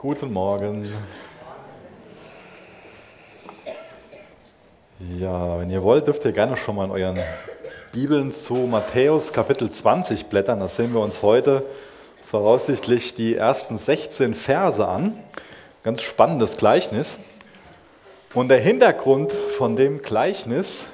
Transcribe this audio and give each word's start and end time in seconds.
Guten 0.00 0.32
Morgen. 0.32 0.94
Ja, 5.18 5.58
wenn 5.58 5.70
ihr 5.70 5.82
wollt, 5.82 6.06
dürft 6.06 6.24
ihr 6.24 6.30
gerne 6.30 6.56
schon 6.56 6.76
mal 6.76 6.84
in 6.84 6.92
euren 6.92 7.18
Bibeln 7.90 8.30
zu 8.30 8.54
Matthäus 8.54 9.32
Kapitel 9.32 9.68
20 9.68 10.26
blättern. 10.26 10.60
Da 10.60 10.68
sehen 10.68 10.94
wir 10.94 11.00
uns 11.00 11.24
heute 11.24 11.64
voraussichtlich 12.24 13.16
die 13.16 13.34
ersten 13.34 13.76
16 13.76 14.34
Verse 14.34 14.86
an. 14.86 15.18
Ganz 15.82 16.02
spannendes 16.02 16.58
Gleichnis. 16.58 17.18
Und 18.34 18.50
der 18.50 18.60
Hintergrund 18.60 19.32
von 19.32 19.74
dem 19.74 20.00
Gleichnis 20.00 20.86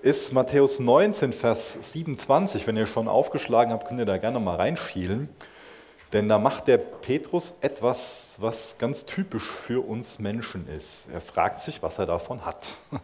ist 0.00 0.32
Matthäus 0.32 0.80
19, 0.80 1.34
Vers 1.34 1.76
27. 1.92 2.66
Wenn 2.66 2.78
ihr 2.78 2.86
schon 2.86 3.06
aufgeschlagen 3.06 3.70
habt, 3.70 3.86
könnt 3.86 4.00
ihr 4.00 4.06
da 4.06 4.16
gerne 4.16 4.40
mal 4.40 4.56
reinschielen. 4.56 5.28
Denn 6.12 6.28
da 6.28 6.38
macht 6.38 6.68
der 6.68 6.78
Petrus 6.78 7.56
etwas, 7.60 8.36
was 8.40 8.76
ganz 8.78 9.04
typisch 9.04 9.50
für 9.50 9.84
uns 9.84 10.18
Menschen 10.18 10.68
ist. 10.68 11.10
Er 11.10 11.20
fragt 11.20 11.60
sich, 11.60 11.82
was 11.82 11.98
er 11.98 12.06
davon 12.06 12.44
hat. 12.44 12.66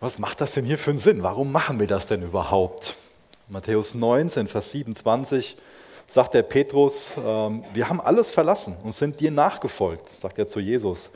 Was 0.00 0.18
macht 0.18 0.42
das 0.42 0.52
denn 0.52 0.66
hier 0.66 0.76
für 0.76 0.90
einen 0.90 0.98
Sinn? 0.98 1.22
Warum 1.22 1.50
machen 1.50 1.80
wir 1.80 1.86
das 1.86 2.06
denn 2.06 2.20
überhaupt? 2.20 2.94
Matthäus 3.48 3.94
19, 3.94 4.48
Vers 4.48 4.70
27 4.72 5.56
sagt 6.06 6.34
der 6.34 6.42
Petrus, 6.42 7.14
ähm, 7.16 7.64
wir 7.72 7.88
haben 7.88 8.02
alles 8.02 8.30
verlassen 8.30 8.76
und 8.82 8.92
sind 8.92 9.20
dir 9.20 9.30
nachgefolgt, 9.30 10.10
sagt 10.10 10.38
er 10.38 10.46
zu 10.46 10.60
Jesus. 10.60 11.10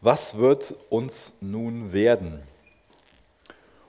Was 0.00 0.36
wird 0.36 0.74
uns 0.90 1.34
nun 1.40 1.92
werden? 1.92 2.42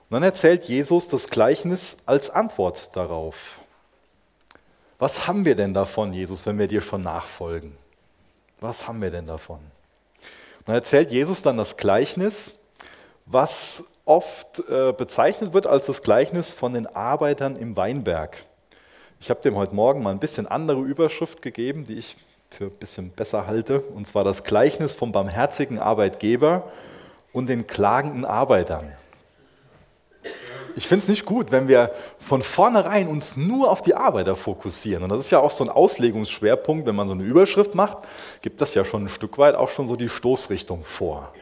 Und 0.08 0.14
dann 0.14 0.22
erzählt 0.22 0.64
Jesus 0.64 1.08
das 1.08 1.28
Gleichnis 1.28 1.96
als 2.06 2.30
Antwort 2.30 2.94
darauf. 2.94 3.58
Was 4.98 5.26
haben 5.26 5.44
wir 5.44 5.54
denn 5.54 5.74
davon, 5.74 6.12
Jesus, 6.12 6.46
wenn 6.46 6.58
wir 6.58 6.68
dir 6.68 6.80
schon 6.80 7.02
nachfolgen? 7.02 7.76
Was 8.60 8.88
haben 8.88 9.02
wir 9.02 9.10
denn 9.10 9.26
davon? 9.26 9.58
Und 9.58 10.68
dann 10.68 10.74
erzählt 10.76 11.12
Jesus 11.12 11.42
dann 11.42 11.58
das 11.58 11.76
Gleichnis, 11.76 12.58
was 13.26 13.84
oft 14.06 14.60
äh, 14.68 14.92
bezeichnet 14.92 15.52
wird 15.52 15.66
als 15.66 15.86
das 15.86 16.02
Gleichnis 16.02 16.54
von 16.54 16.72
den 16.72 16.86
Arbeitern 16.86 17.56
im 17.56 17.76
Weinberg. 17.76 18.44
Ich 19.20 19.28
habe 19.28 19.40
dem 19.42 19.56
heute 19.56 19.74
Morgen 19.74 20.02
mal 20.02 20.10
ein 20.10 20.18
bisschen 20.18 20.46
andere 20.46 20.80
Überschrift 20.80 21.42
gegeben, 21.42 21.86
die 21.86 21.94
ich 21.94 22.16
für 22.50 22.66
ein 22.66 22.70
bisschen 22.70 23.10
besser 23.10 23.46
halte, 23.46 23.80
und 23.80 24.06
zwar 24.06 24.24
das 24.24 24.44
Gleichnis 24.44 24.94
vom 24.94 25.12
barmherzigen 25.12 25.78
Arbeitgeber 25.78 26.70
und 27.32 27.48
den 27.48 27.66
klagenden 27.66 28.24
Arbeitern. 28.24 28.92
Ich 30.76 30.88
finde 30.88 31.02
es 31.02 31.08
nicht 31.08 31.24
gut, 31.24 31.52
wenn 31.52 31.68
wir 31.68 31.92
von 32.18 32.42
vornherein 32.42 33.08
uns 33.08 33.38
nur 33.38 33.70
auf 33.70 33.80
die 33.80 33.94
Arbeiter 33.94 34.36
fokussieren. 34.36 35.02
Und 35.02 35.10
das 35.10 35.20
ist 35.20 35.30
ja 35.30 35.38
auch 35.38 35.50
so 35.50 35.64
ein 35.64 35.70
Auslegungsschwerpunkt, 35.70 36.86
wenn 36.86 36.94
man 36.94 37.08
so 37.08 37.14
eine 37.14 37.22
Überschrift 37.22 37.74
macht, 37.74 37.98
gibt 38.42 38.60
das 38.60 38.74
ja 38.74 38.84
schon 38.84 39.04
ein 39.04 39.08
Stück 39.08 39.38
weit 39.38 39.54
auch 39.54 39.70
schon 39.70 39.88
so 39.88 39.96
die 39.96 40.10
Stoßrichtung 40.10 40.84
vor. 40.84 41.32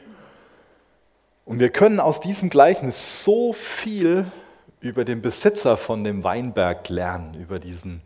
Und 1.45 1.59
wir 1.59 1.71
können 1.71 1.99
aus 1.99 2.21
diesem 2.21 2.49
Gleichnis 2.49 3.25
so 3.25 3.53
viel 3.53 4.27
über 4.81 5.05
den 5.05 5.21
Besitzer 5.21 5.77
von 5.77 6.05
dem 6.05 6.23
Weinberg 6.23 6.89
lernen, 6.89 7.35
über 7.35 7.59
diesen, 7.59 8.03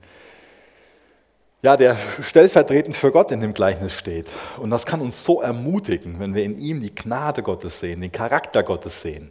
ja, 1.61 1.77
der 1.77 1.99
stellvertretend 2.23 2.97
für 2.97 3.13
Gott 3.13 3.33
in 3.33 3.41
dem 3.41 3.53
Gleichnis 3.53 3.93
steht. 3.93 4.29
Und 4.59 4.71
das 4.71 4.87
kann 4.87 5.03
uns 5.03 5.23
so 5.27 5.43
ermutigen, 5.43 6.21
wenn 6.21 6.35
wir 6.35 6.45
in 6.45 6.59
ihm 6.59 6.81
die 6.81 6.95
Gnade 6.95 7.43
Gottes 7.43 7.81
sehen, 7.81 8.01
den 8.01 8.13
Charakter 8.13 8.63
Gottes 8.63 9.03
sehen. 9.03 9.31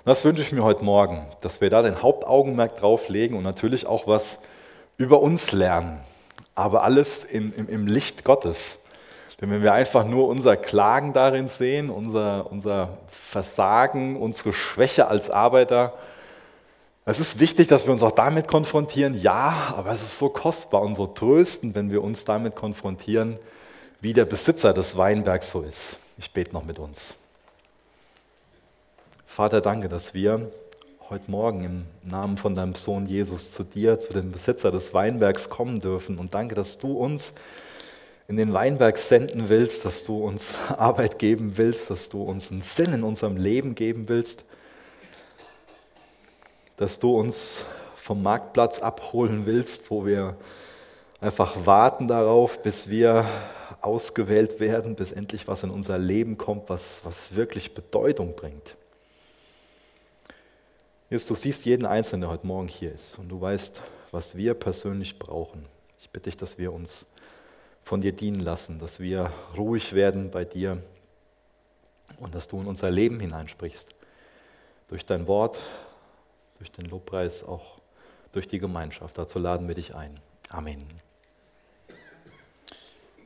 Und 0.00 0.06
das 0.06 0.24
wünsche 0.24 0.40
ich 0.40 0.50
mir 0.50 0.64
heute 0.64 0.82
Morgen, 0.82 1.26
dass 1.42 1.60
wir 1.60 1.68
da 1.68 1.82
den 1.82 2.02
Hauptaugenmerk 2.02 2.76
drauf 2.76 3.10
legen 3.10 3.36
und 3.36 3.42
natürlich 3.42 3.86
auch 3.86 4.06
was 4.06 4.38
über 4.96 5.20
uns 5.20 5.52
lernen. 5.52 6.00
Aber 6.54 6.84
alles 6.84 7.22
in, 7.22 7.52
im, 7.52 7.68
im 7.68 7.86
Licht 7.86 8.24
Gottes. 8.24 8.78
Denn 9.40 9.50
wenn 9.50 9.62
wir 9.62 9.74
einfach 9.74 10.06
nur 10.06 10.28
unser 10.28 10.56
Klagen 10.56 11.12
darin 11.12 11.48
sehen, 11.48 11.90
unser, 11.90 12.50
unser 12.50 12.96
Versagen, 13.08 14.16
unsere 14.16 14.54
Schwäche 14.54 15.06
als 15.06 15.28
Arbeiter, 15.28 15.92
es 17.04 17.20
ist 17.20 17.38
wichtig, 17.38 17.68
dass 17.68 17.84
wir 17.86 17.92
uns 17.92 18.02
auch 18.02 18.12
damit 18.12 18.48
konfrontieren, 18.48 19.20
ja, 19.20 19.74
aber 19.76 19.90
es 19.90 20.00
ist 20.00 20.16
so 20.16 20.30
kostbar 20.30 20.80
und 20.80 20.94
so 20.94 21.08
tröstend, 21.08 21.74
wenn 21.74 21.90
wir 21.90 22.02
uns 22.02 22.24
damit 22.24 22.56
konfrontieren, 22.56 23.38
wie 24.00 24.14
der 24.14 24.24
Besitzer 24.24 24.72
des 24.72 24.96
Weinbergs 24.96 25.50
so 25.50 25.60
ist. 25.60 25.98
Ich 26.16 26.32
bete 26.32 26.54
noch 26.54 26.64
mit 26.64 26.78
uns. 26.78 27.16
Vater, 29.32 29.60
danke, 29.60 29.88
dass 29.88 30.12
wir 30.12 30.50
heute 31.08 31.30
Morgen 31.30 31.62
im 31.62 31.84
Namen 32.02 32.36
von 32.36 32.52
deinem 32.52 32.74
Sohn 32.74 33.06
Jesus 33.06 33.52
zu 33.52 33.62
dir, 33.62 34.00
zu 34.00 34.12
dem 34.12 34.32
Besitzer 34.32 34.72
des 34.72 34.92
Weinbergs 34.92 35.48
kommen 35.48 35.78
dürfen. 35.78 36.18
Und 36.18 36.34
danke, 36.34 36.56
dass 36.56 36.78
du 36.78 36.94
uns 36.94 37.32
in 38.26 38.36
den 38.36 38.52
Weinberg 38.52 38.98
senden 38.98 39.48
willst, 39.48 39.84
dass 39.84 40.02
du 40.02 40.18
uns 40.18 40.58
Arbeit 40.68 41.20
geben 41.20 41.52
willst, 41.58 41.90
dass 41.90 42.08
du 42.08 42.24
uns 42.24 42.50
einen 42.50 42.62
Sinn 42.62 42.92
in 42.92 43.04
unserem 43.04 43.36
Leben 43.36 43.76
geben 43.76 44.08
willst, 44.08 44.44
dass 46.76 46.98
du 46.98 47.16
uns 47.16 47.64
vom 47.94 48.24
Marktplatz 48.24 48.80
abholen 48.80 49.46
willst, 49.46 49.92
wo 49.92 50.04
wir 50.04 50.36
einfach 51.20 51.54
warten 51.64 52.08
darauf, 52.08 52.60
bis 52.64 52.90
wir 52.90 53.26
ausgewählt 53.80 54.58
werden, 54.58 54.96
bis 54.96 55.12
endlich 55.12 55.46
was 55.46 55.62
in 55.62 55.70
unser 55.70 55.98
Leben 55.98 56.36
kommt, 56.36 56.68
was, 56.68 57.02
was 57.04 57.36
wirklich 57.36 57.74
Bedeutung 57.74 58.34
bringt. 58.34 58.74
Jesus, 61.10 61.26
du 61.26 61.34
siehst 61.34 61.64
jeden 61.64 61.86
Einzelnen, 61.86 62.20
der 62.20 62.30
heute 62.30 62.46
Morgen 62.46 62.68
hier 62.68 62.92
ist 62.92 63.18
und 63.18 63.28
du 63.28 63.40
weißt, 63.40 63.82
was 64.12 64.36
wir 64.36 64.54
persönlich 64.54 65.18
brauchen. 65.18 65.66
Ich 65.98 66.08
bitte 66.10 66.30
dich, 66.30 66.36
dass 66.36 66.56
wir 66.56 66.72
uns 66.72 67.08
von 67.82 68.00
dir 68.00 68.12
dienen 68.12 68.38
lassen, 68.38 68.78
dass 68.78 69.00
wir 69.00 69.32
ruhig 69.56 69.92
werden 69.92 70.30
bei 70.30 70.44
dir 70.44 70.80
und 72.20 72.36
dass 72.36 72.46
du 72.46 72.60
in 72.60 72.68
unser 72.68 72.92
Leben 72.92 73.18
hineinsprichst. 73.18 73.92
Durch 74.86 75.04
dein 75.04 75.26
Wort, 75.26 75.58
durch 76.58 76.70
den 76.70 76.84
Lobpreis, 76.84 77.42
auch 77.42 77.80
durch 78.30 78.46
die 78.46 78.60
Gemeinschaft. 78.60 79.18
Dazu 79.18 79.40
laden 79.40 79.66
wir 79.66 79.74
dich 79.74 79.96
ein. 79.96 80.20
Amen. 80.48 80.86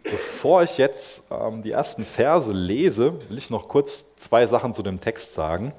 Bevor 0.05 0.63
ich 0.63 0.79
jetzt 0.79 1.23
ähm, 1.31 1.61
die 1.61 1.73
ersten 1.73 2.07
Verse 2.07 2.51
lese, 2.51 3.21
will 3.29 3.37
ich 3.37 3.51
noch 3.51 3.69
kurz 3.69 4.07
zwei 4.17 4.47
Sachen 4.47 4.73
zu 4.73 4.83
dem 4.83 5.01
Text 5.01 5.35
sagen. 5.35 5.75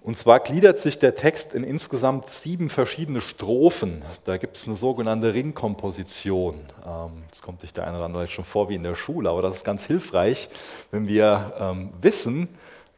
Und 0.00 0.16
zwar 0.16 0.40
gliedert 0.40 0.78
sich 0.78 0.98
der 0.98 1.14
Text 1.14 1.54
in 1.54 1.64
insgesamt 1.64 2.28
sieben 2.28 2.70
verschiedene 2.70 3.20
Strophen. 3.20 4.02
Da 4.24 4.36
gibt 4.36 4.56
es 4.56 4.66
eine 4.66 4.76
sogenannte 4.76 5.34
Ringkomposition. 5.34 6.54
Ähm, 6.86 7.24
das 7.30 7.42
kommt 7.42 7.60
sich 7.60 7.72
der 7.72 7.86
eine 7.86 7.96
oder 7.96 8.06
andere 8.06 8.26
schon 8.28 8.44
vor 8.44 8.68
wie 8.68 8.76
in 8.76 8.84
der 8.84 8.94
Schule, 8.94 9.28
aber 9.28 9.42
das 9.42 9.56
ist 9.56 9.64
ganz 9.64 9.84
hilfreich, 9.84 10.48
wenn 10.92 11.08
wir 11.08 11.52
ähm, 11.58 11.90
wissen, 12.00 12.48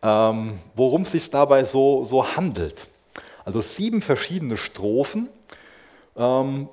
ähm, 0.03 0.59
worum 0.75 1.03
es 1.03 1.13
sich 1.13 1.31
dabei 1.31 1.65
so, 1.65 2.05
so 2.05 2.37
handelt. 2.37 2.87
Also 3.45 3.61
sieben 3.61 4.03
verschiedene 4.03 4.57
Strophen, 4.57 5.29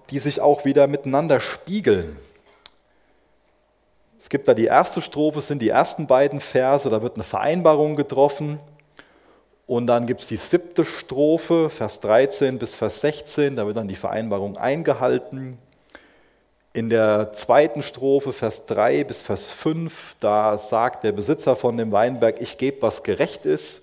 die 0.09 0.19
sich 0.19 0.41
auch 0.41 0.65
wieder 0.65 0.87
miteinander 0.87 1.39
spiegeln. 1.39 2.17
Es 4.19 4.29
gibt 4.29 4.47
da 4.47 4.53
die 4.53 4.65
erste 4.65 5.01
Strophe, 5.01 5.41
sind 5.41 5.61
die 5.61 5.69
ersten 5.69 6.05
beiden 6.05 6.41
Verse, 6.41 6.89
da 6.89 7.01
wird 7.01 7.15
eine 7.15 7.23
Vereinbarung 7.23 7.95
getroffen. 7.95 8.59
Und 9.67 9.87
dann 9.87 10.05
gibt 10.05 10.21
es 10.21 10.27
die 10.27 10.37
siebte 10.37 10.85
Strophe, 10.85 11.69
Vers 11.69 11.99
13 11.99 12.57
bis 12.57 12.73
Vers 12.73 13.01
16, 13.01 13.57
da 13.57 13.67
wird 13.67 13.75
dann 13.75 13.89
die 13.89 13.95
Vereinbarung 13.95 14.55
eingehalten. 14.55 15.57
In 16.71 16.89
der 16.89 17.33
zweiten 17.33 17.83
Strophe, 17.83 18.31
Vers 18.31 18.65
3 18.65 19.03
bis 19.03 19.21
Vers 19.21 19.49
5, 19.49 20.15
da 20.21 20.57
sagt 20.57 21.03
der 21.03 21.11
Besitzer 21.11 21.57
von 21.57 21.75
dem 21.75 21.91
Weinberg, 21.91 22.39
ich 22.39 22.57
gebe, 22.57 22.81
was 22.81 23.03
gerecht 23.03 23.45
ist. 23.45 23.81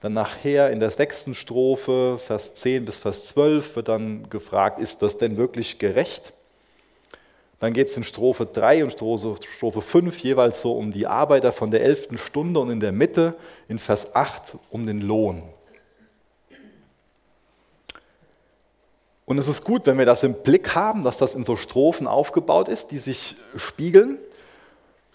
Dann 0.00 0.14
nachher 0.14 0.70
in 0.70 0.80
der 0.80 0.90
sechsten 0.90 1.34
Strophe, 1.34 2.18
Vers 2.18 2.54
10 2.54 2.86
bis 2.86 2.98
Vers 2.98 3.26
12, 3.26 3.76
wird 3.76 3.88
dann 3.88 4.30
gefragt, 4.30 4.78
ist 4.78 5.02
das 5.02 5.18
denn 5.18 5.36
wirklich 5.36 5.78
gerecht? 5.78 6.32
Dann 7.58 7.72
geht 7.72 7.88
es 7.88 7.96
in 7.96 8.04
Strophe 8.04 8.46
3 8.46 8.84
und 8.84 8.92
Strophe 8.92 9.80
5 9.80 10.18
jeweils 10.18 10.60
so 10.60 10.72
um 10.72 10.92
die 10.92 11.06
Arbeiter 11.06 11.52
von 11.52 11.70
der 11.70 11.82
elften 11.82 12.18
Stunde 12.18 12.60
und 12.60 12.70
in 12.70 12.80
der 12.80 12.92
Mitte 12.92 13.34
in 13.66 13.78
Vers 13.78 14.14
8 14.14 14.58
um 14.70 14.86
den 14.86 15.00
Lohn. 15.00 15.42
Und 19.24 19.38
es 19.38 19.48
ist 19.48 19.64
gut, 19.64 19.86
wenn 19.86 19.98
wir 19.98 20.06
das 20.06 20.22
im 20.22 20.34
Blick 20.34 20.74
haben, 20.74 21.02
dass 21.02 21.18
das 21.18 21.34
in 21.34 21.44
so 21.44 21.56
Strophen 21.56 22.06
aufgebaut 22.06 22.68
ist, 22.68 22.92
die 22.92 22.98
sich 22.98 23.36
spiegeln, 23.56 24.18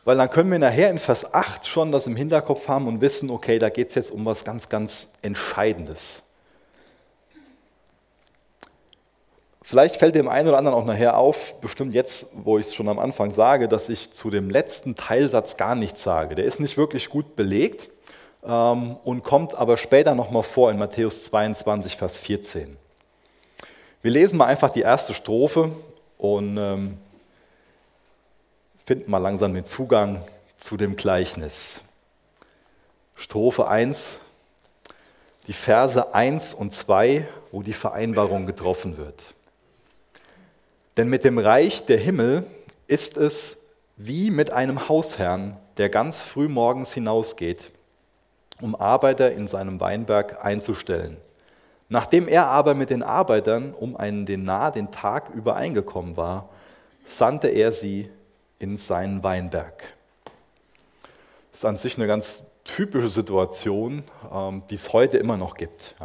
weil 0.03 0.17
dann 0.17 0.29
können 0.29 0.51
wir 0.51 0.59
nachher 0.59 0.89
in 0.89 0.99
Vers 0.99 1.33
8 1.33 1.65
schon 1.65 1.91
das 1.91 2.07
im 2.07 2.15
Hinterkopf 2.15 2.67
haben 2.67 2.87
und 2.87 3.01
wissen, 3.01 3.29
okay, 3.29 3.59
da 3.59 3.69
geht 3.69 3.89
es 3.89 3.95
jetzt 3.95 4.11
um 4.11 4.25
was 4.25 4.43
ganz, 4.43 4.67
ganz 4.67 5.09
Entscheidendes. 5.21 6.23
Vielleicht 9.71 9.95
fällt 9.95 10.15
dem 10.15 10.27
einen 10.27 10.49
oder 10.49 10.57
anderen 10.57 10.77
auch 10.77 10.83
nachher 10.83 11.15
auf, 11.15 11.55
bestimmt 11.61 11.93
jetzt, 11.93 12.27
wo 12.33 12.57
ich 12.57 12.65
es 12.65 12.75
schon 12.75 12.89
am 12.89 12.99
Anfang 12.99 13.31
sage, 13.31 13.69
dass 13.69 13.87
ich 13.87 14.11
zu 14.11 14.29
dem 14.29 14.49
letzten 14.49 14.95
Teilsatz 14.95 15.55
gar 15.55 15.75
nichts 15.75 16.03
sage. 16.03 16.35
Der 16.35 16.43
ist 16.43 16.59
nicht 16.59 16.75
wirklich 16.75 17.07
gut 17.07 17.37
belegt 17.37 17.89
ähm, 18.43 18.97
und 19.05 19.23
kommt 19.23 19.55
aber 19.55 19.77
später 19.77 20.13
nochmal 20.13 20.43
vor 20.43 20.71
in 20.71 20.77
Matthäus 20.77 21.23
22, 21.23 21.95
Vers 21.95 22.17
14. 22.17 22.75
Wir 24.01 24.11
lesen 24.11 24.35
mal 24.35 24.47
einfach 24.47 24.71
die 24.71 24.81
erste 24.81 25.13
Strophe 25.13 25.71
und 26.17 26.57
ähm, 26.57 26.97
finden 28.85 29.09
mal 29.09 29.19
langsam 29.19 29.53
den 29.53 29.63
Zugang 29.63 30.21
zu 30.59 30.75
dem 30.75 30.97
Gleichnis. 30.97 31.81
Strophe 33.15 33.69
1, 33.69 34.19
die 35.47 35.53
Verse 35.53 36.13
1 36.13 36.55
und 36.55 36.73
2, 36.73 37.25
wo 37.53 37.61
die 37.61 37.71
Vereinbarung 37.71 38.45
getroffen 38.45 38.97
wird. 38.97 39.33
Denn 41.01 41.09
mit 41.09 41.23
dem 41.23 41.39
Reich 41.39 41.83
der 41.85 41.97
Himmel 41.97 42.45
ist 42.85 43.17
es 43.17 43.57
wie 43.97 44.29
mit 44.29 44.51
einem 44.51 44.87
Hausherrn, 44.87 45.57
der 45.77 45.89
ganz 45.89 46.21
früh 46.21 46.47
morgens 46.47 46.93
hinausgeht, 46.93 47.71
um 48.61 48.75
Arbeiter 48.75 49.31
in 49.31 49.47
seinem 49.47 49.79
Weinberg 49.79 50.45
einzustellen. 50.45 51.17
Nachdem 51.89 52.27
er 52.27 52.49
aber 52.49 52.75
mit 52.75 52.91
den 52.91 53.01
Arbeitern 53.01 53.73
um 53.73 53.97
einen 53.97 54.27
Denar 54.27 54.71
den 54.71 54.91
Tag 54.91 55.31
übereingekommen 55.31 56.17
war, 56.17 56.49
sandte 57.03 57.47
er 57.47 57.71
sie 57.71 58.11
in 58.59 58.77
seinen 58.77 59.23
Weinberg. 59.23 59.95
Das 61.49 61.61
ist 61.61 61.65
an 61.65 61.77
sich 61.77 61.97
eine 61.97 62.05
ganz 62.05 62.43
typische 62.63 63.09
Situation, 63.09 64.03
ähm, 64.31 64.61
die 64.69 64.75
es 64.75 64.93
heute 64.93 65.17
immer 65.17 65.37
noch 65.37 65.55
gibt. 65.55 65.95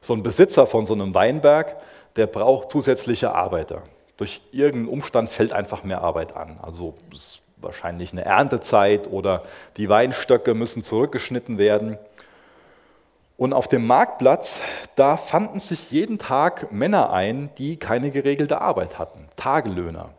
So 0.00 0.14
ein 0.14 0.22
Besitzer 0.22 0.66
von 0.66 0.86
so 0.86 0.94
einem 0.94 1.14
Weinberg, 1.14 1.76
der 2.16 2.26
braucht 2.26 2.70
zusätzliche 2.70 3.34
Arbeiter. 3.34 3.82
Durch 4.18 4.42
irgendeinen 4.52 4.88
Umstand 4.88 5.30
fällt 5.30 5.52
einfach 5.52 5.84
mehr 5.84 6.02
Arbeit 6.02 6.36
an. 6.36 6.58
Also 6.60 6.94
ist 7.14 7.40
wahrscheinlich 7.56 8.12
eine 8.12 8.24
Erntezeit 8.24 9.08
oder 9.10 9.44
die 9.76 9.88
Weinstöcke 9.88 10.54
müssen 10.54 10.82
zurückgeschnitten 10.82 11.56
werden. 11.56 11.98
Und 13.36 13.52
auf 13.52 13.68
dem 13.68 13.86
Marktplatz, 13.86 14.60
da 14.96 15.16
fanden 15.16 15.60
sich 15.60 15.92
jeden 15.92 16.18
Tag 16.18 16.72
Männer 16.72 17.12
ein, 17.12 17.50
die 17.58 17.76
keine 17.76 18.10
geregelte 18.10 18.60
Arbeit 18.60 18.98
hatten, 18.98 19.28
Tagelöhner. 19.36 20.10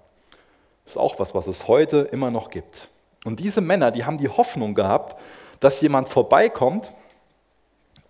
Ist 0.85 0.97
auch 0.97 1.19
was, 1.19 1.35
was 1.35 1.47
es 1.47 1.67
heute 1.67 1.99
immer 1.99 2.31
noch 2.31 2.49
gibt. 2.49 2.89
Und 3.25 3.41
diese 3.41 3.59
Männer, 3.59 3.91
die 3.91 4.05
haben 4.05 4.17
die 4.17 4.29
Hoffnung 4.29 4.73
gehabt, 4.73 5.19
dass 5.59 5.81
jemand 5.81 6.07
vorbeikommt 6.07 6.93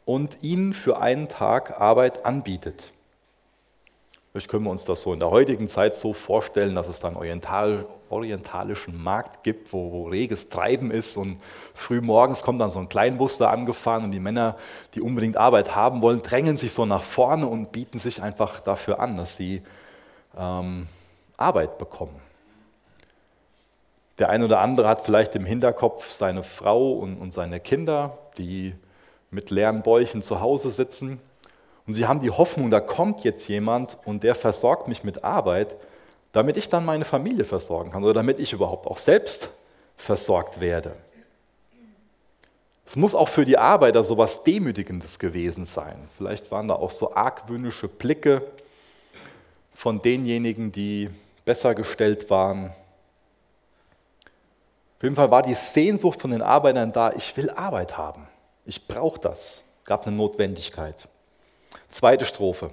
und 0.05 0.43
ihnen 0.43 0.73
für 0.73 0.99
einen 0.99 1.27
Tag 1.27 1.81
Arbeit 1.81 2.25
anbietet. 2.25 2.93
Vielleicht 4.31 4.47
können 4.47 4.65
wir 4.65 4.69
uns 4.69 4.85
das 4.85 5.01
so 5.01 5.11
in 5.11 5.19
der 5.19 5.31
heutigen 5.31 5.67
Zeit 5.67 5.95
so 5.95 6.13
vorstellen, 6.13 6.75
dass 6.75 6.87
es 6.87 6.99
dann 6.99 7.15
oriental, 7.15 7.87
orientalischen 8.11 9.01
Markt 9.01 9.43
gibt, 9.43 9.73
wo, 9.73 9.91
wo, 9.91 10.07
reges 10.07 10.49
Treiben 10.49 10.91
ist 10.91 11.17
und 11.17 11.39
früh 11.73 11.99
morgens 11.99 12.43
kommt 12.43 12.61
dann 12.61 12.69
so 12.69 12.77
ein 12.77 12.89
Kleinbus 12.89 13.39
da 13.39 13.49
angefahren 13.49 14.03
und 14.03 14.11
die 14.11 14.19
Männer, 14.19 14.55
die 14.93 15.01
unbedingt 15.01 15.35
Arbeit 15.35 15.75
haben 15.75 16.03
wollen, 16.03 16.21
drängen 16.21 16.57
sich 16.57 16.73
so 16.73 16.85
nach 16.85 17.01
vorne 17.01 17.47
und 17.47 17.71
bieten 17.71 17.97
sich 17.97 18.21
einfach 18.21 18.59
dafür 18.59 18.99
an, 18.99 19.17
dass 19.17 19.35
sie 19.35 19.63
ähm, 20.37 20.87
Arbeit 21.35 21.79
bekommen. 21.79 22.15
Der 24.19 24.29
eine 24.29 24.45
oder 24.45 24.59
andere 24.59 24.87
hat 24.87 25.05
vielleicht 25.05 25.35
im 25.35 25.45
Hinterkopf 25.45 26.11
seine 26.11 26.43
Frau 26.43 26.91
und, 26.91 27.17
und 27.17 27.31
seine 27.31 27.59
Kinder, 27.59 28.19
die 28.37 28.75
mit 29.31 29.49
leeren 29.49 29.81
Bäuchen 29.81 30.21
zu 30.21 30.39
Hause 30.39 30.69
sitzen 30.69 31.19
und 31.89 31.95
sie 31.95 32.05
haben 32.05 32.19
die 32.19 32.29
Hoffnung, 32.29 32.69
da 32.69 32.81
kommt 32.81 33.23
jetzt 33.23 33.47
jemand 33.47 33.97
und 34.05 34.21
der 34.21 34.35
versorgt 34.35 34.87
mich 34.87 35.03
mit 35.03 35.23
Arbeit, 35.23 35.75
damit 36.33 36.55
ich 36.55 36.69
dann 36.69 36.85
meine 36.85 37.03
Familie 37.03 37.45
versorgen 37.45 37.89
kann 37.89 38.03
oder 38.03 38.13
damit 38.13 38.39
ich 38.39 38.53
überhaupt 38.53 38.85
auch 38.85 38.99
selbst 38.99 39.49
versorgt 39.97 40.59
werde. 40.59 40.95
Es 42.85 42.95
muss 42.95 43.15
auch 43.15 43.27
für 43.27 43.43
die 43.43 43.57
Arbeiter 43.57 44.03
so 44.03 44.13
etwas 44.13 44.43
Demütigendes 44.43 45.17
gewesen 45.17 45.65
sein. 45.65 46.07
Vielleicht 46.15 46.51
waren 46.51 46.67
da 46.67 46.75
auch 46.75 46.91
so 46.91 47.15
argwöhnische 47.15 47.87
Blicke 47.87 48.43
von 49.73 49.99
denjenigen, 49.99 50.71
die 50.71 51.09
besser 51.43 51.73
gestellt 51.73 52.29
waren. 52.29 52.67
Auf 54.97 55.01
jeden 55.01 55.15
Fall 55.15 55.31
war 55.31 55.41
die 55.41 55.55
Sehnsucht 55.55 56.21
von 56.21 56.29
den 56.29 56.43
Arbeitern 56.43 56.91
da, 56.91 57.13
ich 57.13 57.35
will 57.35 57.49
Arbeit 57.49 57.97
haben. 57.97 58.27
Ich 58.67 58.87
brauche 58.87 59.19
das. 59.19 59.63
Es 59.81 59.87
gab 59.87 60.05
eine 60.05 60.15
Notwendigkeit. 60.15 61.09
Zweite 61.89 62.25
Strophe, 62.25 62.69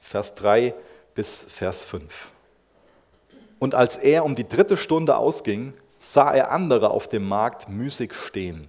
Vers 0.00 0.34
3 0.36 0.74
bis 1.14 1.44
Vers 1.48 1.82
5. 1.82 2.04
Und 3.58 3.74
als 3.74 3.96
er 3.96 4.24
um 4.24 4.36
die 4.36 4.46
dritte 4.48 4.76
Stunde 4.76 5.16
ausging, 5.16 5.74
sah 5.98 6.32
er 6.32 6.52
andere 6.52 6.90
auf 6.90 7.08
dem 7.08 7.26
Markt 7.26 7.68
müßig 7.68 8.14
stehen. 8.14 8.68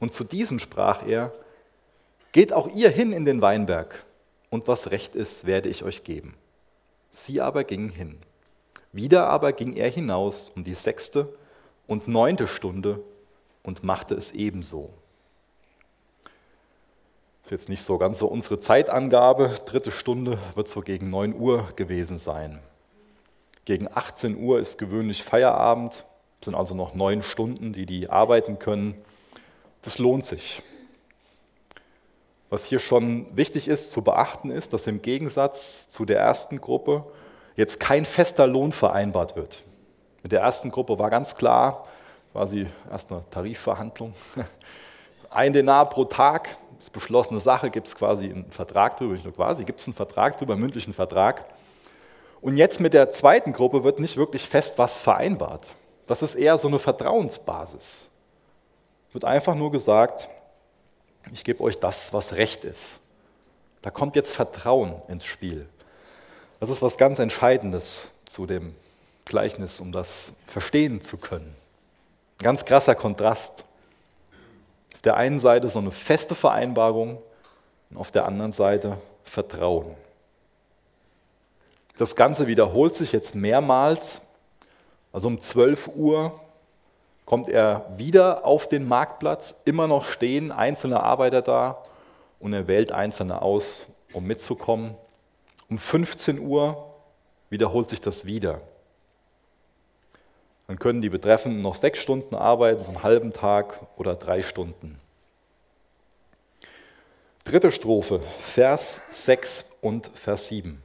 Und 0.00 0.12
zu 0.12 0.24
diesen 0.24 0.58
sprach 0.58 1.06
er, 1.06 1.32
Geht 2.32 2.52
auch 2.52 2.68
ihr 2.68 2.90
hin 2.90 3.12
in 3.12 3.24
den 3.24 3.42
Weinberg, 3.42 4.04
und 4.50 4.66
was 4.66 4.90
recht 4.90 5.14
ist, 5.14 5.46
werde 5.46 5.68
ich 5.68 5.84
euch 5.84 6.02
geben. 6.02 6.34
Sie 7.10 7.40
aber 7.40 7.62
gingen 7.62 7.90
hin. 7.90 8.18
Wieder 8.90 9.28
aber 9.28 9.52
ging 9.52 9.74
er 9.74 9.88
hinaus 9.88 10.50
um 10.56 10.64
die 10.64 10.74
sechste 10.74 11.32
und 11.86 12.08
neunte 12.08 12.46
Stunde 12.46 13.00
und 13.62 13.84
machte 13.84 14.14
es 14.14 14.32
ebenso. 14.32 14.90
Ist 17.44 17.50
jetzt 17.50 17.68
nicht 17.68 17.82
so 17.82 17.98
ganz 17.98 18.18
so 18.18 18.26
unsere 18.26 18.60
Zeitangabe. 18.60 19.54
Dritte 19.64 19.90
Stunde 19.90 20.38
wird 20.54 20.68
so 20.68 20.80
gegen 20.80 21.10
9 21.10 21.34
Uhr 21.34 21.68
gewesen 21.76 22.16
sein. 22.16 22.60
Gegen 23.64 23.88
18 23.92 24.36
Uhr 24.36 24.58
ist 24.58 24.78
gewöhnlich 24.78 25.22
Feierabend, 25.22 26.04
sind 26.44 26.54
also 26.54 26.74
noch 26.74 26.94
neun 26.94 27.22
Stunden, 27.22 27.72
die 27.72 27.86
die 27.86 28.10
arbeiten 28.10 28.58
können. 28.58 28.94
Das 29.82 29.98
lohnt 29.98 30.24
sich. 30.24 30.62
Was 32.50 32.64
hier 32.64 32.80
schon 32.80 33.36
wichtig 33.36 33.66
ist 33.66 33.92
zu 33.92 34.02
beachten 34.02 34.50
ist, 34.50 34.72
dass 34.72 34.86
im 34.86 35.00
Gegensatz 35.00 35.88
zu 35.88 36.04
der 36.04 36.18
ersten 36.18 36.60
Gruppe 36.60 37.04
jetzt 37.56 37.80
kein 37.80 38.04
fester 38.04 38.46
Lohn 38.46 38.72
vereinbart 38.72 39.36
wird. 39.36 39.64
Mit 40.22 40.32
der 40.32 40.42
ersten 40.42 40.70
Gruppe 40.70 40.98
war 40.98 41.10
ganz 41.10 41.34
klar, 41.34 41.86
quasi 42.32 42.66
erst 42.90 43.10
eine 43.10 43.24
Tarifverhandlung, 43.30 44.14
ein 45.32 45.52
Denar 45.52 45.88
pro 45.88 46.04
Tag, 46.04 46.56
das 46.78 46.88
ist 46.88 46.92
beschlossene 46.92 47.40
Sache, 47.40 47.70
gibt 47.70 47.86
es 47.86 47.94
quasi 47.94 48.30
einen 48.30 48.50
Vertrag 48.50 48.96
drüber, 48.96 49.14
nicht 49.14 49.24
nur 49.24 49.34
quasi, 49.34 49.64
gibt 49.64 49.80
es 49.80 49.86
einen 49.86 49.94
Vertrag 49.94 50.38
drüber, 50.38 50.54
einen 50.54 50.62
mündlichen 50.62 50.94
Vertrag. 50.94 51.46
Und 52.40 52.56
jetzt 52.56 52.80
mit 52.80 52.92
der 52.92 53.12
zweiten 53.12 53.52
Gruppe 53.52 53.84
wird 53.84 54.00
nicht 54.00 54.16
wirklich 54.16 54.48
fest 54.48 54.78
was 54.78 54.98
vereinbart. 54.98 55.66
Das 56.06 56.22
ist 56.22 56.34
eher 56.34 56.58
so 56.58 56.68
eine 56.68 56.78
Vertrauensbasis. 56.78 58.10
Wird 59.12 59.24
einfach 59.24 59.54
nur 59.54 59.70
gesagt, 59.70 60.28
ich 61.32 61.44
gebe 61.44 61.62
euch 61.62 61.78
das, 61.78 62.12
was 62.12 62.32
recht 62.32 62.64
ist. 62.64 62.98
Da 63.80 63.90
kommt 63.90 64.16
jetzt 64.16 64.34
Vertrauen 64.34 65.00
ins 65.08 65.24
Spiel. 65.24 65.68
Das 66.60 66.70
ist 66.70 66.82
was 66.82 66.96
ganz 66.96 67.18
Entscheidendes 67.18 68.08
zu 68.24 68.46
dem 68.46 68.74
Gleichnis, 69.24 69.80
um 69.80 69.92
das 69.92 70.32
verstehen 70.46 71.02
zu 71.02 71.16
können. 71.16 71.54
Ein 72.40 72.44
ganz 72.44 72.64
krasser 72.64 72.94
Kontrast 72.94 73.64
der 75.04 75.16
einen 75.16 75.38
Seite 75.38 75.68
so 75.68 75.78
eine 75.78 75.90
feste 75.90 76.34
Vereinbarung 76.34 77.22
und 77.90 77.96
auf 77.96 78.10
der 78.10 78.26
anderen 78.26 78.52
Seite 78.52 78.98
Vertrauen. 79.24 79.94
Das 81.98 82.16
Ganze 82.16 82.46
wiederholt 82.46 82.94
sich 82.94 83.12
jetzt 83.12 83.34
mehrmals. 83.34 84.22
Also 85.12 85.28
um 85.28 85.38
12 85.38 85.88
Uhr 85.88 86.40
kommt 87.24 87.48
er 87.48 87.86
wieder 87.96 88.44
auf 88.44 88.68
den 88.68 88.86
Marktplatz, 88.88 89.54
immer 89.64 89.86
noch 89.86 90.04
stehen 90.04 90.50
einzelne 90.50 91.02
Arbeiter 91.02 91.42
da 91.42 91.82
und 92.40 92.52
er 92.52 92.66
wählt 92.66 92.92
einzelne 92.92 93.42
aus, 93.42 93.86
um 94.12 94.24
mitzukommen. 94.24 94.94
Um 95.68 95.78
15 95.78 96.38
Uhr 96.40 96.92
wiederholt 97.50 97.90
sich 97.90 98.00
das 98.00 98.24
wieder. 98.24 98.60
Dann 100.66 100.78
können 100.78 101.02
die 101.02 101.08
Betreffenden 101.08 101.62
noch 101.62 101.74
sechs 101.74 101.98
Stunden 101.98 102.34
arbeiten, 102.34 102.82
so 102.82 102.88
einen 102.88 103.02
halben 103.02 103.32
Tag 103.32 103.80
oder 103.96 104.14
drei 104.14 104.42
Stunden. 104.42 104.98
Dritte 107.44 107.72
Strophe, 107.72 108.22
Vers 108.38 109.02
6 109.10 109.66
und 109.80 110.10
Vers 110.14 110.48
7. 110.48 110.80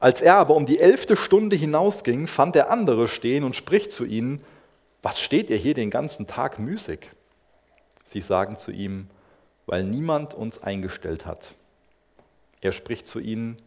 Als 0.00 0.20
er 0.22 0.36
aber 0.36 0.54
um 0.54 0.64
die 0.64 0.80
elfte 0.80 1.16
Stunde 1.16 1.56
hinausging, 1.56 2.26
fand 2.26 2.54
der 2.54 2.70
andere 2.70 3.08
stehen 3.08 3.44
und 3.44 3.56
spricht 3.56 3.92
zu 3.92 4.04
ihnen, 4.04 4.44
was 5.02 5.20
steht 5.20 5.50
ihr 5.50 5.56
hier 5.56 5.74
den 5.74 5.90
ganzen 5.90 6.26
Tag 6.26 6.58
müßig? 6.58 7.10
Sie 8.04 8.20
sagen 8.20 8.58
zu 8.58 8.70
ihm, 8.70 9.08
weil 9.66 9.84
niemand 9.84 10.34
uns 10.34 10.62
eingestellt 10.62 11.26
hat. 11.26 11.54
Er 12.60 12.72
spricht 12.72 13.06
zu 13.06 13.20
ihnen, 13.20 13.58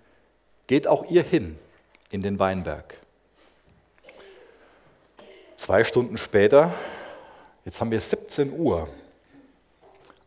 geht 0.68 0.88
auch 0.88 1.06
ihr 1.10 1.24
hin 1.24 1.60
in 2.10 2.22
den 2.22 2.40
Weinberg. 2.40 3.01
Zwei 5.62 5.84
Stunden 5.84 6.18
später, 6.18 6.74
jetzt 7.66 7.80
haben 7.80 7.92
wir 7.92 8.02
17 8.02 8.52
Uhr, 8.52 8.90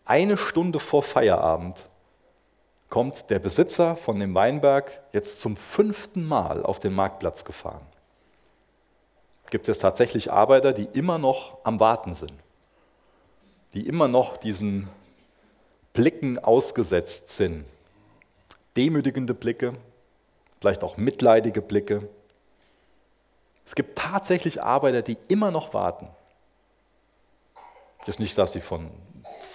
eine 0.05 0.37
Stunde 0.37 0.79
vor 0.79 1.03
Feierabend, 1.03 1.91
kommt 2.89 3.31
der 3.31 3.41
Besitzer 3.41 3.97
von 3.97 4.21
dem 4.21 4.33
Weinberg 4.37 5.03
jetzt 5.13 5.41
zum 5.41 5.57
fünften 5.57 6.25
Mal 6.25 6.63
auf 6.63 6.79
den 6.79 6.93
Marktplatz 6.93 7.45
gefahren. 7.45 7.85
Gibt 9.51 9.69
es 9.69 9.81
tatsächlich 9.81 10.31
Arbeiter, 10.31 10.73
die 10.73 10.85
immer 10.93 11.19
noch 11.19 11.59
am 11.65 11.81
Warten 11.81 12.15
sind, 12.15 12.35
die 13.73 13.89
immer 13.89 14.07
noch 14.07 14.37
diesen 14.37 14.89
Blicken 15.95 16.39
ausgesetzt 16.39 17.31
sind. 17.31 17.65
Demütigende 18.77 19.35
Blicke, 19.35 19.73
vielleicht 20.61 20.85
auch 20.85 20.97
mitleidige 20.97 21.61
Blicke, 21.61 22.09
Es 23.65 23.75
gibt 23.75 23.99
tatsächlich 23.99 24.63
Arbeiter, 24.63 25.03
die 25.03 25.17
immer 25.29 25.51
noch 25.51 25.75
warten. 25.75 26.09
Das 28.01 28.09
ist 28.11 28.19
nicht, 28.19 28.37
dass 28.37 28.53
sie 28.53 28.61
von 28.61 28.91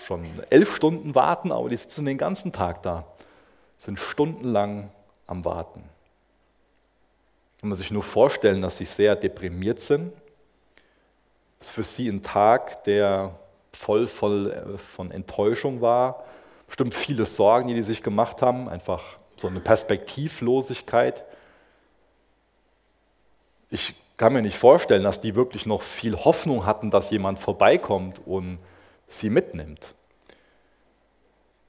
schon 0.05 0.27
elf 0.49 0.75
Stunden 0.75 1.13
warten, 1.13 1.51
aber 1.51 1.69
die 1.69 1.77
sitzen 1.77 2.05
den 2.05 2.17
ganzen 2.17 2.51
Tag 2.51 2.81
da, 2.81 3.05
sind 3.77 3.99
stundenlang 3.99 4.89
am 5.27 5.45
Warten. 5.45 5.83
Kann 7.59 7.69
man 7.69 7.77
sich 7.77 7.91
nur 7.91 8.03
vorstellen, 8.03 8.61
dass 8.61 8.77
sie 8.77 8.85
sehr 8.85 9.15
deprimiert 9.15 9.81
sind. 9.81 10.13
Das 11.59 11.67
ist 11.67 11.73
für 11.73 11.83
sie 11.83 12.07
ein 12.07 12.23
Tag, 12.23 12.83
der 12.85 13.37
voll, 13.73 14.07
voll 14.07 14.51
äh, 14.51 14.77
von 14.77 15.11
Enttäuschung 15.11 15.81
war. 15.81 16.23
Bestimmt 16.67 16.93
viele 16.93 17.25
Sorgen, 17.25 17.67
die 17.67 17.75
die 17.75 17.83
sich 17.83 18.01
gemacht 18.01 18.41
haben, 18.41 18.69
einfach 18.69 19.19
so 19.35 19.47
eine 19.47 19.59
Perspektivlosigkeit. 19.59 21.23
Ich 23.69 23.95
kann 24.17 24.33
mir 24.33 24.41
nicht 24.41 24.57
vorstellen, 24.57 25.03
dass 25.03 25.21
die 25.21 25.35
wirklich 25.35 25.65
noch 25.65 25.81
viel 25.81 26.15
Hoffnung 26.15 26.65
hatten, 26.65 26.91
dass 26.91 27.09
jemand 27.09 27.39
vorbeikommt 27.39 28.19
und 28.25 28.59
sie 29.07 29.29
mitnimmt. 29.29 29.95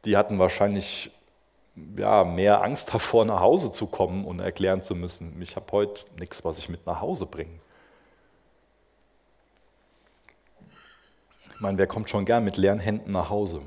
Die 0.05 0.17
hatten 0.17 0.39
wahrscheinlich 0.39 1.11
ja, 1.97 2.25
mehr 2.25 2.63
Angst 2.63 2.93
davor, 2.95 3.25
nach 3.25 3.41
Hause 3.41 3.71
zu 3.71 3.87
kommen 3.87 4.25
und 4.25 4.41
erklären 4.41 4.83
zu 4.83 4.95
müssen, 4.95 5.41
ich 5.41 5.57
habe 5.57 5.67
heute 5.73 6.05
nichts, 6.19 6.45
was 6.45 6.59
ich 6.59 6.69
mit 6.69 6.87
nach 6.87 7.01
Hause 7.01 7.27
bringe. 7.27 7.61
Ich 11.55 11.61
meine, 11.61 11.77
wer 11.77 11.87
kommt 11.87 12.09
schon 12.09 12.25
gern 12.25 12.43
mit 12.43 12.57
leeren 12.57 12.79
Händen 12.79 13.13
nach 13.13 13.29
Hause? 13.29 13.61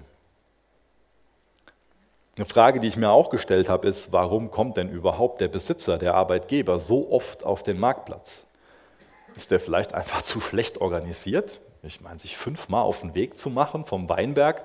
Eine 2.35 2.45
Frage, 2.45 2.79
die 2.79 2.87
ich 2.87 2.97
mir 2.97 3.11
auch 3.11 3.29
gestellt 3.29 3.69
habe, 3.69 3.87
ist, 3.87 4.11
warum 4.11 4.49
kommt 4.49 4.77
denn 4.77 4.89
überhaupt 4.89 5.39
der 5.39 5.49
Besitzer, 5.49 5.99
der 5.99 6.15
Arbeitgeber 6.15 6.79
so 6.79 7.11
oft 7.11 7.43
auf 7.43 7.61
den 7.61 7.79
Marktplatz? 7.79 8.47
Ist 9.35 9.51
der 9.51 9.59
vielleicht 9.59 9.93
einfach 9.93 10.21
zu 10.23 10.39
schlecht 10.39 10.81
organisiert? 10.81 11.59
Ich 11.83 12.01
meine, 12.01 12.17
sich 12.17 12.35
fünfmal 12.37 12.83
auf 12.83 13.01
den 13.01 13.13
Weg 13.13 13.37
zu 13.37 13.49
machen 13.49 13.85
vom 13.85 14.09
Weinberg 14.09 14.63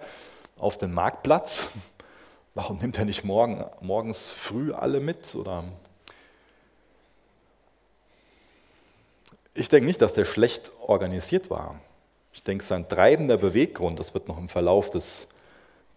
auf 0.57 0.79
den 0.79 0.93
Marktplatz, 0.95 1.69
warum 2.55 2.79
nimmt 2.79 2.99
er 2.99 3.05
nicht 3.05 3.25
morgen, 3.25 3.65
morgens 3.83 4.33
früh 4.33 4.73
alle 4.73 5.01
mit? 5.01 5.35
Oder 5.35 5.65
ich 9.53 9.69
denke 9.69 9.87
nicht, 9.87 10.01
dass 10.01 10.15
der 10.15 10.25
schlecht 10.25 10.71
organisiert 10.81 11.51
war. 11.51 11.79
Ich 12.33 12.43
denke, 12.43 12.65
sein 12.65 12.89
treibender 12.89 13.37
Beweggrund, 13.37 13.99
das 13.99 14.15
wird 14.15 14.27
noch 14.27 14.39
im 14.39 14.49
Verlauf 14.49 14.89
des 14.91 15.29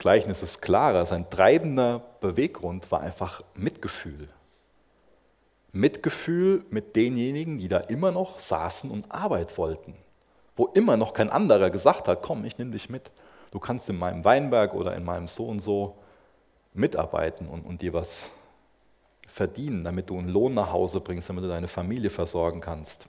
Gleichnisses 0.01 0.61
klarer, 0.61 1.05
sein 1.05 1.29
treibender 1.29 2.01
Beweggrund 2.21 2.91
war 2.91 3.01
einfach 3.01 3.43
Mitgefühl. 3.53 4.29
Mitgefühl 5.73 6.65
mit 6.71 6.95
denjenigen, 6.95 7.57
die 7.57 7.67
da 7.67 7.77
immer 7.77 8.11
noch 8.11 8.39
saßen 8.39 8.89
und 8.89 9.11
Arbeit 9.11 9.59
wollten. 9.59 9.93
Wo 10.55 10.65
immer 10.65 10.97
noch 10.97 11.13
kein 11.13 11.29
anderer 11.29 11.69
gesagt 11.69 12.07
hat, 12.07 12.23
komm, 12.23 12.45
ich 12.45 12.57
nehme 12.57 12.71
dich 12.71 12.89
mit. 12.89 13.11
Du 13.51 13.59
kannst 13.59 13.89
in 13.89 13.95
meinem 13.99 14.25
Weinberg 14.25 14.73
oder 14.73 14.95
in 14.95 15.03
meinem 15.03 15.27
so 15.27 15.45
und 15.45 15.59
so 15.59 15.99
mitarbeiten 16.73 17.47
und, 17.47 17.61
und 17.61 17.83
dir 17.83 17.93
was 17.93 18.31
verdienen, 19.27 19.83
damit 19.83 20.09
du 20.09 20.17
einen 20.17 20.29
Lohn 20.29 20.55
nach 20.55 20.71
Hause 20.71 20.99
bringst, 20.99 21.29
damit 21.29 21.43
du 21.43 21.47
deine 21.47 21.67
Familie 21.67 22.09
versorgen 22.09 22.59
kannst. 22.59 23.07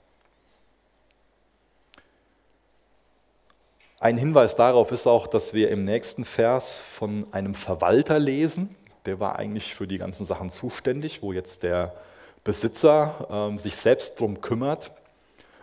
Ein 4.02 4.16
Hinweis 4.16 4.56
darauf 4.56 4.90
ist 4.90 5.06
auch, 5.06 5.28
dass 5.28 5.54
wir 5.54 5.70
im 5.70 5.84
nächsten 5.84 6.24
Vers 6.24 6.80
von 6.80 7.24
einem 7.32 7.54
Verwalter 7.54 8.18
lesen. 8.18 8.74
Der 9.06 9.20
war 9.20 9.36
eigentlich 9.36 9.76
für 9.76 9.86
die 9.86 9.98
ganzen 9.98 10.26
Sachen 10.26 10.50
zuständig, 10.50 11.22
wo 11.22 11.32
jetzt 11.32 11.62
der 11.62 11.94
Besitzer 12.42 13.52
äh, 13.54 13.58
sich 13.60 13.76
selbst 13.76 14.18
darum 14.18 14.40
kümmert. 14.40 14.90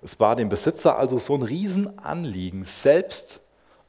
Es 0.02 0.22
war 0.22 0.38
dem 0.38 0.48
Besitzer 0.48 0.98
also 0.98 1.18
so 1.18 1.36
ein 1.36 1.42
Riesenanliegen, 1.42 2.64
selbst 2.64 3.42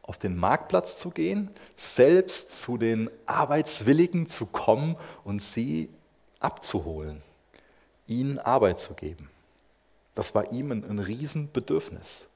auf 0.02 0.18
den 0.18 0.36
Marktplatz 0.36 0.98
zu 0.98 1.10
gehen, 1.10 1.50
selbst 1.76 2.60
zu 2.60 2.76
den 2.76 3.08
Arbeitswilligen 3.26 4.28
zu 4.28 4.46
kommen 4.46 4.96
und 5.22 5.40
sie 5.40 5.90
abzuholen, 6.40 7.22
ihnen 8.08 8.40
Arbeit 8.40 8.80
zu 8.80 8.94
geben. 8.94 9.30
Das 10.16 10.34
war 10.34 10.50
ihm 10.50 10.72
ein, 10.72 10.84
ein 10.90 10.98
Riesenbedürfnis. 10.98 12.29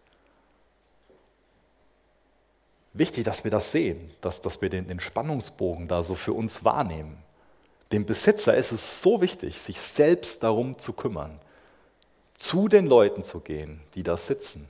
Wichtig, 2.94 3.24
dass 3.24 3.42
wir 3.42 3.50
das 3.50 3.72
sehen, 3.72 4.12
dass, 4.20 4.40
dass 4.40 4.62
wir 4.62 4.70
den, 4.70 4.86
den 4.86 5.00
Spannungsbogen 5.00 5.88
da 5.88 6.04
so 6.04 6.14
für 6.14 6.32
uns 6.32 6.64
wahrnehmen. 6.64 7.18
Dem 7.90 8.06
Besitzer 8.06 8.56
ist 8.56 8.70
es 8.70 9.02
so 9.02 9.20
wichtig, 9.20 9.60
sich 9.60 9.80
selbst 9.80 10.44
darum 10.44 10.78
zu 10.78 10.92
kümmern, 10.92 11.38
zu 12.34 12.68
den 12.68 12.86
Leuten 12.86 13.24
zu 13.24 13.40
gehen, 13.40 13.80
die 13.94 14.04
da 14.04 14.16
sitzen, 14.16 14.68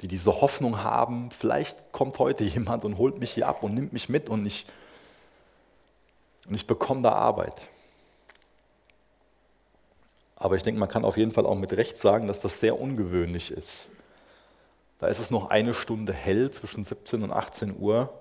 die 0.00 0.08
diese 0.08 0.40
Hoffnung 0.40 0.82
haben, 0.82 1.30
vielleicht 1.30 1.92
kommt 1.92 2.18
heute 2.18 2.42
jemand 2.44 2.84
und 2.84 2.98
holt 2.98 3.20
mich 3.20 3.30
hier 3.30 3.46
ab 3.46 3.62
und 3.62 3.74
nimmt 3.74 3.92
mich 3.92 4.08
mit 4.08 4.28
und 4.28 4.44
ich, 4.44 4.66
und 6.48 6.54
ich 6.54 6.66
bekomme 6.66 7.02
da 7.02 7.12
Arbeit. 7.12 7.62
Aber 10.34 10.56
ich 10.56 10.64
denke, 10.64 10.80
man 10.80 10.88
kann 10.88 11.04
auf 11.04 11.16
jeden 11.16 11.30
Fall 11.30 11.46
auch 11.46 11.54
mit 11.54 11.72
Recht 11.74 11.96
sagen, 11.96 12.26
dass 12.26 12.40
das 12.40 12.58
sehr 12.58 12.80
ungewöhnlich 12.80 13.52
ist, 13.52 13.88
da 15.00 15.06
ist 15.06 15.18
es 15.18 15.30
noch 15.30 15.48
eine 15.48 15.72
Stunde 15.72 16.12
hell 16.12 16.50
zwischen 16.50 16.84
17 16.84 17.22
und 17.22 17.32
18 17.32 17.76
Uhr. 17.78 18.12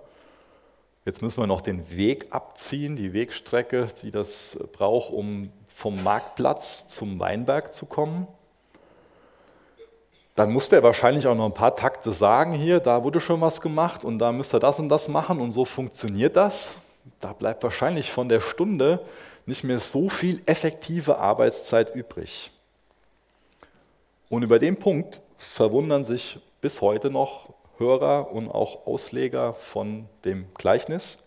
Jetzt 1.06 1.22
müssen 1.22 1.42
wir 1.42 1.48
noch 1.48 1.62
den 1.62 1.92
Weg 1.92 2.28
abziehen, 2.32 2.96
die 2.96 3.14
Wegstrecke, 3.14 3.88
die 4.02 4.12
das 4.12 4.58
braucht, 4.72 5.12
um 5.12 5.52
vom 5.68 6.02
Marktplatz 6.04 6.88
zum 6.88 7.20
Weinberg 7.20 7.74
zu 7.74 7.86
kommen. 7.86 8.28
Dann 10.36 10.54
musste 10.54 10.78
er 10.78 10.84
wahrscheinlich 10.84 11.28
auch 11.28 11.36
noch 11.36 11.48
ein 11.48 11.54
paar 11.54 11.76
Takte 11.76 12.14
sagen, 12.14 12.54
hier, 12.54 12.80
da 12.80 13.04
wurde 13.04 13.20
schon 13.20 13.42
was 13.42 13.60
gemacht 13.60 14.06
und 14.06 14.20
da 14.20 14.32
müsst 14.32 14.54
ihr 14.54 14.60
das 14.60 14.80
und 14.80 14.88
das 14.88 15.10
machen 15.10 15.42
und 15.42 15.52
so 15.52 15.66
funktioniert 15.66 16.38
das. 16.38 16.78
Da 17.20 17.34
bleibt 17.34 17.62
wahrscheinlich 17.64 18.12
von 18.12 18.30
der 18.30 18.40
Stunde 18.40 19.02
nicht 19.46 19.66
mehr 19.66 19.80
so 19.80 20.08
viel 20.08 20.42
effektive 20.46 21.18
Arbeitszeit 21.18 21.94
übrig. 21.94 22.52
Und 24.30 24.44
über 24.44 24.60
den 24.60 24.78
Punkt 24.78 25.22
verwundern 25.40 26.04
sich 26.04 26.40
bis 26.62 26.82
heute 26.82 27.10
noch 27.10 27.50
Hörer 27.78 28.32
und 28.32 28.50
auch 28.50 28.86
Ausleger 28.86 29.54
von 29.54 30.08
dem 30.26 30.46
Gleichnis. 30.56 31.18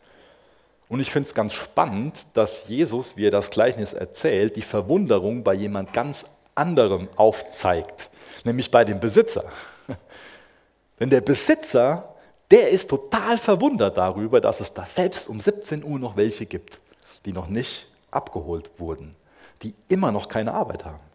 Und 0.89 1.01
ich 1.01 1.11
finde 1.11 1.29
es 1.29 1.35
ganz 1.35 1.55
spannend, 1.55 2.27
dass 2.35 2.69
Jesus, 2.69 3.17
wie 3.17 3.27
er 3.27 3.31
das 3.31 3.49
Gleichnis 3.49 3.95
erzählt, 3.95 4.57
die 4.57 4.63
Verwunderung 4.63 5.43
bei 5.43 5.55
jemand 5.55 5.95
ganz 5.95 6.27
anderem 6.55 7.09
aufzeigt, 7.17 8.11
nämlich 8.45 8.71
bei 8.71 8.85
dem 8.85 9.01
Besitzer. 9.01 9.45
Denn 11.01 11.09
der 11.09 11.23
Besitzer, 11.23 12.15
der 12.51 12.69
ist 12.69 12.91
total 12.91 13.39
verwundert 13.39 13.97
darüber, 13.97 14.43
dass 14.43 14.61
es 14.61 14.75
da 14.75 14.85
selbst 14.85 15.31
um 15.31 15.41
17 15.41 15.83
Uhr 15.83 15.99
noch 15.99 16.17
welche 16.17 16.45
gibt, 16.45 16.81
die 17.25 17.33
noch 17.33 17.49
nicht 17.49 17.89
abgeholt 18.11 18.71
wurden, 18.77 19.17
die 19.63 19.75
immer 19.89 20.13
noch 20.13 20.29
keine 20.29 20.53
Arbeit 20.53 20.85
haben. 20.85 21.12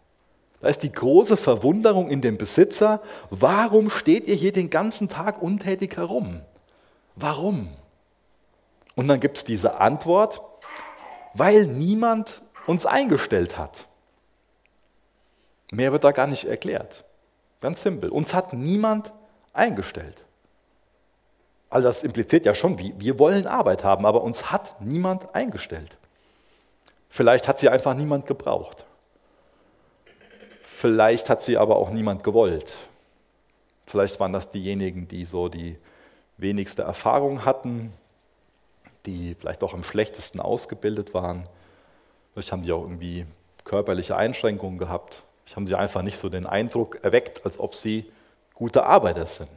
Da 0.60 0.68
ist 0.68 0.82
die 0.82 0.92
große 0.92 1.36
Verwunderung 1.36 2.10
in 2.10 2.20
dem 2.20 2.36
Besitzer, 2.36 3.00
warum 3.30 3.90
steht 3.90 4.26
ihr 4.26 4.34
hier 4.34 4.52
den 4.52 4.70
ganzen 4.70 5.08
Tag 5.08 5.40
untätig 5.40 5.96
herum? 5.96 6.42
Warum? 7.14 7.68
Und 8.96 9.06
dann 9.06 9.20
gibt 9.20 9.36
es 9.36 9.44
diese 9.44 9.80
Antwort, 9.80 10.40
weil 11.34 11.66
niemand 11.66 12.42
uns 12.66 12.86
eingestellt 12.86 13.56
hat. 13.56 13.86
Mehr 15.70 15.92
wird 15.92 16.04
da 16.04 16.10
gar 16.12 16.26
nicht 16.26 16.44
erklärt. 16.44 17.04
Ganz 17.60 17.82
simpel. 17.82 18.10
Uns 18.10 18.34
hat 18.34 18.52
niemand 18.52 19.12
eingestellt. 19.52 20.24
All 21.70 21.82
das 21.82 22.02
impliziert 22.02 22.46
ja 22.46 22.54
schon, 22.54 22.78
wir 22.78 23.18
wollen 23.18 23.46
Arbeit 23.46 23.84
haben, 23.84 24.06
aber 24.06 24.22
uns 24.22 24.50
hat 24.50 24.80
niemand 24.80 25.34
eingestellt. 25.34 25.98
Vielleicht 27.10 27.46
hat 27.46 27.58
sie 27.58 27.68
einfach 27.68 27.94
niemand 27.94 28.26
gebraucht. 28.26 28.86
Vielleicht 30.78 31.28
hat 31.28 31.42
sie 31.42 31.58
aber 31.58 31.74
auch 31.74 31.90
niemand 31.90 32.22
gewollt. 32.22 32.72
Vielleicht 33.86 34.20
waren 34.20 34.32
das 34.32 34.48
diejenigen, 34.50 35.08
die 35.08 35.24
so 35.24 35.48
die 35.48 35.76
wenigste 36.36 36.82
Erfahrung 36.82 37.44
hatten, 37.44 37.92
die 39.04 39.34
vielleicht 39.34 39.64
auch 39.64 39.74
am 39.74 39.82
schlechtesten 39.82 40.38
ausgebildet 40.38 41.14
waren. 41.14 41.48
Vielleicht 42.32 42.52
haben 42.52 42.62
die 42.62 42.70
auch 42.70 42.82
irgendwie 42.82 43.26
körperliche 43.64 44.16
Einschränkungen 44.16 44.78
gehabt. 44.78 45.24
Vielleicht 45.42 45.56
haben 45.56 45.66
sie 45.66 45.74
einfach 45.74 46.02
nicht 46.02 46.16
so 46.16 46.28
den 46.28 46.46
Eindruck 46.46 47.02
erweckt, 47.02 47.44
als 47.44 47.58
ob 47.58 47.74
sie 47.74 48.08
gute 48.54 48.84
Arbeiter 48.84 49.26
sind. 49.26 49.50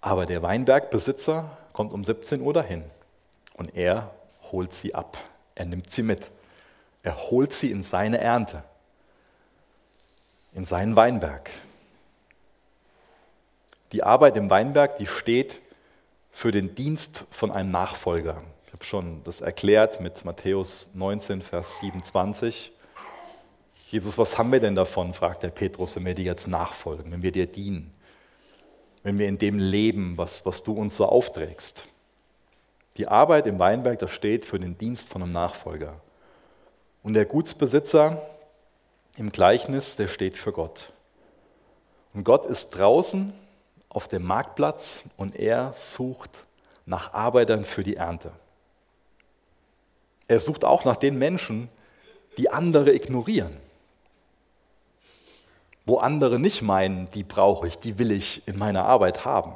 Aber 0.00 0.24
der 0.24 0.40
Weinbergbesitzer 0.40 1.58
kommt 1.74 1.92
um 1.92 2.04
17 2.04 2.40
Uhr 2.40 2.54
dahin 2.54 2.84
und 3.52 3.76
er 3.76 4.14
holt 4.50 4.72
sie 4.72 4.94
ab. 4.94 5.18
Er 5.54 5.66
nimmt 5.66 5.90
sie 5.90 6.02
mit. 6.02 6.30
Er 7.02 7.16
holt 7.30 7.52
sie 7.52 7.70
in 7.70 7.82
seine 7.82 8.18
Ernte, 8.18 8.62
in 10.52 10.64
seinen 10.64 10.96
Weinberg. 10.96 11.50
Die 13.92 14.02
Arbeit 14.02 14.36
im 14.36 14.50
Weinberg, 14.50 14.98
die 14.98 15.06
steht 15.06 15.60
für 16.30 16.52
den 16.52 16.74
Dienst 16.74 17.24
von 17.30 17.50
einem 17.50 17.70
Nachfolger. 17.70 18.42
Ich 18.66 18.72
habe 18.72 18.84
schon 18.84 19.24
das 19.24 19.40
erklärt 19.40 20.00
mit 20.00 20.24
Matthäus 20.24 20.90
19, 20.94 21.42
Vers 21.42 21.78
27. 21.80 22.72
Jesus, 23.88 24.16
was 24.16 24.38
haben 24.38 24.52
wir 24.52 24.60
denn 24.60 24.76
davon, 24.76 25.12
fragt 25.12 25.42
der 25.42 25.48
Petrus, 25.48 25.96
wenn 25.96 26.04
wir 26.04 26.14
dir 26.14 26.24
jetzt 26.24 26.46
nachfolgen, 26.46 27.10
wenn 27.10 27.22
wir 27.22 27.32
dir 27.32 27.46
dienen, 27.46 27.92
wenn 29.02 29.18
wir 29.18 29.26
in 29.26 29.38
dem 29.38 29.58
leben, 29.58 30.16
was, 30.16 30.46
was 30.46 30.62
du 30.62 30.74
uns 30.74 30.94
so 30.94 31.06
aufträgst. 31.06 31.86
Die 32.96 33.08
Arbeit 33.08 33.46
im 33.48 33.58
Weinberg, 33.58 33.98
das 33.98 34.12
steht 34.12 34.44
für 34.44 34.60
den 34.60 34.78
Dienst 34.78 35.10
von 35.10 35.22
einem 35.22 35.32
Nachfolger. 35.32 36.00
Und 37.02 37.14
der 37.14 37.24
Gutsbesitzer 37.24 38.22
im 39.16 39.30
Gleichnis, 39.30 39.96
der 39.96 40.08
steht 40.08 40.36
für 40.36 40.52
Gott. 40.52 40.92
Und 42.14 42.24
Gott 42.24 42.46
ist 42.46 42.70
draußen 42.70 43.32
auf 43.88 44.08
dem 44.08 44.24
Marktplatz 44.24 45.04
und 45.16 45.36
er 45.36 45.72
sucht 45.74 46.30
nach 46.86 47.12
Arbeitern 47.12 47.64
für 47.64 47.82
die 47.82 47.96
Ernte. 47.96 48.32
Er 50.28 50.40
sucht 50.40 50.64
auch 50.64 50.84
nach 50.84 50.96
den 50.96 51.18
Menschen, 51.18 51.68
die 52.38 52.50
andere 52.50 52.92
ignorieren. 52.92 53.56
Wo 55.86 55.98
andere 55.98 56.38
nicht 56.38 56.62
meinen, 56.62 57.08
die 57.10 57.24
brauche 57.24 57.66
ich, 57.66 57.78
die 57.78 57.98
will 57.98 58.12
ich 58.12 58.46
in 58.46 58.56
meiner 58.56 58.84
Arbeit 58.84 59.24
haben. 59.24 59.54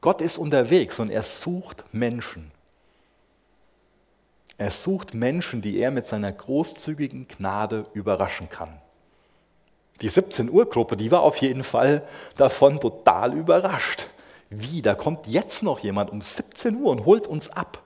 Gott 0.00 0.20
ist 0.20 0.38
unterwegs 0.38 1.00
und 1.00 1.10
er 1.10 1.24
sucht 1.24 1.84
Menschen. 1.92 2.52
Er 4.58 4.70
sucht 4.70 5.12
Menschen, 5.12 5.60
die 5.60 5.78
er 5.78 5.90
mit 5.90 6.06
seiner 6.06 6.32
großzügigen 6.32 7.28
Gnade 7.28 7.86
überraschen 7.92 8.48
kann. 8.48 8.80
Die 10.00 10.08
17 10.08 10.50
Uhr 10.50 10.68
Gruppe, 10.68 10.96
die 10.96 11.10
war 11.10 11.22
auf 11.22 11.36
jeden 11.38 11.64
Fall 11.64 12.06
davon 12.36 12.80
total 12.80 13.34
überrascht. 13.34 14.08
Wie, 14.50 14.82
da 14.82 14.94
kommt 14.94 15.26
jetzt 15.26 15.62
noch 15.62 15.80
jemand 15.80 16.10
um 16.10 16.20
17 16.20 16.76
Uhr 16.76 16.90
und 16.90 17.04
holt 17.04 17.26
uns 17.26 17.48
ab. 17.48 17.82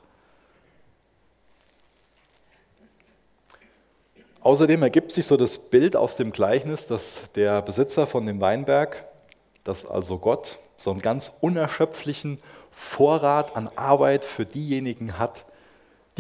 Außerdem 4.43 4.83
ergibt 4.83 5.13
sich 5.13 5.27
so 5.27 5.37
das 5.37 5.59
Bild 5.59 5.97
aus 5.97 6.17
dem 6.17 6.33
Gleichnis, 6.33 6.87
dass 6.87 7.31
der 7.35 7.63
Besitzer 7.63 8.07
von 8.07 8.27
dem 8.27 8.41
Weinberg, 8.41 9.05
dass 9.65 9.85
also 9.85 10.19
Gott 10.19 10.59
so 10.79 10.91
einen 10.91 11.03
ganz 11.03 11.33
unerschöpflichen 11.41 12.39
Vorrat 12.71 13.55
an 13.55 13.69
Arbeit 13.77 14.25
für 14.25 14.47
diejenigen 14.47 15.19
hat, 15.19 15.45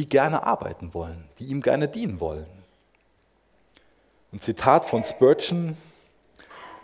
die 0.00 0.09
gerne 0.09 0.45
arbeiten 0.45 0.95
wollen, 0.95 1.23
die 1.38 1.45
ihm 1.45 1.61
gerne 1.61 1.87
dienen 1.87 2.21
wollen. 2.21 2.47
Ein 4.33 4.40
Zitat 4.40 4.87
von 4.87 5.02
Spurgeon, 5.02 5.76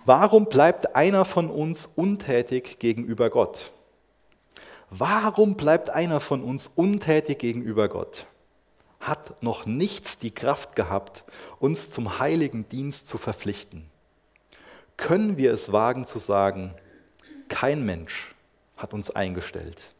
warum 0.04 0.44
bleibt 0.44 0.94
einer 0.94 1.24
von 1.24 1.48
uns 1.48 1.88
untätig 1.96 2.78
gegenüber 2.78 3.30
Gott? 3.30 3.72
Warum 4.90 5.56
bleibt 5.56 5.88
einer 5.88 6.20
von 6.20 6.42
uns 6.42 6.70
untätig 6.74 7.38
gegenüber 7.38 7.88
Gott? 7.88 8.26
Hat 9.00 9.42
noch 9.42 9.64
nichts 9.64 10.18
die 10.18 10.30
Kraft 10.30 10.76
gehabt, 10.76 11.24
uns 11.58 11.88
zum 11.88 12.18
heiligen 12.18 12.68
Dienst 12.68 13.08
zu 13.08 13.16
verpflichten? 13.16 13.88
Können 14.98 15.38
wir 15.38 15.54
es 15.54 15.72
wagen 15.72 16.04
zu 16.04 16.18
sagen, 16.18 16.74
kein 17.48 17.82
Mensch 17.86 18.34
hat 18.76 18.92
uns 18.92 19.08
eingestellt? 19.08 19.95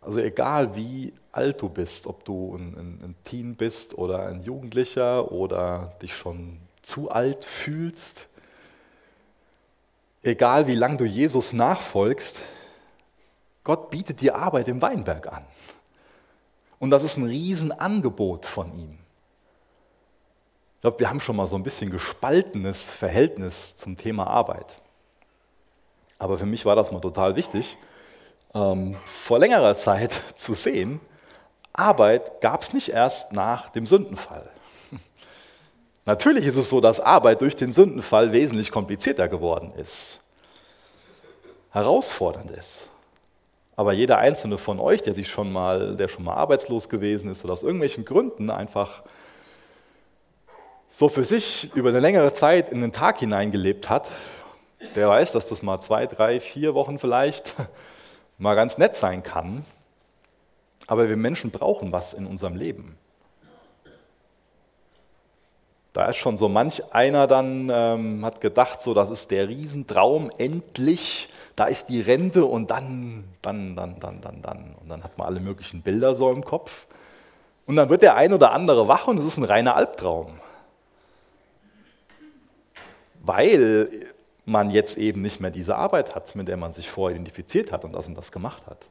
Also 0.00 0.20
egal 0.20 0.76
wie 0.76 1.12
alt 1.32 1.60
du 1.60 1.68
bist, 1.68 2.06
ob 2.06 2.24
du 2.24 2.56
ein, 2.56 2.74
ein, 2.74 3.00
ein 3.04 3.14
Teen 3.24 3.54
bist 3.54 3.96
oder 3.96 4.26
ein 4.26 4.42
Jugendlicher 4.42 5.30
oder 5.30 5.92
dich 6.00 6.16
schon 6.16 6.58
zu 6.82 7.10
alt 7.10 7.44
fühlst, 7.44 8.26
egal 10.22 10.66
wie 10.66 10.74
lange 10.74 10.96
du 10.96 11.04
Jesus 11.04 11.52
nachfolgst, 11.52 12.40
Gott 13.62 13.90
bietet 13.90 14.20
dir 14.20 14.36
Arbeit 14.36 14.68
im 14.68 14.80
Weinberg 14.80 15.30
an. 15.30 15.44
Und 16.78 16.90
das 16.90 17.04
ist 17.04 17.18
ein 17.18 17.24
Riesenangebot 17.24 18.46
von 18.46 18.72
ihm. 18.78 18.98
Ich 20.76 20.80
glaube, 20.80 20.98
wir 20.98 21.10
haben 21.10 21.20
schon 21.20 21.36
mal 21.36 21.46
so 21.46 21.56
ein 21.56 21.62
bisschen 21.62 21.90
gespaltenes 21.90 22.90
Verhältnis 22.90 23.76
zum 23.76 23.98
Thema 23.98 24.26
Arbeit. 24.26 24.80
Aber 26.18 26.38
für 26.38 26.46
mich 26.46 26.64
war 26.64 26.74
das 26.74 26.90
mal 26.90 27.00
total 27.00 27.36
wichtig, 27.36 27.76
ähm, 28.54 28.96
vor 29.04 29.38
längerer 29.38 29.76
Zeit 29.76 30.22
zu 30.36 30.54
sehen, 30.54 31.00
Arbeit 31.72 32.40
gab 32.40 32.62
es 32.62 32.72
nicht 32.72 32.88
erst 32.88 33.32
nach 33.32 33.70
dem 33.70 33.86
Sündenfall. 33.86 34.48
Natürlich 36.04 36.46
ist 36.46 36.56
es 36.56 36.68
so, 36.68 36.80
dass 36.80 37.00
Arbeit 37.00 37.40
durch 37.40 37.56
den 37.56 37.72
Sündenfall 37.72 38.32
wesentlich 38.32 38.70
komplizierter 38.70 39.28
geworden 39.28 39.72
ist, 39.76 40.20
herausfordernd 41.70 42.50
ist. 42.50 42.88
Aber 43.76 43.92
jeder 43.92 44.18
einzelne 44.18 44.58
von 44.58 44.78
euch, 44.78 45.02
der 45.02 45.14
sich 45.14 45.30
schon 45.30 45.50
mal, 45.50 45.96
der 45.96 46.08
schon 46.08 46.24
mal 46.24 46.34
arbeitslos 46.34 46.88
gewesen 46.88 47.30
ist 47.30 47.44
oder 47.44 47.54
aus 47.54 47.62
irgendwelchen 47.62 48.04
Gründen 48.04 48.50
einfach 48.50 49.02
so 50.86 51.08
für 51.08 51.24
sich 51.24 51.74
über 51.74 51.88
eine 51.88 52.00
längere 52.00 52.32
Zeit 52.32 52.68
in 52.68 52.80
den 52.80 52.92
Tag 52.92 53.20
hineingelebt 53.20 53.88
hat, 53.88 54.10
der 54.96 55.08
weiß, 55.08 55.32
dass 55.32 55.46
das 55.46 55.62
mal 55.62 55.80
zwei, 55.80 56.06
drei, 56.06 56.40
vier 56.40 56.74
Wochen 56.74 56.98
vielleicht 56.98 57.54
mal 58.40 58.56
ganz 58.56 58.78
nett 58.78 58.96
sein 58.96 59.22
kann, 59.22 59.64
aber 60.86 61.08
wir 61.08 61.16
Menschen 61.16 61.50
brauchen 61.50 61.92
was 61.92 62.14
in 62.14 62.26
unserem 62.26 62.56
Leben. 62.56 62.96
Da 65.92 66.06
ist 66.06 66.16
schon 66.16 66.36
so 66.36 66.48
manch 66.48 66.94
einer 66.94 67.26
dann, 67.26 67.68
ähm, 67.72 68.24
hat 68.24 68.40
gedacht, 68.40 68.80
so 68.80 68.94
das 68.94 69.10
ist 69.10 69.30
der 69.30 69.48
Riesentraum, 69.48 70.30
endlich, 70.38 71.28
da 71.56 71.66
ist 71.66 71.88
die 71.88 72.00
Rente 72.00 72.44
und 72.44 72.70
dann, 72.70 73.24
dann, 73.42 73.76
dann, 73.76 73.98
dann, 74.00 74.20
dann, 74.20 74.40
dann. 74.40 74.76
Und 74.80 74.88
dann 74.88 75.04
hat 75.04 75.18
man 75.18 75.26
alle 75.26 75.40
möglichen 75.40 75.82
Bilder 75.82 76.14
so 76.14 76.30
im 76.30 76.44
Kopf. 76.44 76.86
Und 77.66 77.76
dann 77.76 77.90
wird 77.90 78.02
der 78.02 78.16
ein 78.16 78.32
oder 78.32 78.52
andere 78.52 78.88
wach 78.88 79.08
und 79.08 79.18
es 79.18 79.24
ist 79.24 79.36
ein 79.36 79.44
reiner 79.44 79.74
Albtraum. 79.74 80.38
Weil 83.22 84.06
man 84.50 84.70
jetzt 84.70 84.98
eben 84.98 85.22
nicht 85.22 85.40
mehr 85.40 85.50
diese 85.50 85.76
Arbeit 85.76 86.14
hat, 86.14 86.34
mit 86.34 86.48
der 86.48 86.56
man 86.56 86.72
sich 86.72 86.90
vorher 86.90 87.14
identifiziert 87.14 87.72
hat 87.72 87.84
und 87.84 87.94
das 87.94 88.08
und 88.08 88.16
das 88.16 88.32
gemacht 88.32 88.66
hat. 88.66 88.84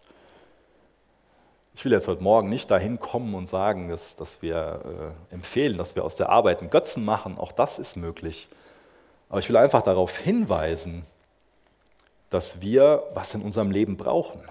Ich 1.76 1.86
will 1.86 1.91
jetzt 1.91 2.08
heute 2.08 2.24
Morgen 2.24 2.50
nicht 2.50 2.72
dahin 2.72 3.00
kommen 3.00 3.36
und 3.36 3.48
sagen, 3.48 3.89
dass, 3.89 4.15
dass 4.15 4.41
wir 4.41 5.15
äh, 5.32 5.34
empfehlen, 5.34 5.78
dass 5.78 5.95
wir 5.95 6.04
aus 6.04 6.15
der 6.15 6.30
Arbeit 6.30 6.62
einen 6.62 6.69
Götzen 6.69 7.06
machen. 7.06 7.38
Auch 7.38 7.52
das 7.52 7.80
ist 7.80 7.95
möglich. 7.95 8.48
Aber 9.30 9.39
ich 9.39 9.50
will 9.50 9.58
einfach 9.58 9.82
darauf 9.82 10.17
hinweisen, 10.17 11.06
dass 12.30 12.62
wir 12.62 13.04
was 13.13 13.34
in 13.34 13.41
unserem 13.41 13.72
Leben 13.72 13.98
brauchen. 13.98 14.41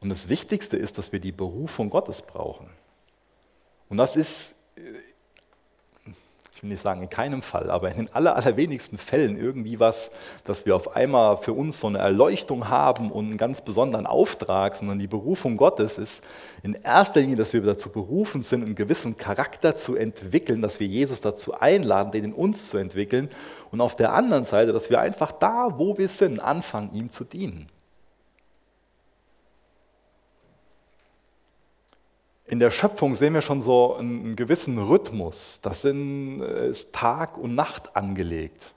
Und 0.00 0.08
das 0.10 0.28
Wichtigste 0.28 0.76
ist, 0.76 0.98
dass 0.98 1.12
wir 1.12 1.20
die 1.20 1.32
Berufung 1.32 1.90
Gottes 1.90 2.22
brauchen. 2.22 2.68
Und 3.88 3.96
das 3.96 4.16
ist 4.16 4.54
will 6.64 6.70
nicht 6.70 6.82
sagen 6.82 7.02
in 7.02 7.08
keinem 7.08 7.42
Fall, 7.42 7.70
aber 7.70 7.90
in 7.90 7.96
den 7.96 8.14
aller, 8.14 8.34
allerwenigsten 8.34 8.98
Fällen 8.98 9.36
irgendwie 9.36 9.78
was, 9.78 10.10
dass 10.44 10.66
wir 10.66 10.74
auf 10.74 10.96
einmal 10.96 11.36
für 11.36 11.52
uns 11.52 11.78
so 11.78 11.86
eine 11.86 11.98
Erleuchtung 11.98 12.68
haben 12.68 13.12
und 13.12 13.26
einen 13.26 13.36
ganz 13.36 13.62
besonderen 13.62 14.06
Auftrag, 14.06 14.76
sondern 14.76 14.98
die 14.98 15.06
Berufung 15.06 15.56
Gottes 15.56 15.98
ist 15.98 16.24
in 16.62 16.74
erster 16.74 17.20
Linie, 17.20 17.36
dass 17.36 17.52
wir 17.52 17.60
dazu 17.62 17.90
berufen 17.90 18.42
sind, 18.42 18.64
einen 18.64 18.74
gewissen 18.74 19.16
Charakter 19.16 19.76
zu 19.76 19.94
entwickeln, 19.94 20.62
dass 20.62 20.80
wir 20.80 20.86
Jesus 20.86 21.20
dazu 21.20 21.54
einladen, 21.54 22.10
den 22.10 22.24
in 22.24 22.32
uns 22.32 22.68
zu 22.68 22.78
entwickeln 22.78 23.28
und 23.70 23.80
auf 23.80 23.94
der 23.94 24.12
anderen 24.12 24.44
Seite, 24.44 24.72
dass 24.72 24.90
wir 24.90 25.00
einfach 25.00 25.32
da, 25.32 25.74
wo 25.76 25.98
wir 25.98 26.08
sind, 26.08 26.40
anfangen, 26.40 26.90
ihm 26.94 27.10
zu 27.10 27.24
dienen. 27.24 27.68
In 32.46 32.58
der 32.58 32.70
Schöpfung 32.70 33.14
sehen 33.14 33.32
wir 33.32 33.40
schon 33.40 33.62
so 33.62 33.94
einen 33.94 34.36
gewissen 34.36 34.78
Rhythmus. 34.78 35.60
Das 35.62 35.82
sind, 35.82 36.42
äh, 36.42 36.68
ist 36.68 36.92
Tag 36.92 37.38
und 37.38 37.54
Nacht 37.54 37.96
angelegt. 37.96 38.74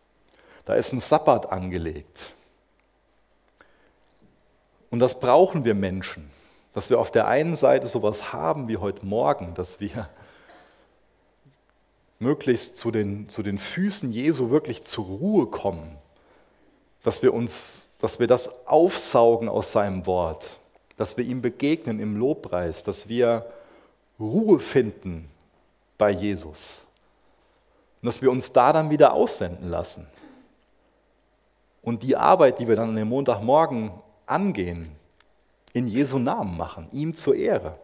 Da 0.66 0.76
ist 0.76 0.94
ein 0.94 1.00
Sabbat 1.00 1.52
angelegt. 1.52 2.34
Und 4.90 5.00
das 5.00 5.20
brauchen 5.20 5.66
wir 5.66 5.76
Menschen, 5.76 6.30
dass 6.74 6.90
wir 6.90 7.00
auf 7.00 7.12
der 7.12 7.28
einen 7.28 7.56
Seite 7.56 7.88
sowas 7.88 8.32
haben 8.32 8.70
wie 8.70 8.78
heute 8.78 9.06
Morgen, 9.06 9.54
dass 9.54 9.82
wir 9.82 10.10
möglichst 12.20 12.78
zu 12.78 12.90
den, 12.92 13.28
zu 13.28 13.44
den 13.44 13.58
Füßen 13.58 14.12
Jesu 14.12 14.50
wirklich 14.50 14.84
zur 14.84 15.06
Ruhe 15.06 15.48
kommen, 15.48 15.98
dass 17.04 17.22
wir 17.22 17.34
uns, 17.34 17.92
dass 18.00 18.20
wir 18.20 18.28
das 18.28 18.50
aufsaugen 18.66 19.50
aus 19.50 19.72
seinem 19.72 20.06
Wort, 20.06 20.60
dass 20.96 21.18
wir 21.18 21.26
ihm 21.26 21.42
begegnen 21.42 22.00
im 22.00 22.16
Lobpreis, 22.16 22.84
dass 22.84 23.08
wir 23.10 23.46
Ruhe 24.20 24.60
finden 24.60 25.30
bei 25.98 26.12
Jesus. 26.12 26.86
Und 28.02 28.08
dass 28.08 28.22
wir 28.22 28.32
uns 28.32 28.52
da 28.52 28.74
dann 28.74 28.90
wieder 28.90 29.14
aussenden 29.14 29.70
lassen. 29.70 30.08
Und 31.82 32.04
die 32.04 32.16
Arbeit, 32.16 32.60
die 32.60 32.68
wir 32.68 32.76
dann 32.76 32.90
an 32.90 32.96
dem 32.96 33.10
Montagmorgen 33.10 33.92
angehen, 34.26 34.92
in 35.74 35.88
Jesu 35.88 36.18
Namen 36.20 36.58
machen, 36.58 36.90
ihm 36.92 37.16
zur 37.16 37.36
Ehre. 37.36 37.78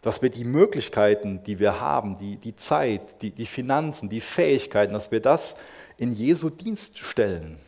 Dass 0.00 0.20
wir 0.20 0.30
die 0.30 0.44
Möglichkeiten, 0.44 1.42
die 1.44 1.58
wir 1.58 1.80
haben, 1.80 2.18
die, 2.18 2.36
die 2.36 2.56
Zeit, 2.56 3.22
die, 3.22 3.30
die 3.30 3.46
Finanzen, 3.46 4.08
die 4.08 4.20
Fähigkeiten, 4.20 4.92
dass 4.92 5.10
wir 5.10 5.20
das 5.20 5.56
in 5.96 6.12
Jesu 6.12 6.50
Dienst 6.50 6.98
stellen. 6.98 7.58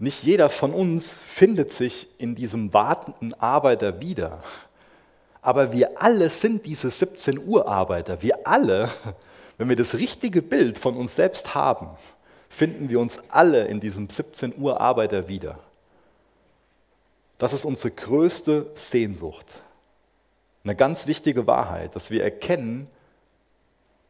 Nicht 0.00 0.22
jeder 0.22 0.48
von 0.48 0.72
uns 0.72 1.12
findet 1.12 1.72
sich 1.72 2.08
in 2.16 2.34
diesem 2.34 2.72
wartenden 2.72 3.34
Arbeiter 3.34 4.00
wieder. 4.00 4.42
Aber 5.42 5.72
wir 5.72 6.00
alle 6.02 6.30
sind 6.30 6.64
diese 6.64 6.90
17 6.90 7.38
Uhr 7.38 7.68
Arbeiter. 7.68 8.22
Wir 8.22 8.46
alle, 8.46 8.90
wenn 9.58 9.68
wir 9.68 9.76
das 9.76 9.94
richtige 9.94 10.40
Bild 10.40 10.78
von 10.78 10.96
uns 10.96 11.16
selbst 11.16 11.54
haben, 11.54 11.90
finden 12.48 12.88
wir 12.88 12.98
uns 12.98 13.20
alle 13.28 13.66
in 13.66 13.78
diesem 13.78 14.08
17 14.08 14.58
Uhr 14.58 14.80
Arbeiter 14.80 15.28
wieder. 15.28 15.58
Das 17.36 17.52
ist 17.52 17.66
unsere 17.66 17.90
größte 17.90 18.70
Sehnsucht. 18.72 19.46
Eine 20.64 20.76
ganz 20.76 21.06
wichtige 21.08 21.46
Wahrheit, 21.46 21.94
dass 21.94 22.10
wir 22.10 22.24
erkennen, 22.24 22.86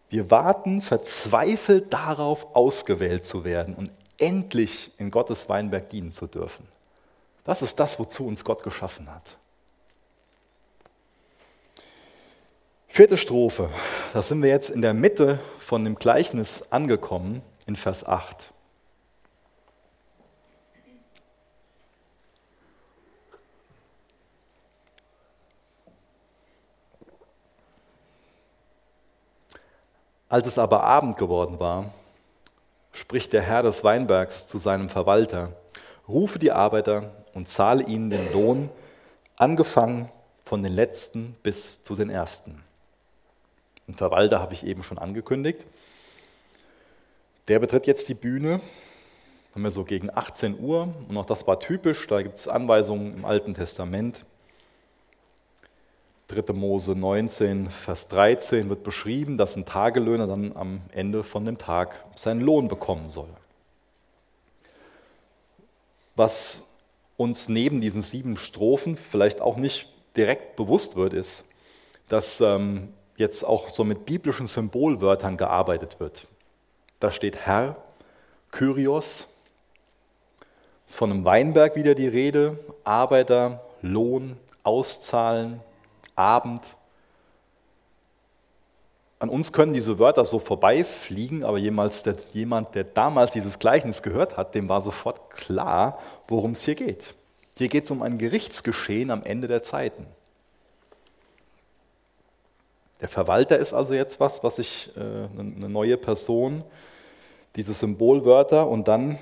wir 0.08 0.30
warten 0.30 0.82
verzweifelt 0.82 1.92
darauf, 1.92 2.54
ausgewählt 2.54 3.24
zu 3.24 3.44
werden 3.44 3.74
und 3.74 3.90
endlich 4.20 4.92
in 4.98 5.10
Gottes 5.10 5.48
Weinberg 5.48 5.88
dienen 5.88 6.12
zu 6.12 6.26
dürfen. 6.26 6.66
Das 7.44 7.62
ist 7.62 7.80
das, 7.80 7.98
wozu 7.98 8.26
uns 8.26 8.44
Gott 8.44 8.62
geschaffen 8.62 9.12
hat. 9.12 9.36
Vierte 12.86 13.16
Strophe, 13.16 13.70
da 14.12 14.22
sind 14.22 14.42
wir 14.42 14.50
jetzt 14.50 14.68
in 14.68 14.82
der 14.82 14.94
Mitte 14.94 15.38
von 15.58 15.84
dem 15.84 15.94
Gleichnis 15.94 16.64
angekommen, 16.70 17.40
in 17.66 17.76
Vers 17.76 18.06
8. 18.06 18.52
Als 30.28 30.46
es 30.46 30.58
aber 30.58 30.84
Abend 30.84 31.16
geworden 31.16 31.58
war, 31.58 31.92
spricht 32.92 33.32
der 33.32 33.42
Herr 33.42 33.62
des 33.62 33.84
Weinbergs 33.84 34.46
zu 34.46 34.58
seinem 34.58 34.88
Verwalter, 34.88 35.52
rufe 36.08 36.38
die 36.38 36.52
Arbeiter 36.52 37.12
und 37.34 37.48
zahle 37.48 37.84
ihnen 37.84 38.10
den 38.10 38.32
Lohn, 38.32 38.70
angefangen 39.36 40.10
von 40.44 40.62
den 40.62 40.72
letzten 40.72 41.36
bis 41.42 41.82
zu 41.82 41.94
den 41.94 42.10
ersten. 42.10 42.62
Den 43.86 43.94
Verwalter 43.94 44.40
habe 44.40 44.54
ich 44.54 44.66
eben 44.66 44.82
schon 44.82 44.98
angekündigt. 44.98 45.64
Der 47.48 47.58
betritt 47.58 47.86
jetzt 47.86 48.08
die 48.08 48.14
Bühne, 48.14 48.60
haben 49.54 49.62
wir 49.62 49.70
so 49.70 49.84
gegen 49.84 50.10
18 50.10 50.60
Uhr, 50.60 50.94
und 51.08 51.16
auch 51.16 51.26
das 51.26 51.46
war 51.46 51.58
typisch, 51.58 52.06
da 52.06 52.22
gibt 52.22 52.38
es 52.38 52.46
Anweisungen 52.46 53.14
im 53.14 53.24
Alten 53.24 53.54
Testament. 53.54 54.24
3. 56.30 56.52
Mose 56.52 56.94
19, 56.94 57.70
Vers 57.70 58.08
13 58.08 58.68
wird 58.68 58.82
beschrieben, 58.82 59.36
dass 59.36 59.56
ein 59.56 59.64
Tagelöhner 59.64 60.26
dann 60.26 60.56
am 60.56 60.82
Ende 60.92 61.24
von 61.24 61.44
dem 61.44 61.58
Tag 61.58 62.04
seinen 62.14 62.40
Lohn 62.40 62.68
bekommen 62.68 63.08
soll. 63.10 63.28
Was 66.16 66.64
uns 67.16 67.48
neben 67.48 67.80
diesen 67.80 68.02
sieben 68.02 68.36
Strophen 68.36 68.96
vielleicht 68.96 69.40
auch 69.40 69.56
nicht 69.56 69.92
direkt 70.16 70.56
bewusst 70.56 70.96
wird, 70.96 71.12
ist, 71.12 71.44
dass 72.08 72.40
ähm, 72.40 72.88
jetzt 73.16 73.44
auch 73.44 73.68
so 73.68 73.84
mit 73.84 74.06
biblischen 74.06 74.46
Symbolwörtern 74.46 75.36
gearbeitet 75.36 76.00
wird. 76.00 76.26
Da 76.98 77.10
steht 77.10 77.36
Herr, 77.36 77.76
Kyrios, 78.50 79.28
ist 80.88 80.96
von 80.96 81.10
einem 81.10 81.24
Weinberg 81.24 81.76
wieder 81.76 81.94
die 81.94 82.08
Rede, 82.08 82.58
Arbeiter, 82.84 83.62
Lohn, 83.82 84.36
Auszahlen, 84.62 85.60
Abend. 86.16 86.76
An 89.18 89.28
uns 89.28 89.52
können 89.52 89.72
diese 89.72 89.98
Wörter 89.98 90.24
so 90.24 90.38
vorbeifliegen, 90.38 91.44
aber 91.44 91.58
jemals 91.58 92.02
der, 92.02 92.16
jemand, 92.32 92.74
der 92.74 92.84
damals 92.84 93.32
dieses 93.32 93.58
Gleichnis 93.58 94.02
gehört 94.02 94.36
hat, 94.36 94.54
dem 94.54 94.68
war 94.68 94.80
sofort 94.80 95.30
klar, 95.30 95.98
worum 96.26 96.52
es 96.52 96.64
hier 96.64 96.74
geht. 96.74 97.14
Hier 97.58 97.68
geht 97.68 97.84
es 97.84 97.90
um 97.90 98.00
ein 98.00 98.16
Gerichtsgeschehen 98.16 99.10
am 99.10 99.22
Ende 99.22 99.46
der 99.46 99.62
Zeiten. 99.62 100.06
Der 103.00 103.08
Verwalter 103.08 103.58
ist 103.58 103.72
also 103.72 103.94
jetzt 103.94 104.20
was, 104.20 104.42
was 104.42 104.58
ich, 104.58 104.90
äh, 104.96 105.00
eine 105.00 105.68
neue 105.68 105.96
Person, 105.96 106.64
diese 107.56 107.72
Symbolwörter 107.72 108.68
und 108.68 108.88
dann 108.88 109.18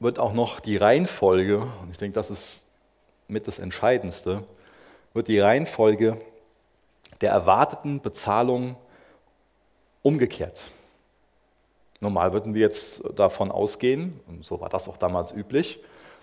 wird 0.00 0.18
auch 0.18 0.32
noch 0.32 0.60
die 0.60 0.76
Reihenfolge, 0.76 1.60
und 1.60 1.90
ich 1.90 1.98
denke, 1.98 2.14
das 2.14 2.30
ist 2.30 2.64
mit 3.28 3.46
das 3.46 3.58
Entscheidendste, 3.58 4.42
wird 5.14 5.28
die 5.28 5.40
Reihenfolge 5.40 6.20
der 7.20 7.30
erwarteten 7.30 8.00
Bezahlung 8.00 8.76
umgekehrt. 10.02 10.72
Normal 12.00 12.32
würden 12.32 12.54
wir 12.54 12.62
jetzt 12.62 13.02
davon 13.14 13.52
ausgehen, 13.52 14.20
und 14.26 14.44
so 14.44 14.60
war 14.60 14.68
das 14.68 14.88
auch 14.88 14.96
damals 14.96 15.30
üblich, 15.30 15.80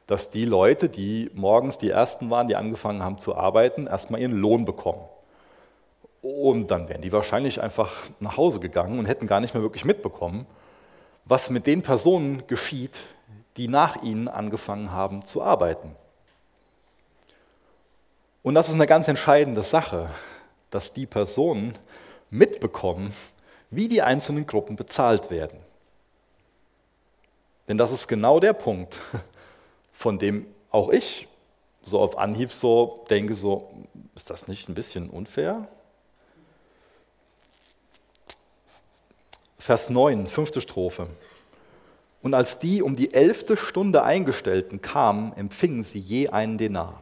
dass 0.08 0.30
die 0.30 0.46
Leute, 0.46 0.90
die 0.90 1.32
morgens 1.34 1.78
die 1.78 1.90
Ersten 1.90 2.30
waren, 2.30 2.48
die 2.48 2.56
angefangen 2.56 3.04
haben 3.04 3.18
zu 3.18 3.36
arbeiten, 3.36 3.88
erstmal 3.88 4.20
ihren 4.20 4.34
Lohn 4.34 4.66
bekommen. 4.66 5.02
Und 6.22 6.72
dann 6.72 6.90
wären 6.90 7.02
die 7.02 7.12
wahrscheinlich 7.12 7.62
einfach 7.62 8.10
nach 8.20 8.36
Hause 8.36 8.60
gegangen 8.60 9.00
und 9.00 9.06
hätten 9.06 9.28
gar 9.28 9.40
nicht 9.40 9.54
mehr 9.54 9.64
wirklich 9.64 9.86
mitbekommen, 9.86 10.46
was 11.26 11.50
mit 11.50 11.66
den 11.66 11.82
Personen 11.82 12.46
geschieht, 12.48 13.00
die 13.56 13.68
nach 13.68 14.02
ihnen 14.02 14.28
angefangen 14.28 14.92
haben 14.92 15.24
zu 15.24 15.42
arbeiten. 15.42 15.96
Und 18.42 18.56
das 18.56 18.70
ist 18.70 18.76
eine 18.76 18.88
ganz 18.88 19.08
entscheidende 19.08 19.64
Sache, 19.64 20.10
dass 20.70 20.94
die 20.94 21.06
Personen 21.06 21.74
mitbekommen, 22.30 23.14
wie 23.70 23.88
die 23.88 24.02
einzelnen 24.02 24.46
Gruppen 24.48 24.76
bezahlt 24.76 25.30
werden. 25.30 25.60
Denn 27.68 27.78
das 27.78 27.92
ist 27.92 28.08
genau 28.08 28.40
der 28.40 28.54
Punkt, 28.54 29.00
von 29.92 30.18
dem 30.18 30.46
auch 30.72 30.90
ich 30.90 31.28
so 31.84 32.00
auf 32.00 32.18
Anhieb 32.18 32.52
so 32.52 33.06
denke, 33.10 33.36
so, 33.36 33.72
ist 34.16 34.30
das 34.30 34.48
nicht 34.48 34.70
ein 34.70 34.76
bisschen 34.76 35.10
unfair? 35.10 35.68
Vers 39.58 39.90
9, 39.90 40.28
fünfte 40.28 40.62
Strophe. 40.62 41.08
Und 42.22 42.34
als 42.34 42.60
die 42.60 42.82
um 42.82 42.96
die 42.96 43.14
elfte 43.14 43.56
Stunde 43.56 44.04
Eingestellten 44.04 44.82
kamen, 44.82 45.34
empfingen 45.34 45.84
sie 45.84 46.00
je 46.00 46.30
einen 46.30 46.58
Denar. 46.58 47.02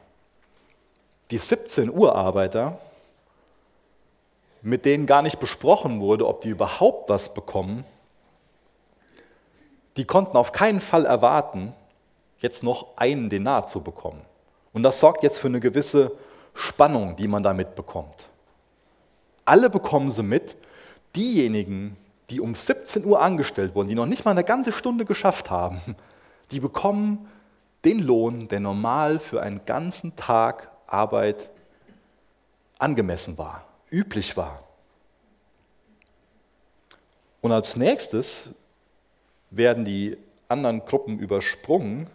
Die 1.32 1.38
17 1.38 1.92
Uhr 1.92 2.16
Arbeiter, 2.16 2.80
mit 4.62 4.86
denen 4.86 5.06
gar 5.06 5.22
nicht 5.22 5.40
besprochen 5.40 6.00
wurde, 6.00 6.28
ob 6.28 6.40
die 6.42 6.50
überhaupt 6.50 7.10
was 7.10 7.34
bekommen, 7.34 7.86
die 9.98 10.06
konnten 10.06 10.38
auf 10.38 10.52
keinen 10.52 10.80
Fall 10.80 11.06
erwarten, 11.06 11.74
jetzt 12.40 12.64
noch 12.64 12.98
einen 12.98 13.30
Denar 13.30 13.68
zu 13.68 13.82
bekommen. 13.82 14.22
Und 14.74 14.84
das 14.84 15.00
sorgt 15.00 15.24
jetzt 15.24 15.40
für 15.40 15.48
eine 15.48 15.60
gewisse 15.60 16.12
Spannung, 16.54 17.16
die 17.16 17.28
man 17.28 17.44
damit 17.44 17.76
bekommt. 17.76 18.30
Alle 19.44 19.70
bekommen 19.70 20.10
sie 20.10 20.24
mit. 20.24 20.56
Diejenigen, 21.16 21.98
die 22.30 22.40
um 22.40 22.54
17 22.54 23.06
Uhr 23.06 23.22
angestellt 23.22 23.74
wurden, 23.74 23.88
die 23.88 23.96
noch 23.96 24.06
nicht 24.06 24.26
mal 24.26 24.32
eine 24.32 24.44
ganze 24.44 24.72
Stunde 24.72 25.06
geschafft 25.06 25.50
haben, 25.50 25.82
die 26.52 26.60
bekommen 26.60 27.28
den 27.86 28.00
Lohn, 28.00 28.48
der 28.50 28.60
normal 28.60 29.20
für 29.20 29.42
einen 29.42 29.66
ganzen 29.66 30.16
Tag 30.16 30.70
Arbeit 30.88 31.50
angemessen 32.80 33.38
war, 33.38 33.66
üblich 33.92 34.38
war. 34.38 34.64
Und 37.42 37.52
als 37.52 37.76
nächstes 37.76 38.52
werden 39.52 39.86
die 39.86 40.18
anderen 40.48 40.84
Gruppen 40.86 41.20
übersprungen 41.20 42.10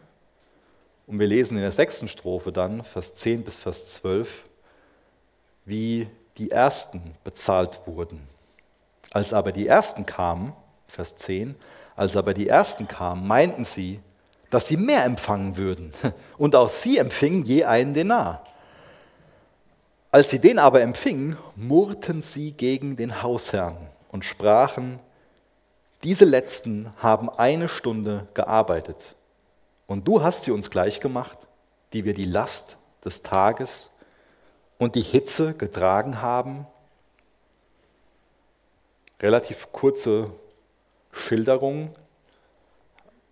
und 1.07 1.19
wir 1.19 1.27
lesen 1.27 1.57
in 1.57 1.63
der 1.63 1.73
sechsten 1.73 2.09
Strophe 2.09 2.53
dann, 2.53 2.85
Vers 2.85 3.15
10 3.15 3.45
bis 3.45 3.59
Vers 3.59 3.87
12, 3.95 4.45
wie 5.65 6.09
die 6.39 6.51
Ersten 6.51 7.15
bezahlt 7.25 7.81
wurden. 7.87 8.27
Als 9.11 9.33
aber 9.33 9.53
die 9.53 9.67
Ersten 9.67 10.07
kamen, 10.07 10.55
Vers 10.87 11.17
10, 11.17 11.55
als 11.97 12.17
aber 12.17 12.35
die 12.35 12.49
Ersten 12.49 12.89
kamen, 12.89 13.27
meinten 13.27 13.65
sie, 13.65 14.01
dass 14.51 14.67
sie 14.67 14.77
mehr 14.77 15.05
empfangen 15.05 15.57
würden. 15.57 15.93
Und 16.39 16.55
auch 16.57 16.69
sie 16.69 16.99
empfingen 16.99 17.45
je 17.45 17.65
einen 17.65 17.95
Denar. 17.95 18.47
Als 20.13 20.31
sie 20.31 20.39
den 20.39 20.61
aber 20.61 20.83
empfingen, 20.83 21.37
murrten 21.57 22.23
sie 22.23 22.53
gegen 22.53 22.97
den 22.97 23.23
Hausherrn 23.23 23.77
und 24.13 24.25
sprachen, 24.25 25.01
diese 26.05 26.25
Letzten 26.25 26.93
haben 26.99 27.29
eine 27.29 27.69
Stunde 27.69 28.29
gearbeitet. 28.35 29.17
Und 29.89 30.07
du 30.07 30.23
hast 30.23 30.45
sie 30.45 30.53
uns 30.53 30.71
gleich 30.71 31.01
gemacht, 31.01 31.39
die 31.93 32.05
wir 32.05 32.15
die 32.15 32.27
Last 32.27 32.77
des 33.05 33.23
Tages 33.23 33.91
und 34.79 34.95
die 34.95 35.03
Hitze 35.03 35.55
getragen 35.55 36.23
haben 36.23 36.67
relativ 39.23 39.71
kurze 39.71 40.31
Schilderung, 41.13 41.95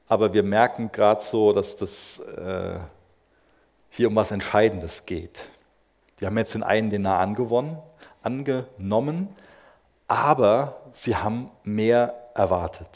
aber 0.07 0.33
wir 0.33 0.43
merken 0.43 0.91
gerade 0.93 1.23
so, 1.23 1.53
dass 1.53 1.77
das 1.77 2.21
äh, 2.21 2.79
hier 3.91 4.09
um 4.09 4.15
was 4.15 4.31
Entscheidendes 4.31 5.05
geht. 5.05 5.51
Die 6.21 6.27
haben 6.27 6.37
jetzt 6.37 6.55
den 6.55 6.63
einen 6.63 6.91
Denar 6.91 7.21
angewonnen, 7.21 7.79
angenommen, 8.23 9.29
aber 10.07 10.81
sie 10.93 11.17
haben 11.17 11.51
mehr 11.65 12.15
erwartet. 12.35 12.89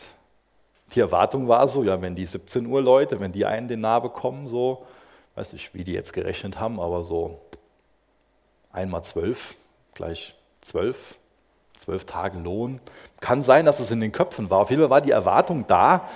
Die 0.94 1.00
Erwartung 1.00 1.48
war 1.48 1.66
so, 1.66 1.82
ja, 1.82 2.00
wenn 2.02 2.14
die 2.14 2.26
17 2.26 2.66
Uhr 2.66 2.82
Leute, 2.82 3.20
wenn 3.20 3.32
die 3.32 3.46
einen 3.46 3.68
den 3.68 3.80
Nah 3.80 3.98
bekommen, 3.98 4.46
so, 4.46 4.86
weiß 5.34 5.52
nicht, 5.54 5.74
wie 5.74 5.84
die 5.84 5.92
jetzt 5.92 6.12
gerechnet 6.12 6.60
haben, 6.60 6.78
aber 6.78 7.04
so 7.04 7.40
einmal 8.72 9.02
zwölf, 9.02 9.54
gleich 9.94 10.34
zwölf, 10.60 11.18
zwölf 11.76 12.04
Tage 12.04 12.38
Lohn. 12.38 12.80
Kann 13.20 13.42
sein, 13.42 13.64
dass 13.64 13.80
es 13.80 13.90
in 13.90 14.00
den 14.00 14.12
Köpfen 14.12 14.50
war. 14.50 14.60
Auf 14.60 14.70
jeden 14.70 14.82
Fall 14.82 14.90
war 14.90 15.00
die 15.00 15.10
Erwartung 15.10 15.66
da, 15.66 16.08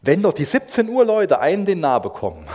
wenn 0.00 0.22
doch 0.22 0.32
die 0.32 0.44
17 0.44 0.88
Uhr 0.88 1.04
Leute 1.04 1.38
einen 1.38 1.64
den 1.64 1.80
Nah 1.80 1.98
bekommen, 1.98 2.46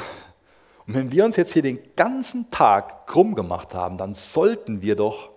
und 0.87 0.93
wenn 0.93 1.11
wir 1.11 1.25
uns 1.25 1.35
jetzt 1.35 1.51
hier 1.51 1.61
den 1.61 1.79
ganzen 1.95 2.49
Tag 2.49 3.07
krumm 3.07 3.35
gemacht 3.35 3.73
haben, 3.73 3.97
dann 3.97 4.13
sollten 4.13 4.81
wir 4.81 4.95
doch 4.95 5.29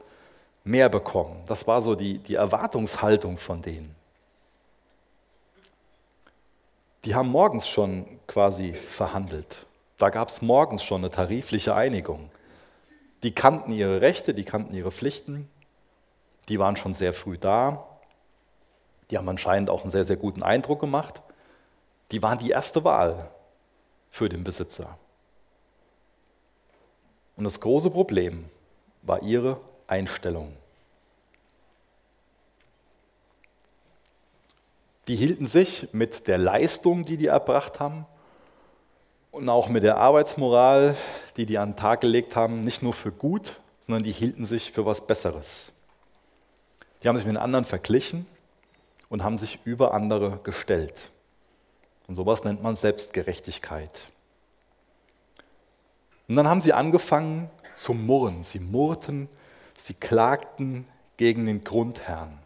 mehr 0.62 0.88
bekommen. 0.88 1.42
Das 1.46 1.66
war 1.66 1.80
so 1.80 1.96
die, 1.96 2.18
die 2.18 2.36
Erwartungshaltung 2.36 3.36
von 3.36 3.60
denen. 3.60 3.94
Die 7.04 7.14
haben 7.14 7.28
morgens 7.28 7.68
schon 7.68 8.06
quasi 8.26 8.74
verhandelt. 8.86 9.66
Da 9.98 10.10
gab 10.10 10.28
es 10.28 10.40
morgens 10.40 10.84
schon 10.84 11.00
eine 11.00 11.10
tarifliche 11.10 11.74
Einigung. 11.74 12.30
Die 13.22 13.34
kannten 13.34 13.72
ihre 13.72 14.00
Rechte, 14.00 14.34
die 14.34 14.44
kannten 14.44 14.74
ihre 14.74 14.92
Pflichten, 14.92 15.48
die 16.48 16.58
waren 16.58 16.76
schon 16.76 16.94
sehr 16.94 17.12
früh 17.12 17.36
da, 17.36 17.86
die 19.10 19.18
haben 19.18 19.28
anscheinend 19.28 19.68
auch 19.68 19.82
einen 19.82 19.90
sehr, 19.90 20.04
sehr 20.04 20.16
guten 20.16 20.42
Eindruck 20.42 20.80
gemacht. 20.80 21.20
Die 22.12 22.22
waren 22.22 22.38
die 22.38 22.50
erste 22.50 22.84
Wahl 22.84 23.30
für 24.10 24.28
den 24.28 24.44
Besitzer. 24.44 24.96
Und 27.40 27.44
das 27.44 27.59
große 27.59 27.88
Problem 27.88 28.44
war 29.00 29.22
ihre 29.22 29.59
Einstellung. 29.87 30.53
Die 35.09 35.16
hielten 35.16 35.46
sich 35.46 35.88
mit 35.92 36.26
der 36.26 36.37
Leistung, 36.37 37.03
die 37.03 37.16
die 37.16 37.29
erbracht 37.29 37.81
haben, 37.81 38.05
und 39.31 39.48
auch 39.48 39.70
mit 39.70 39.85
der 39.85 39.96
Arbeitsmoral, 39.96 40.98
die 41.38 41.46
die 41.46 41.57
an 41.57 41.70
den 41.70 41.76
Tag 41.76 42.03
gelegt 42.03 42.37
haben, 42.37 42.61
nicht 42.61 42.83
nur 42.83 42.92
für 42.92 43.11
gut, 43.11 43.59
sondern 43.81 44.03
die 44.03 44.12
hielten 44.12 44.44
sich 44.44 44.70
für 44.70 44.85
was 44.85 45.07
Besseres. 45.07 45.72
Die 47.03 47.09
haben 47.09 47.16
sich 47.16 47.24
mit 47.26 47.38
anderen 47.38 47.64
verglichen 47.64 48.26
und 49.09 49.24
haben 49.24 49.38
sich 49.38 49.61
über 49.64 49.94
andere 49.94 50.40
gestellt. 50.42 51.11
Und 52.07 52.16
sowas 52.16 52.44
nennt 52.44 52.62
man 52.62 52.76
Selbstgerechtigkeit. 52.76 54.11
Und 56.31 56.37
dann 56.37 56.47
haben 56.47 56.61
sie 56.61 56.73
angefangen 56.73 57.51
zu 57.75 57.93
murren. 57.93 58.45
Sie 58.45 58.61
murrten, 58.61 59.29
sie 59.77 59.95
klagten 59.95 60.87
gegen 61.16 61.45
den 61.45 61.62
Grundherrn. 61.62 62.38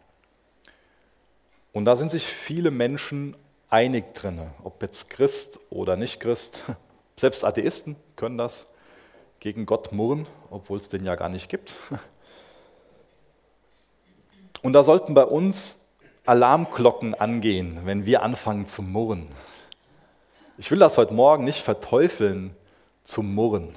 Und 1.71 1.85
da 1.85 1.95
sind 1.95 2.09
sich 2.09 2.25
viele 2.25 2.71
Menschen 2.71 3.37
einig 3.69 4.15
drin, 4.15 4.41
ob 4.63 4.81
jetzt 4.81 5.11
Christ 5.11 5.59
oder 5.69 5.97
nicht 5.97 6.19
Christ. 6.19 6.63
Selbst 7.15 7.45
Atheisten 7.45 7.95
können 8.15 8.39
das 8.39 8.65
gegen 9.39 9.67
Gott 9.67 9.91
murren, 9.91 10.25
obwohl 10.49 10.79
es 10.79 10.89
den 10.89 11.05
ja 11.05 11.13
gar 11.13 11.29
nicht 11.29 11.47
gibt. 11.47 11.75
Und 14.63 14.73
da 14.73 14.83
sollten 14.83 15.13
bei 15.13 15.25
uns 15.25 15.79
Alarmglocken 16.25 17.13
angehen, 17.13 17.81
wenn 17.83 18.07
wir 18.07 18.23
anfangen 18.23 18.65
zu 18.65 18.81
murren. 18.81 19.27
Ich 20.57 20.71
will 20.71 20.79
das 20.79 20.97
heute 20.97 21.13
Morgen 21.13 21.43
nicht 21.43 21.61
verteufeln, 21.61 22.55
zu 23.05 23.23
murren. 23.23 23.69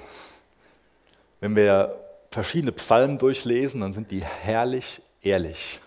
Wenn 1.40 1.54
wir 1.54 1.94
verschiedene 2.30 2.72
Psalmen 2.72 3.18
durchlesen, 3.18 3.80
dann 3.80 3.92
sind 3.92 4.10
die 4.10 4.24
herrlich 4.24 5.00
ehrlich. 5.22 5.80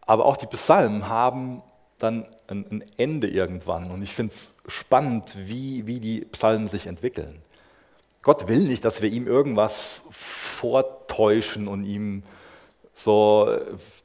Aber 0.00 0.24
auch 0.26 0.36
die 0.36 0.46
Psalmen 0.46 1.08
haben 1.08 1.62
dann 1.98 2.26
ein, 2.48 2.84
Ende 2.96 3.28
irgendwann. 3.28 3.90
Und 3.90 4.02
ich 4.02 4.12
finde 4.12 4.34
es 4.34 4.54
spannend, 4.66 5.36
wie, 5.38 5.86
wie 5.86 6.00
die 6.00 6.24
Psalmen 6.26 6.66
sich 6.66 6.86
entwickeln. 6.86 7.40
Gott 8.22 8.48
will 8.48 8.60
nicht, 8.60 8.84
dass 8.84 9.02
wir 9.02 9.10
ihm 9.10 9.26
irgendwas 9.26 10.04
vortäuschen 10.10 11.68
und 11.68 11.84
ihm 11.84 12.22
so 12.92 13.58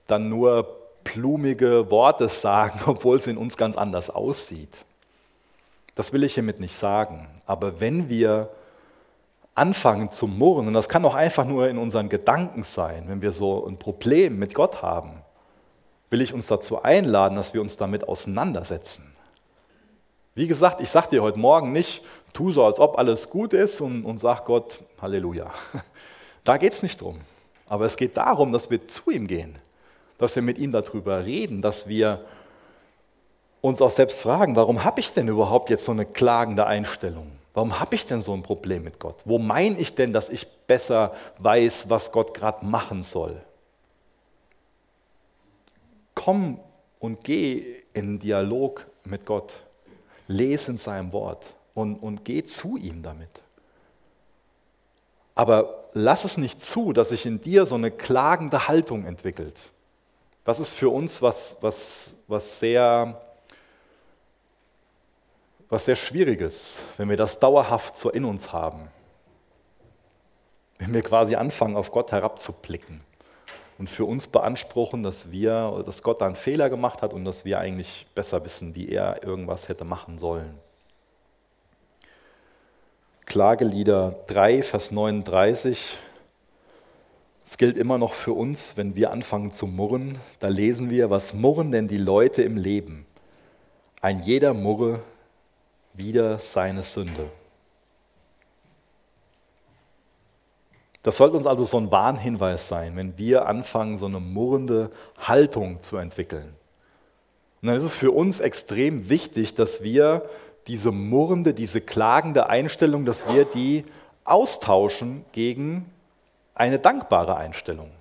dann 0.07 0.29
nur 0.29 0.77
blumige 1.03 1.89
Worte 1.89 2.27
sagen, 2.27 2.81
obwohl 2.85 3.17
es 3.17 3.27
in 3.27 3.37
uns 3.37 3.57
ganz 3.57 3.77
anders 3.77 4.09
aussieht. 4.09 4.85
Das 5.99 6.13
will 6.13 6.23
ich 6.23 6.35
hiermit 6.35 6.61
nicht 6.61 6.77
sagen. 6.77 7.27
Aber 7.45 7.81
wenn 7.81 8.07
wir 8.07 8.51
anfangen 9.53 10.11
zu 10.11 10.27
murren, 10.27 10.67
und 10.67 10.73
das 10.73 10.87
kann 10.87 11.03
auch 11.03 11.13
einfach 11.13 11.43
nur 11.43 11.67
in 11.67 11.77
unseren 11.77 12.07
Gedanken 12.07 12.63
sein, 12.63 13.03
wenn 13.07 13.21
wir 13.21 13.33
so 13.33 13.67
ein 13.67 13.77
Problem 13.77 14.39
mit 14.39 14.53
Gott 14.53 14.81
haben, 14.81 15.23
will 16.09 16.21
ich 16.21 16.33
uns 16.33 16.47
dazu 16.47 16.81
einladen, 16.81 17.35
dass 17.35 17.53
wir 17.53 17.59
uns 17.59 17.75
damit 17.75 18.07
auseinandersetzen. 18.07 19.11
Wie 20.35 20.47
gesagt, 20.47 20.79
ich 20.79 20.89
sage 20.89 21.09
dir 21.09 21.21
heute 21.21 21.37
Morgen 21.37 21.73
nicht, 21.73 22.01
tu 22.31 22.53
so, 22.53 22.63
als 22.65 22.79
ob 22.79 22.97
alles 22.97 23.29
gut 23.29 23.51
ist 23.51 23.81
und, 23.81 24.05
und 24.05 24.19
sag 24.19 24.45
Gott, 24.45 24.81
Halleluja. 25.01 25.51
Da 26.45 26.55
geht 26.55 26.71
es 26.71 26.81
nicht 26.81 27.01
drum. 27.01 27.19
Aber 27.67 27.83
es 27.83 27.97
geht 27.97 28.15
darum, 28.15 28.53
dass 28.53 28.69
wir 28.69 28.87
zu 28.87 29.11
ihm 29.11 29.27
gehen, 29.27 29.57
dass 30.17 30.33
wir 30.33 30.43
mit 30.43 30.59
ihm 30.59 30.71
darüber 30.71 31.25
reden, 31.25 31.61
dass 31.61 31.89
wir 31.89 32.23
uns 33.61 33.81
auch 33.81 33.91
selbst 33.91 34.21
fragen, 34.21 34.55
warum 34.55 34.83
habe 34.83 34.99
ich 34.99 35.13
denn 35.13 35.27
überhaupt 35.27 35.69
jetzt 35.69 35.85
so 35.85 35.91
eine 35.91 36.05
klagende 36.05 36.65
Einstellung? 36.65 37.31
Warum 37.53 37.79
habe 37.79 37.95
ich 37.95 38.05
denn 38.05 38.21
so 38.21 38.33
ein 38.33 38.43
Problem 38.43 38.83
mit 38.83 38.99
Gott? 38.99 39.21
Wo 39.25 39.37
meine 39.37 39.77
ich 39.77 39.95
denn, 39.95 40.13
dass 40.13 40.29
ich 40.29 40.47
besser 40.67 41.13
weiß, 41.39 41.89
was 41.89 42.11
Gott 42.11 42.33
gerade 42.33 42.65
machen 42.65 43.01
soll? 43.01 43.41
Komm 46.15 46.59
und 46.99 47.23
geh 47.23 47.83
in 47.93 48.19
Dialog 48.19 48.85
mit 49.03 49.25
Gott. 49.25 49.53
Lese 50.27 50.71
in 50.71 50.77
seinem 50.77 51.11
Wort 51.11 51.45
und, 51.73 51.95
und 51.95 52.23
geh 52.23 52.43
zu 52.43 52.77
ihm 52.77 53.01
damit. 53.01 53.29
Aber 55.33 55.85
lass 55.93 56.25
es 56.25 56.37
nicht 56.37 56.61
zu, 56.61 56.93
dass 56.93 57.09
sich 57.09 57.25
in 57.25 57.41
dir 57.41 57.65
so 57.65 57.75
eine 57.75 57.91
klagende 57.91 58.67
Haltung 58.67 59.05
entwickelt. 59.05 59.71
Das 60.43 60.59
ist 60.59 60.73
für 60.73 60.89
uns 60.89 61.21
was, 61.21 61.57
was, 61.61 62.17
was, 62.27 62.59
sehr, 62.59 63.21
was 65.69 65.85
sehr 65.85 65.95
Schwieriges, 65.95 66.83
wenn 66.97 67.09
wir 67.09 67.17
das 67.17 67.39
dauerhaft 67.39 67.95
so 67.95 68.09
in 68.09 68.25
uns 68.25 68.51
haben. 68.51 68.89
Wenn 70.79 70.93
wir 70.93 71.03
quasi 71.03 71.35
anfangen, 71.35 71.75
auf 71.75 71.91
Gott 71.91 72.11
herabzublicken 72.11 73.01
und 73.77 73.89
für 73.89 74.05
uns 74.05 74.27
beanspruchen, 74.27 75.03
dass 75.03 75.31
wir, 75.31 75.83
dass 75.85 76.01
Gott 76.01 76.21
da 76.21 76.25
einen 76.25 76.35
Fehler 76.35 76.69
gemacht 76.69 77.01
hat 77.01 77.13
und 77.13 77.23
dass 77.23 77.45
wir 77.45 77.59
eigentlich 77.59 78.07
besser 78.15 78.43
wissen, 78.43 78.75
wie 78.75 78.89
er 78.89 79.23
irgendwas 79.23 79.69
hätte 79.69 79.85
machen 79.85 80.17
sollen. 80.17 80.57
Klagelieder 83.25 84.15
3, 84.27 84.63
Vers 84.63 84.89
39. 84.89 85.99
Es 87.45 87.57
gilt 87.57 87.77
immer 87.77 87.97
noch 87.97 88.13
für 88.13 88.33
uns, 88.33 88.75
wenn 88.75 88.95
wir 88.95 89.11
anfangen 89.11 89.51
zu 89.51 89.67
murren, 89.67 90.17
da 90.39 90.47
lesen 90.47 90.89
wir, 90.89 91.09
was 91.09 91.33
murren 91.33 91.71
denn 91.71 91.87
die 91.87 91.97
Leute 91.97 92.41
im 92.41 92.57
Leben? 92.57 93.05
Ein 94.01 94.21
jeder 94.21 94.53
murre 94.53 95.01
wieder 95.93 96.39
seine 96.39 96.83
Sünde. 96.83 97.29
Das 101.03 101.17
sollte 101.17 101.37
uns 101.37 101.47
also 101.47 101.63
so 101.63 101.77
ein 101.77 101.91
Warnhinweis 101.91 102.67
sein, 102.67 102.95
wenn 102.95 103.17
wir 103.17 103.47
anfangen, 103.47 103.95
so 103.95 104.05
eine 104.05 104.19
murrende 104.19 104.91
Haltung 105.19 105.81
zu 105.81 105.97
entwickeln. 105.97 106.55
Und 107.61 107.67
dann 107.67 107.75
ist 107.75 107.83
es 107.83 107.95
für 107.95 108.11
uns 108.11 108.39
extrem 108.39 109.09
wichtig, 109.09 109.53
dass 109.53 109.81
wir 109.81 110.29
diese 110.67 110.91
murrende, 110.91 111.53
diese 111.53 111.81
klagende 111.81 112.47
Einstellung, 112.47 113.05
dass 113.05 113.27
wir 113.27 113.45
die 113.45 113.85
austauschen 114.23 115.25
gegen 115.31 115.85
eine 116.53 116.79
dankbare 116.79 117.37
Einstellung. 117.37 117.91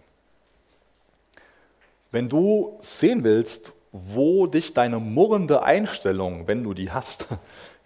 Wenn 2.11 2.29
du 2.29 2.77
sehen 2.81 3.25
willst, 3.25 3.73
wo 3.93 4.47
dich 4.47 4.75
deine 4.75 4.99
murrende 4.99 5.63
Einstellung, 5.63 6.47
wenn 6.47 6.63
du 6.63 6.75
die 6.75 6.91
hast, 6.91 7.27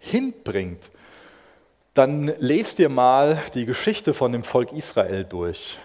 hinbringt, 0.03 0.83
dann 1.93 2.33
lest 2.39 2.79
dir 2.79 2.89
mal 2.89 3.41
die 3.53 3.65
Geschichte 3.65 4.13
von 4.13 4.31
dem 4.31 4.43
Volk 4.43 4.71
Israel 4.71 5.23
durch. 5.25 5.77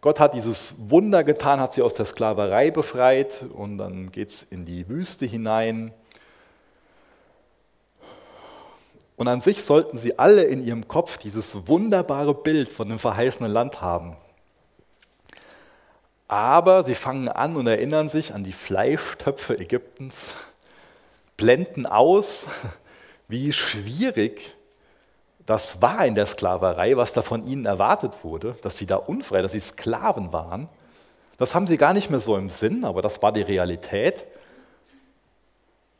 Gott 0.00 0.20
hat 0.20 0.34
dieses 0.34 0.74
Wunder 0.78 1.24
getan, 1.24 1.60
hat 1.60 1.74
sie 1.74 1.82
aus 1.82 1.94
der 1.94 2.06
Sklaverei 2.06 2.70
befreit 2.70 3.44
und 3.52 3.78
dann 3.78 4.12
geht 4.12 4.30
es 4.30 4.46
in 4.48 4.64
die 4.64 4.88
Wüste 4.88 5.26
hinein. 5.26 5.92
Und 9.16 9.26
an 9.26 9.40
sich 9.40 9.64
sollten 9.64 9.98
sie 9.98 10.18
alle 10.18 10.44
in 10.44 10.64
ihrem 10.64 10.86
Kopf 10.86 11.18
dieses 11.18 11.66
wunderbare 11.66 12.34
Bild 12.34 12.72
von 12.72 12.88
dem 12.88 13.00
verheißenen 13.00 13.50
Land 13.50 13.80
haben. 13.80 14.16
Aber 16.28 16.84
sie 16.84 16.94
fangen 16.94 17.28
an 17.28 17.56
und 17.56 17.66
erinnern 17.66 18.08
sich 18.08 18.32
an 18.32 18.44
die 18.44 18.52
Fleischtöpfe 18.52 19.58
Ägyptens, 19.58 20.34
blenden 21.36 21.86
aus, 21.86 22.46
wie 23.28 23.52
schwierig 23.52 24.56
das 25.48 25.80
war 25.80 26.04
in 26.04 26.14
der 26.14 26.26
Sklaverei, 26.26 26.98
was 26.98 27.14
da 27.14 27.22
von 27.22 27.46
ihnen 27.46 27.64
erwartet 27.64 28.22
wurde, 28.22 28.56
dass 28.60 28.76
sie 28.76 28.84
da 28.84 28.96
unfrei, 28.96 29.40
dass 29.40 29.52
sie 29.52 29.60
Sklaven 29.60 30.30
waren. 30.30 30.68
Das 31.38 31.54
haben 31.54 31.66
sie 31.66 31.78
gar 31.78 31.94
nicht 31.94 32.10
mehr 32.10 32.20
so 32.20 32.36
im 32.36 32.50
Sinn, 32.50 32.84
aber 32.84 33.00
das 33.00 33.22
war 33.22 33.32
die 33.32 33.40
Realität. 33.40 34.26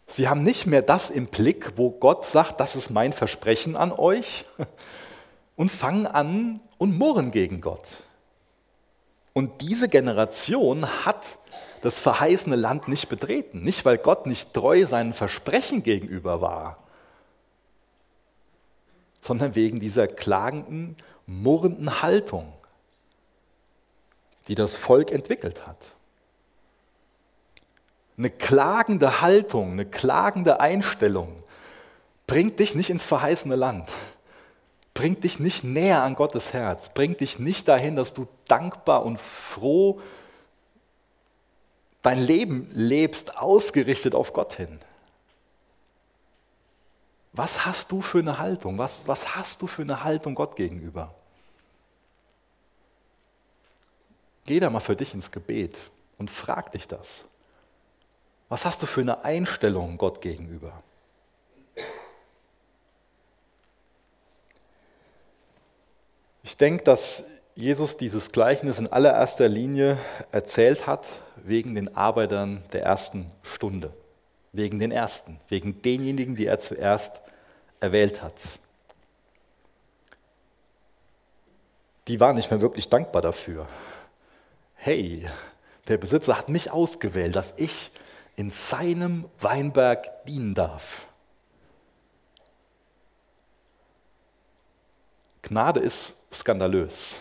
Sie 0.06 0.28
haben 0.28 0.42
nicht 0.42 0.66
mehr 0.66 0.82
das 0.82 1.08
im 1.08 1.28
Blick, 1.28 1.72
wo 1.76 1.90
Gott 1.90 2.26
sagt, 2.26 2.60
das 2.60 2.76
ist 2.76 2.90
mein 2.90 3.14
Versprechen 3.14 3.74
an 3.74 3.90
euch, 3.92 4.44
und 5.56 5.70
fangen 5.70 6.06
an 6.06 6.60
und 6.76 6.98
murren 6.98 7.30
gegen 7.30 7.62
Gott. 7.62 7.88
Und 9.32 9.62
diese 9.62 9.88
Generation 9.88 11.06
hat 11.06 11.38
das 11.80 11.98
verheißene 11.98 12.56
Land 12.56 12.86
nicht 12.88 13.08
betreten. 13.08 13.62
Nicht, 13.62 13.86
weil 13.86 13.96
Gott 13.96 14.26
nicht 14.26 14.52
treu 14.52 14.84
seinen 14.84 15.14
Versprechen 15.14 15.82
gegenüber 15.82 16.42
war, 16.42 16.87
sondern 19.20 19.54
wegen 19.54 19.80
dieser 19.80 20.06
klagenden, 20.06 20.96
murrenden 21.26 22.02
Haltung, 22.02 22.52
die 24.48 24.54
das 24.54 24.76
Volk 24.76 25.10
entwickelt 25.10 25.66
hat. 25.66 25.94
Eine 28.16 28.30
klagende 28.30 29.20
Haltung, 29.20 29.72
eine 29.72 29.86
klagende 29.86 30.60
Einstellung 30.60 31.42
bringt 32.26 32.58
dich 32.58 32.74
nicht 32.74 32.90
ins 32.90 33.04
verheißene 33.04 33.56
Land, 33.56 33.88
bringt 34.94 35.24
dich 35.24 35.38
nicht 35.38 35.64
näher 35.64 36.02
an 36.02 36.14
Gottes 36.14 36.52
Herz, 36.52 36.90
bringt 36.90 37.20
dich 37.20 37.38
nicht 37.38 37.68
dahin, 37.68 37.96
dass 37.96 38.14
du 38.14 38.26
dankbar 38.46 39.04
und 39.04 39.20
froh 39.20 40.00
dein 42.02 42.18
Leben 42.18 42.68
lebst, 42.72 43.36
ausgerichtet 43.36 44.14
auf 44.14 44.32
Gott 44.32 44.54
hin. 44.54 44.78
Was 47.32 47.64
hast 47.66 47.92
du 47.92 48.02
für 48.02 48.18
eine 48.18 48.38
Haltung? 48.38 48.78
Was, 48.78 49.06
was 49.06 49.36
hast 49.36 49.62
du 49.62 49.66
für 49.66 49.82
eine 49.82 50.02
Haltung 50.02 50.34
Gott 50.34 50.56
gegenüber? 50.56 51.14
Geh 54.44 54.60
da 54.60 54.70
mal 54.70 54.80
für 54.80 54.96
dich 54.96 55.12
ins 55.14 55.30
Gebet 55.30 55.76
und 56.16 56.30
frag 56.30 56.72
dich 56.72 56.88
das. 56.88 57.28
Was 58.48 58.64
hast 58.64 58.80
du 58.82 58.86
für 58.86 59.02
eine 59.02 59.24
Einstellung 59.24 59.98
Gott 59.98 60.22
gegenüber? 60.22 60.82
Ich 66.42 66.56
denke, 66.56 66.82
dass 66.82 67.24
Jesus 67.54 67.98
dieses 67.98 68.32
Gleichnis 68.32 68.78
in 68.78 68.86
allererster 68.86 69.48
Linie 69.48 69.98
erzählt 70.32 70.86
hat 70.86 71.06
wegen 71.36 71.74
den 71.74 71.94
Arbeitern 71.94 72.62
der 72.72 72.84
ersten 72.84 73.30
Stunde, 73.42 73.92
wegen 74.52 74.78
den 74.78 74.90
Ersten, 74.90 75.40
wegen 75.48 75.82
denjenigen, 75.82 76.36
die 76.36 76.46
er 76.46 76.58
zuerst 76.58 77.20
erwählt 77.80 78.22
hat. 78.22 78.34
Die 82.08 82.20
waren 82.20 82.36
nicht 82.36 82.50
mehr 82.50 82.60
wirklich 82.60 82.88
dankbar 82.88 83.22
dafür 83.22 83.68
hey, 84.78 85.28
der 85.88 85.98
Besitzer 85.98 86.38
hat 86.38 86.48
mich 86.48 86.70
ausgewählt, 86.70 87.36
dass 87.36 87.52
ich 87.56 87.90
in 88.36 88.50
seinem 88.50 89.28
Weinberg 89.40 90.24
dienen 90.24 90.54
darf. 90.54 91.06
Gnade 95.42 95.80
ist 95.80 96.16
skandalös. 96.32 97.18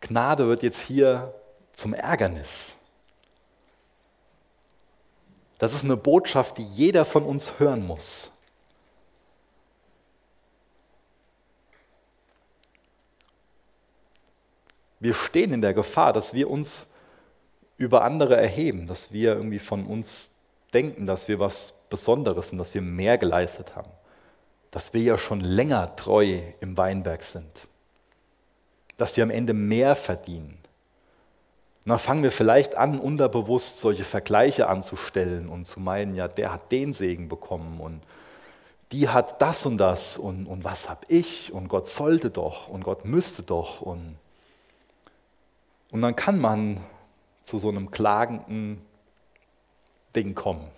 Gnade 0.00 0.46
wird 0.46 0.62
jetzt 0.62 0.80
hier 0.80 1.34
zum 1.72 1.94
Ärgernis. 1.94 2.76
Das 5.58 5.74
ist 5.74 5.84
eine 5.84 5.96
Botschaft, 5.96 6.58
die 6.58 6.62
jeder 6.62 7.04
von 7.04 7.24
uns 7.24 7.58
hören 7.58 7.86
muss. 7.86 8.30
Wir 15.00 15.14
stehen 15.14 15.52
in 15.52 15.62
der 15.62 15.74
Gefahr, 15.74 16.12
dass 16.12 16.34
wir 16.34 16.50
uns 16.50 16.90
über 17.76 18.02
andere 18.02 18.36
erheben, 18.36 18.86
dass 18.86 19.12
wir 19.12 19.34
irgendwie 19.34 19.60
von 19.60 19.86
uns 19.86 20.30
denken, 20.74 21.06
dass 21.06 21.28
wir 21.28 21.38
was 21.38 21.74
Besonderes 21.88 22.48
sind, 22.48 22.58
dass 22.58 22.74
wir 22.74 22.82
mehr 22.82 23.16
geleistet 23.18 23.76
haben, 23.76 23.90
dass 24.70 24.92
wir 24.94 25.00
ja 25.00 25.16
schon 25.16 25.40
länger 25.40 25.94
treu 25.96 26.40
im 26.60 26.76
Weinberg 26.76 27.22
sind, 27.22 27.68
dass 28.96 29.16
wir 29.16 29.22
am 29.22 29.30
Ende 29.30 29.54
mehr 29.54 29.94
verdienen. 29.94 30.58
Und 31.88 31.92
dann 31.92 32.00
fangen 32.00 32.22
wir 32.22 32.30
vielleicht 32.30 32.74
an, 32.74 33.00
unterbewusst 33.00 33.80
solche 33.80 34.04
Vergleiche 34.04 34.68
anzustellen 34.68 35.48
und 35.48 35.64
zu 35.64 35.80
meinen, 35.80 36.14
ja, 36.16 36.28
der 36.28 36.52
hat 36.52 36.70
den 36.70 36.92
Segen 36.92 37.30
bekommen 37.30 37.80
und 37.80 38.02
die 38.92 39.08
hat 39.08 39.40
das 39.40 39.64
und 39.64 39.78
das 39.78 40.18
und, 40.18 40.44
und 40.44 40.64
was 40.64 40.90
habe 40.90 41.06
ich 41.08 41.50
und 41.50 41.68
Gott 41.68 41.88
sollte 41.88 42.28
doch 42.28 42.68
und 42.68 42.84
Gott 42.84 43.06
müsste 43.06 43.42
doch 43.42 43.80
und 43.80 44.18
und 45.90 46.02
dann 46.02 46.14
kann 46.14 46.38
man 46.38 46.84
zu 47.42 47.58
so 47.58 47.70
einem 47.70 47.90
klagenden 47.90 48.82
Ding 50.14 50.34
kommen. 50.34 50.68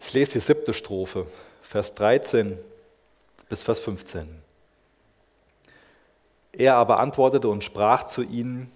Ich 0.00 0.14
lese 0.14 0.32
die 0.32 0.40
siebte 0.40 0.72
Strophe, 0.72 1.26
Vers 1.60 1.92
13 1.92 2.56
bis 3.50 3.62
Vers 3.62 3.80
15. 3.80 4.42
Er 6.52 6.76
aber 6.76 7.00
antwortete 7.00 7.48
und 7.48 7.64
sprach 7.64 8.04
zu 8.04 8.22
ihnen, 8.22 8.70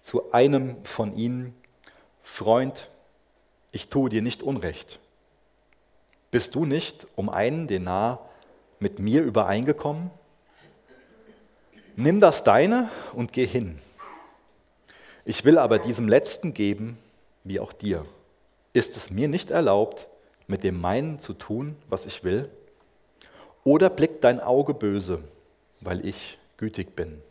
zu 0.00 0.32
einem 0.32 0.84
von 0.84 1.14
ihnen, 1.14 1.54
Freund, 2.22 2.90
ich 3.72 3.88
tue 3.88 4.10
dir 4.10 4.22
nicht 4.22 4.42
Unrecht. 4.42 4.98
Bist 6.30 6.54
du 6.54 6.66
nicht 6.66 7.06
um 7.16 7.30
einen 7.30 7.66
Denar 7.66 8.28
mit 8.80 8.98
mir 8.98 9.22
übereingekommen? 9.22 10.10
Nimm 11.96 12.20
das 12.20 12.44
deine 12.44 12.90
und 13.14 13.32
geh 13.32 13.46
hin. 13.46 13.78
Ich 15.24 15.44
will 15.44 15.58
aber 15.58 15.78
diesem 15.78 16.06
Letzten 16.08 16.54
geben, 16.54 16.98
wie 17.44 17.60
auch 17.60 17.72
dir. 17.72 18.04
Ist 18.72 18.96
es 18.96 19.10
mir 19.10 19.28
nicht 19.28 19.50
erlaubt, 19.50 20.06
mit 20.46 20.62
dem 20.64 20.80
meinen 20.80 21.18
zu 21.18 21.32
tun, 21.32 21.76
was 21.88 22.06
ich 22.06 22.24
will? 22.24 22.50
Oder 23.64 23.90
blickt 23.90 24.24
dein 24.24 24.40
Auge 24.40 24.74
böse, 24.74 25.22
weil 25.80 26.06
ich 26.06 26.38
gütig 26.58 26.94
bin? 26.94 27.22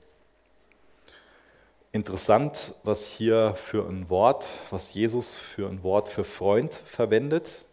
Interessant, 1.91 2.73
was 2.83 3.05
hier 3.05 3.55
für 3.55 3.87
ein 3.87 4.09
Wort, 4.09 4.45
was 4.71 4.93
Jesus 4.93 5.37
für 5.37 5.67
ein 5.67 5.83
Wort 5.83 6.09
für 6.09 6.23
Freund 6.23 6.73
verwendet. 6.73 7.65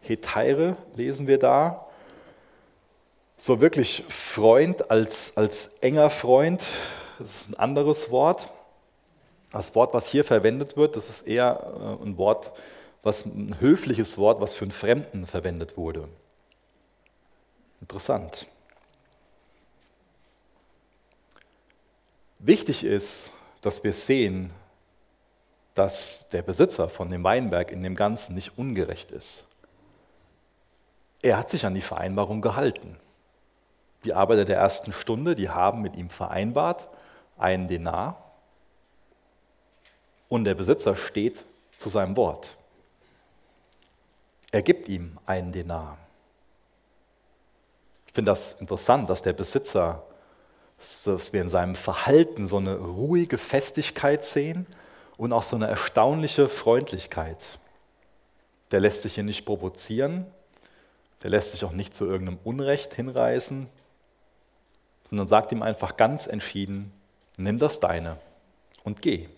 Heteire 0.00 0.76
lesen 0.94 1.26
wir 1.26 1.38
da 1.38 1.86
so 3.36 3.60
wirklich 3.60 4.04
Freund 4.08 4.90
als, 4.90 5.32
als 5.36 5.70
enger 5.80 6.10
Freund, 6.10 6.62
das 7.18 7.42
ist 7.42 7.50
ein 7.50 7.54
anderes 7.54 8.10
Wort. 8.10 8.48
Das 9.50 9.74
Wort, 9.74 9.94
was 9.94 10.08
hier 10.08 10.24
verwendet 10.24 10.76
wird, 10.76 10.94
das 10.94 11.08
ist 11.08 11.26
eher 11.26 11.98
äh, 12.00 12.04
ein 12.04 12.18
Wort, 12.18 12.52
was 13.02 13.24
ein 13.24 13.56
höfliches 13.60 14.18
Wort, 14.18 14.40
was 14.40 14.54
für 14.54 14.64
einen 14.64 14.72
Fremden 14.72 15.26
verwendet 15.26 15.76
wurde. 15.76 16.08
Interessant. 17.80 18.46
Wichtig 22.38 22.84
ist, 22.84 23.30
dass 23.60 23.82
wir 23.82 23.92
sehen, 23.92 24.52
dass 25.74 26.28
der 26.28 26.42
Besitzer 26.42 26.88
von 26.88 27.10
dem 27.10 27.24
Weinberg 27.24 27.70
in 27.70 27.82
dem 27.82 27.94
Ganzen 27.94 28.34
nicht 28.34 28.56
ungerecht 28.58 29.10
ist. 29.10 29.46
Er 31.22 31.36
hat 31.36 31.50
sich 31.50 31.66
an 31.66 31.74
die 31.74 31.80
Vereinbarung 31.80 32.40
gehalten. 32.40 32.96
Die 34.04 34.14
Arbeiter 34.14 34.44
der 34.44 34.58
ersten 34.58 34.92
Stunde, 34.92 35.34
die 35.34 35.48
haben 35.48 35.82
mit 35.82 35.96
ihm 35.96 36.10
vereinbart, 36.10 36.88
einen 37.36 37.66
Denar. 37.66 38.32
Und 40.28 40.44
der 40.44 40.54
Besitzer 40.54 40.94
steht 40.94 41.44
zu 41.76 41.88
seinem 41.88 42.16
Wort. 42.16 42.56
Er 44.50 44.62
gibt 44.62 44.88
ihm 44.88 45.18
einen 45.26 45.52
Denar. 45.52 45.98
Ich 48.06 48.12
finde 48.12 48.32
das 48.32 48.54
interessant, 48.54 49.10
dass 49.10 49.22
der 49.22 49.32
Besitzer, 49.32 50.02
dass 50.78 51.32
wir 51.32 51.40
in 51.40 51.48
seinem 51.48 51.74
Verhalten 51.74 52.46
so 52.46 52.56
eine 52.56 52.76
ruhige 52.76 53.36
Festigkeit 53.36 54.24
sehen 54.24 54.66
und 55.16 55.32
auch 55.32 55.42
so 55.42 55.56
eine 55.56 55.66
erstaunliche 55.66 56.48
Freundlichkeit. 56.48 57.58
Der 58.70 58.80
lässt 58.80 59.02
sich 59.02 59.14
hier 59.14 59.24
nicht 59.24 59.44
provozieren, 59.44 60.26
der 61.22 61.30
lässt 61.30 61.52
sich 61.52 61.64
auch 61.64 61.72
nicht 61.72 61.96
zu 61.96 62.06
irgendeinem 62.06 62.38
Unrecht 62.44 62.94
hinreißen, 62.94 63.68
sondern 65.08 65.26
sagt 65.26 65.50
ihm 65.52 65.62
einfach 65.62 65.96
ganz 65.96 66.26
entschieden, 66.26 66.92
nimm 67.36 67.58
das 67.58 67.80
deine 67.80 68.18
und 68.84 69.02
geh. 69.02 69.28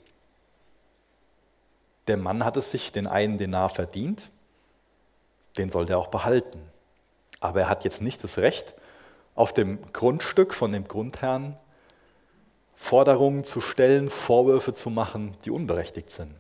Der 2.07 2.17
Mann 2.17 2.45
hat 2.45 2.57
es 2.57 2.71
sich 2.71 2.93
den 2.93 3.07
einen 3.07 3.39
Denar 3.39 3.69
verdient, 3.69 4.31
den 5.57 5.71
sollte 5.71 5.95
er 5.95 5.99
auch 5.99 6.09
behalten. 6.09 6.61
Aber 7.41 7.61
er 7.61 7.69
hat 7.69 7.85
jetzt 7.85 8.03
nicht 8.03 8.23
das 8.23 8.37
Recht, 8.37 8.75
auf 9.41 9.55
dem 9.55 9.79
Grundstück 9.95 10.53
von 10.53 10.71
dem 10.71 10.87
Grundherrn 10.87 11.57
Forderungen 12.75 13.43
zu 13.43 13.63
stellen, 13.63 14.11
Vorwürfe 14.11 14.75
zu 14.75 14.91
machen, 14.91 15.35
die 15.47 15.51
unberechtigt 15.51 16.11
sind. 16.11 16.35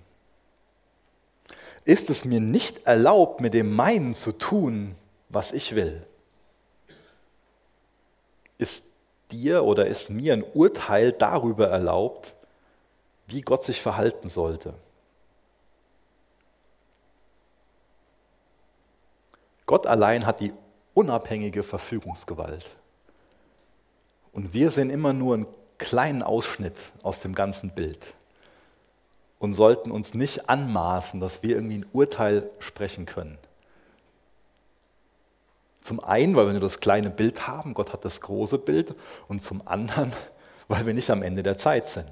Ist 1.86 2.11
es 2.11 2.26
mir 2.26 2.40
nicht 2.40 2.86
erlaubt, 2.86 3.40
mit 3.40 3.55
dem 3.55 3.74
meinen 3.74 4.14
zu 4.14 4.32
tun, 4.32 4.96
was 5.30 5.53
ich 5.53 5.74
will? 5.74 6.07
Ist 8.59 8.84
dir 9.30 9.64
oder 9.64 9.86
ist 9.86 10.11
mir 10.11 10.34
ein 10.34 10.44
Urteil 10.53 11.12
darüber 11.12 11.68
erlaubt, 11.68 12.34
wie 13.28 13.40
Gott 13.40 13.64
sich 13.64 13.80
verhalten 13.80 14.28
sollte. 14.28 14.74
Gott 19.64 19.86
allein 19.86 20.26
hat 20.26 20.40
die 20.40 20.53
unabhängige 20.92 21.62
Verfügungsgewalt. 21.62 22.76
Und 24.33 24.55
wir 24.55 24.70
sehen 24.70 24.91
immer 24.91 25.12
nur 25.12 25.35
einen 25.35 25.47
kleinen 25.78 26.22
Ausschnitt 26.22 26.76
aus 27.03 27.20
dem 27.20 27.35
ganzen 27.35 27.70
Bild 27.70 28.14
und 29.39 29.55
sollten 29.55 29.91
uns 29.91 30.14
nicht 30.14 30.49
anmaßen, 30.49 31.18
dass 31.18 31.43
wir 31.43 31.57
irgendwie 31.57 31.78
ein 31.78 31.87
Urteil 31.93 32.51
sprechen 32.59 33.07
können. 33.07 33.39
Zum 35.83 35.99
einen, 35.99 36.37
weil 36.37 36.47
wir 36.47 36.53
nur 36.53 36.61
das 36.61 36.81
kleine 36.81 37.11
Bild 37.11 37.49
haben, 37.49 37.72
Gott 37.72 37.93
hat 37.93 38.05
das 38.05 38.20
große 38.20 38.59
Bild, 38.59 38.95
und 39.28 39.41
zum 39.43 39.66
anderen, 39.66 40.12
weil 40.68 40.87
wir 40.87 40.95
nicht 40.95 41.11
am 41.11 41.22
Ende 41.22 41.43
der 41.43 41.57
Zeit 41.57 41.89
sind. 41.89 42.07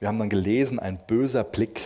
Wir 0.00 0.08
haben 0.08 0.18
dann 0.18 0.30
gelesen, 0.30 0.78
ein 0.78 0.98
böser 1.06 1.44
Blick. 1.44 1.82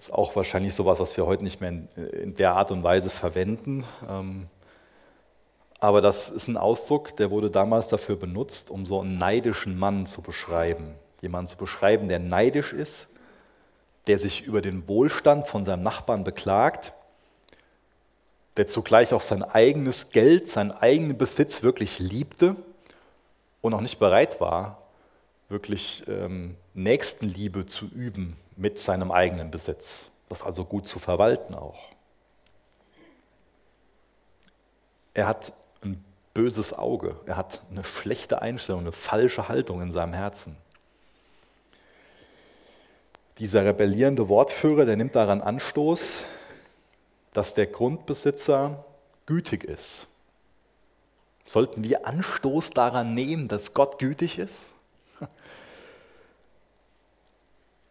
Ist 0.00 0.14
auch 0.14 0.34
wahrscheinlich 0.34 0.72
sowas, 0.72 0.98
was 0.98 1.14
wir 1.18 1.26
heute 1.26 1.44
nicht 1.44 1.60
mehr 1.60 1.68
in, 1.68 2.32
der 2.32 2.54
Art 2.54 2.70
und 2.70 2.82
Weise 2.82 3.10
verwenden. 3.10 3.84
Ähm, 4.08 4.46
aber 5.78 6.00
das 6.00 6.30
ist 6.30 6.48
ein 6.48 6.56
Ausdruck, 6.56 7.18
der 7.18 7.30
wurde 7.30 7.50
damals 7.50 7.88
dafür 7.88 8.16
benutzt, 8.16 8.70
um 8.70 8.86
so 8.86 9.02
einen 9.02 9.18
neidischen 9.18 9.78
Mann 9.78 10.06
zu 10.06 10.22
beschreiben. 10.22 10.94
Jemanden 11.20 11.48
zu 11.48 11.58
beschreiben, 11.58 12.08
der 12.08 12.18
neidisch 12.18 12.72
ist, 12.72 13.08
der 14.06 14.18
sich 14.18 14.40
über 14.40 14.62
den 14.62 14.88
Wohlstand 14.88 15.46
von 15.48 15.66
seinem 15.66 15.82
Nachbarn 15.82 16.24
beklagt, 16.24 16.94
der 18.56 18.66
zugleich 18.68 19.12
auch 19.12 19.20
sein 19.20 19.42
eigenes 19.42 20.08
Geld, 20.08 20.48
seinen 20.48 20.72
eigenen 20.72 21.18
Besitz 21.18 21.62
wirklich 21.62 21.98
liebte 21.98 22.56
und 23.60 23.74
auch 23.74 23.82
nicht 23.82 23.98
bereit 23.98 24.40
war, 24.40 24.80
wirklich 25.50 26.04
ähm, 26.08 26.56
Nächstenliebe 26.72 27.66
zu 27.66 27.84
üben 27.84 28.38
mit 28.60 28.78
seinem 28.78 29.10
eigenen 29.10 29.50
Besitz, 29.50 30.10
das 30.28 30.42
also 30.42 30.66
gut 30.66 30.86
zu 30.86 30.98
verwalten 30.98 31.54
auch. 31.54 31.88
Er 35.14 35.26
hat 35.26 35.54
ein 35.82 36.04
böses 36.34 36.74
Auge, 36.74 37.16
er 37.24 37.38
hat 37.38 37.62
eine 37.70 37.84
schlechte 37.84 38.42
Einstellung, 38.42 38.82
eine 38.82 38.92
falsche 38.92 39.48
Haltung 39.48 39.80
in 39.80 39.90
seinem 39.90 40.12
Herzen. 40.12 40.56
Dieser 43.38 43.64
rebellierende 43.64 44.28
Wortführer, 44.28 44.84
der 44.84 44.96
nimmt 44.96 45.16
daran 45.16 45.40
Anstoß, 45.40 46.22
dass 47.32 47.54
der 47.54 47.66
Grundbesitzer 47.66 48.84
gütig 49.24 49.64
ist. 49.64 50.06
Sollten 51.46 51.82
wir 51.82 52.06
Anstoß 52.06 52.70
daran 52.70 53.14
nehmen, 53.14 53.48
dass 53.48 53.72
Gott 53.72 53.98
gütig 53.98 54.38
ist? 54.38 54.74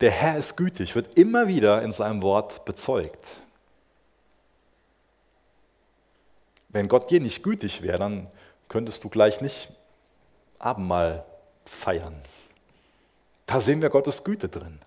Der 0.02 0.12
Herr 0.12 0.38
ist 0.38 0.56
gütig, 0.56 0.96
wird 0.96 1.18
immer 1.18 1.48
wieder 1.48 1.82
in 1.82 1.92
seinem 1.92 2.22
Wort 2.22 2.64
bezeugt. 2.66 3.26
Wenn 6.70 6.88
Gott 6.88 7.10
dir 7.10 7.20
nicht 7.20 7.44
gütig 7.44 7.82
wäre, 7.82 7.98
dann 7.98 8.28
könntest 8.70 9.04
du 9.04 9.10
gleich 9.10 9.42
nicht 9.42 9.70
Abendmahl 10.60 11.26
feiern. 11.66 12.22
Da 13.46 13.60
sehen 13.60 13.82
wir 13.82 13.90
Gottes 13.90 14.24
Güte 14.24 14.48
drin. 14.48 14.80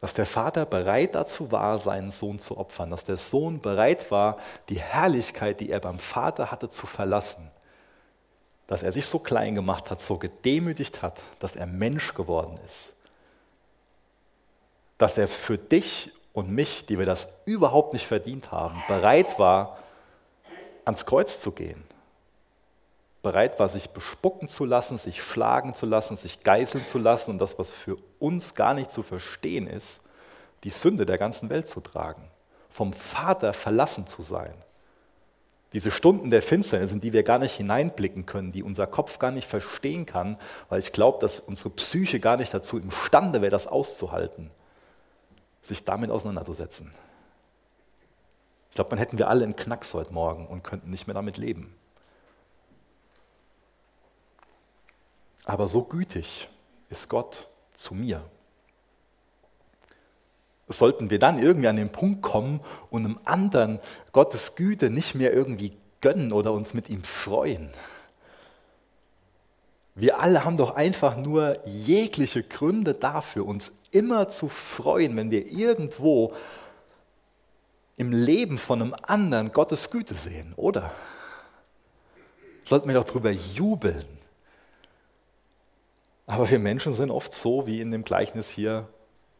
Dass 0.00 0.12
der 0.12 0.26
Vater 0.26 0.66
bereit 0.66 1.14
dazu 1.14 1.50
war, 1.50 1.78
seinen 1.78 2.10
Sohn 2.10 2.38
zu 2.38 2.58
opfern, 2.58 2.90
dass 2.90 3.04
der 3.04 3.16
Sohn 3.16 3.60
bereit 3.60 4.10
war, 4.10 4.38
die 4.68 4.78
Herrlichkeit, 4.78 5.60
die 5.60 5.70
er 5.70 5.80
beim 5.80 5.98
Vater 5.98 6.50
hatte, 6.50 6.68
zu 6.68 6.86
verlassen. 6.86 7.50
Dass 8.66 8.82
er 8.82 8.92
sich 8.92 9.06
so 9.06 9.18
klein 9.18 9.54
gemacht 9.54 9.90
hat, 9.90 10.02
so 10.02 10.18
gedemütigt 10.18 11.00
hat, 11.00 11.18
dass 11.38 11.56
er 11.56 11.66
Mensch 11.66 12.12
geworden 12.14 12.60
ist. 12.66 12.95
Dass 14.98 15.18
er 15.18 15.28
für 15.28 15.58
dich 15.58 16.12
und 16.32 16.50
mich, 16.50 16.86
die 16.86 16.98
wir 16.98 17.06
das 17.06 17.28
überhaupt 17.44 17.92
nicht 17.92 18.06
verdient 18.06 18.52
haben, 18.52 18.82
bereit 18.88 19.38
war, 19.38 19.78
ans 20.84 21.06
Kreuz 21.06 21.40
zu 21.40 21.52
gehen. 21.52 21.82
Bereit 23.22 23.58
war, 23.58 23.68
sich 23.68 23.90
bespucken 23.90 24.48
zu 24.48 24.64
lassen, 24.64 24.98
sich 24.98 25.22
schlagen 25.22 25.74
zu 25.74 25.84
lassen, 25.84 26.14
sich 26.14 26.44
geißeln 26.44 26.84
zu 26.84 26.98
lassen 26.98 27.32
und 27.32 27.38
das, 27.38 27.58
was 27.58 27.70
für 27.72 27.96
uns 28.20 28.54
gar 28.54 28.72
nicht 28.72 28.90
zu 28.90 29.02
verstehen 29.02 29.66
ist, 29.66 30.00
die 30.62 30.70
Sünde 30.70 31.06
der 31.06 31.18
ganzen 31.18 31.50
Welt 31.50 31.68
zu 31.68 31.80
tragen, 31.80 32.22
vom 32.68 32.92
Vater 32.92 33.52
verlassen 33.52 34.06
zu 34.06 34.22
sein. 34.22 34.54
Diese 35.72 35.90
Stunden 35.90 36.30
der 36.30 36.42
Finsternis, 36.42 36.92
in 36.92 37.00
die 37.00 37.12
wir 37.12 37.22
gar 37.22 37.38
nicht 37.38 37.54
hineinblicken 37.54 38.26
können, 38.26 38.52
die 38.52 38.62
unser 38.62 38.86
Kopf 38.86 39.18
gar 39.18 39.32
nicht 39.32 39.48
verstehen 39.48 40.06
kann, 40.06 40.38
weil 40.68 40.78
ich 40.78 40.92
glaube, 40.92 41.18
dass 41.20 41.40
unsere 41.40 41.70
Psyche 41.70 42.20
gar 42.20 42.36
nicht 42.36 42.54
dazu 42.54 42.78
imstande 42.78 43.40
wäre, 43.42 43.50
das 43.50 43.66
auszuhalten, 43.66 44.50
sich 45.66 45.84
damit 45.84 46.10
auseinanderzusetzen. 46.10 46.92
Ich 48.70 48.76
glaube, 48.76 48.90
dann 48.90 48.98
hätten 48.98 49.18
wir 49.18 49.28
alle 49.28 49.44
einen 49.44 49.56
Knacks 49.56 49.94
heute 49.94 50.12
Morgen 50.12 50.46
und 50.46 50.62
könnten 50.62 50.90
nicht 50.90 51.06
mehr 51.06 51.14
damit 51.14 51.38
leben. 51.38 51.74
Aber 55.44 55.68
so 55.68 55.82
gütig 55.82 56.48
ist 56.90 57.08
Gott 57.08 57.48
zu 57.72 57.94
mir. 57.94 58.22
Sollten 60.68 61.10
wir 61.10 61.20
dann 61.20 61.38
irgendwie 61.38 61.68
an 61.68 61.76
den 61.76 61.92
Punkt 61.92 62.22
kommen 62.22 62.60
und 62.90 63.04
einem 63.04 63.20
anderen 63.24 63.78
Gottes 64.12 64.56
Güte 64.56 64.90
nicht 64.90 65.14
mehr 65.14 65.32
irgendwie 65.32 65.76
gönnen 66.00 66.32
oder 66.32 66.52
uns 66.52 66.74
mit 66.74 66.88
ihm 66.90 67.04
freuen? 67.04 67.70
Wir 69.94 70.20
alle 70.20 70.44
haben 70.44 70.58
doch 70.58 70.74
einfach 70.74 71.16
nur 71.16 71.66
jegliche 71.66 72.42
Gründe 72.42 72.92
dafür, 72.92 73.46
uns 73.46 73.72
immer 73.96 74.28
zu 74.28 74.48
freuen, 74.48 75.16
wenn 75.16 75.30
wir 75.30 75.46
irgendwo 75.46 76.34
im 77.96 78.12
Leben 78.12 78.58
von 78.58 78.82
einem 78.82 78.94
anderen 79.02 79.52
Gottes 79.52 79.90
Güte 79.90 80.14
sehen, 80.14 80.52
oder? 80.56 80.92
Sollten 82.64 82.88
wir 82.88 82.94
doch 82.94 83.04
darüber 83.04 83.30
jubeln. 83.30 84.04
Aber 86.26 86.50
wir 86.50 86.58
Menschen 86.58 86.92
sind 86.92 87.10
oft 87.10 87.32
so, 87.32 87.66
wie 87.66 87.80
in 87.80 87.92
dem 87.92 88.04
Gleichnis 88.04 88.50
hier 88.50 88.88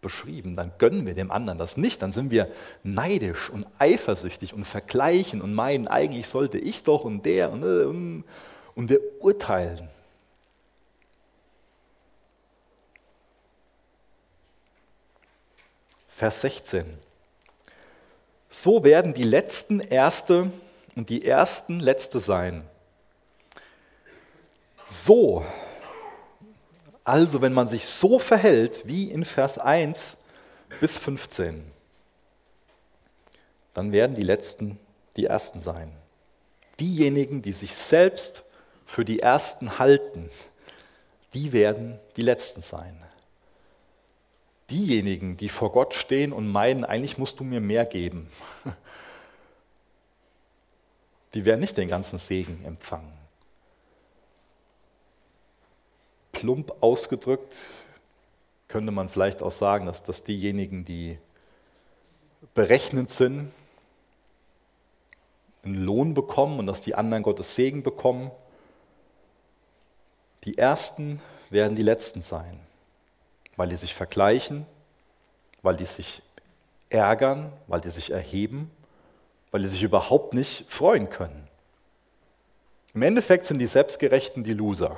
beschrieben. 0.00 0.54
Dann 0.54 0.72
gönnen 0.78 1.04
wir 1.04 1.14
dem 1.14 1.30
anderen 1.30 1.58
das 1.58 1.76
nicht. 1.76 2.00
Dann 2.00 2.12
sind 2.12 2.30
wir 2.30 2.48
neidisch 2.82 3.50
und 3.50 3.66
eifersüchtig 3.78 4.54
und 4.54 4.64
vergleichen 4.64 5.42
und 5.42 5.52
meinen, 5.52 5.88
eigentlich 5.88 6.28
sollte 6.28 6.58
ich 6.58 6.84
doch 6.84 7.04
und 7.04 7.26
der 7.26 7.50
und, 7.50 7.64
und, 7.64 8.24
und 8.74 8.88
wir 8.88 9.00
urteilen. 9.20 9.88
Vers 16.16 16.40
16. 16.40 16.96
So 18.48 18.82
werden 18.84 19.12
die 19.12 19.22
letzten 19.22 19.80
Erste 19.80 20.50
und 20.94 21.10
die 21.10 21.26
Ersten 21.26 21.78
Letzte 21.78 22.20
sein. 22.20 22.66
So, 24.86 25.44
also 27.04 27.42
wenn 27.42 27.52
man 27.52 27.66
sich 27.66 27.84
so 27.84 28.18
verhält 28.18 28.88
wie 28.88 29.10
in 29.10 29.26
Vers 29.26 29.58
1 29.58 30.16
bis 30.80 30.98
15, 30.98 31.70
dann 33.74 33.92
werden 33.92 34.16
die 34.16 34.22
Letzten 34.22 34.78
die 35.18 35.26
Ersten 35.26 35.60
sein. 35.60 35.92
Diejenigen, 36.80 37.42
die 37.42 37.52
sich 37.52 37.74
selbst 37.74 38.42
für 38.86 39.04
die 39.04 39.20
Ersten 39.20 39.78
halten, 39.78 40.30
die 41.34 41.52
werden 41.52 41.98
die 42.16 42.22
Letzten 42.22 42.62
sein 42.62 43.05
diejenigen, 44.70 45.36
die 45.36 45.48
vor 45.48 45.72
Gott 45.72 45.94
stehen 45.94 46.32
und 46.32 46.48
meinen, 46.48 46.84
eigentlich 46.84 47.18
musst 47.18 47.38
du 47.40 47.44
mir 47.44 47.60
mehr 47.60 47.84
geben, 47.84 48.28
die 51.34 51.44
werden 51.44 51.60
nicht 51.60 51.76
den 51.76 51.88
ganzen 51.88 52.18
Segen 52.18 52.64
empfangen. 52.64 53.12
Plump 56.32 56.74
ausgedrückt 56.80 57.56
könnte 58.68 58.92
man 58.92 59.08
vielleicht 59.08 59.42
auch 59.42 59.52
sagen, 59.52 59.86
dass 59.86 60.02
das 60.02 60.24
diejenigen, 60.24 60.84
die 60.84 61.18
berechnet 62.54 63.10
sind, 63.10 63.52
einen 65.62 65.82
Lohn 65.82 66.14
bekommen 66.14 66.58
und 66.58 66.66
dass 66.66 66.80
die 66.80 66.94
anderen 66.94 67.22
Gottes 67.22 67.54
Segen 67.54 67.82
bekommen. 67.82 68.30
Die 70.44 70.58
Ersten 70.58 71.20
werden 71.50 71.76
die 71.76 71.82
Letzten 71.82 72.22
sein 72.22 72.65
weil 73.56 73.68
die 73.68 73.76
sich 73.76 73.94
vergleichen, 73.94 74.66
weil 75.62 75.76
die 75.76 75.84
sich 75.84 76.22
ärgern, 76.90 77.52
weil 77.66 77.80
die 77.80 77.90
sich 77.90 78.10
erheben, 78.10 78.70
weil 79.50 79.62
die 79.62 79.68
sich 79.68 79.82
überhaupt 79.82 80.34
nicht 80.34 80.70
freuen 80.70 81.10
können. 81.10 81.48
Im 82.94 83.02
Endeffekt 83.02 83.46
sind 83.46 83.58
die 83.58 83.66
Selbstgerechten 83.66 84.42
die 84.42 84.54
Loser. 84.54 84.96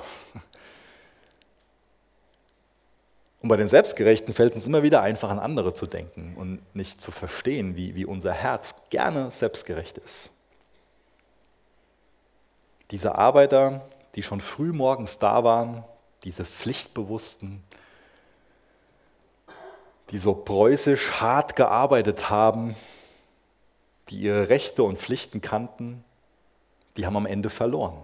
Und 3.41 3.47
bei 3.47 3.57
den 3.57 3.67
Selbstgerechten 3.69 4.33
fällt 4.33 4.51
es 4.51 4.57
uns 4.57 4.67
immer 4.67 4.83
wieder 4.83 5.01
einfach 5.01 5.29
an 5.29 5.39
andere 5.39 5.73
zu 5.73 5.85
denken 5.85 6.35
und 6.35 6.61
nicht 6.75 7.01
zu 7.01 7.11
verstehen, 7.11 7.77
wie, 7.77 7.95
wie 7.95 8.05
unser 8.05 8.33
Herz 8.33 8.75
gerne 8.89 9.31
selbstgerecht 9.31 9.97
ist. 9.97 10.31
Diese 12.91 13.15
Arbeiter, 13.15 13.87
die 14.15 14.23
schon 14.23 14.41
früh 14.41 14.73
morgens 14.73 15.19
da 15.19 15.43
waren, 15.43 15.85
diese 16.23 16.43
Pflichtbewussten, 16.43 17.63
die 20.11 20.17
so 20.17 20.33
preußisch 20.33 21.21
hart 21.21 21.55
gearbeitet 21.55 22.29
haben, 22.29 22.75
die 24.09 24.21
ihre 24.21 24.49
Rechte 24.49 24.83
und 24.83 24.97
Pflichten 24.97 25.41
kannten, 25.41 26.03
die 26.97 27.05
haben 27.05 27.15
am 27.15 27.25
Ende 27.25 27.49
verloren. 27.49 28.03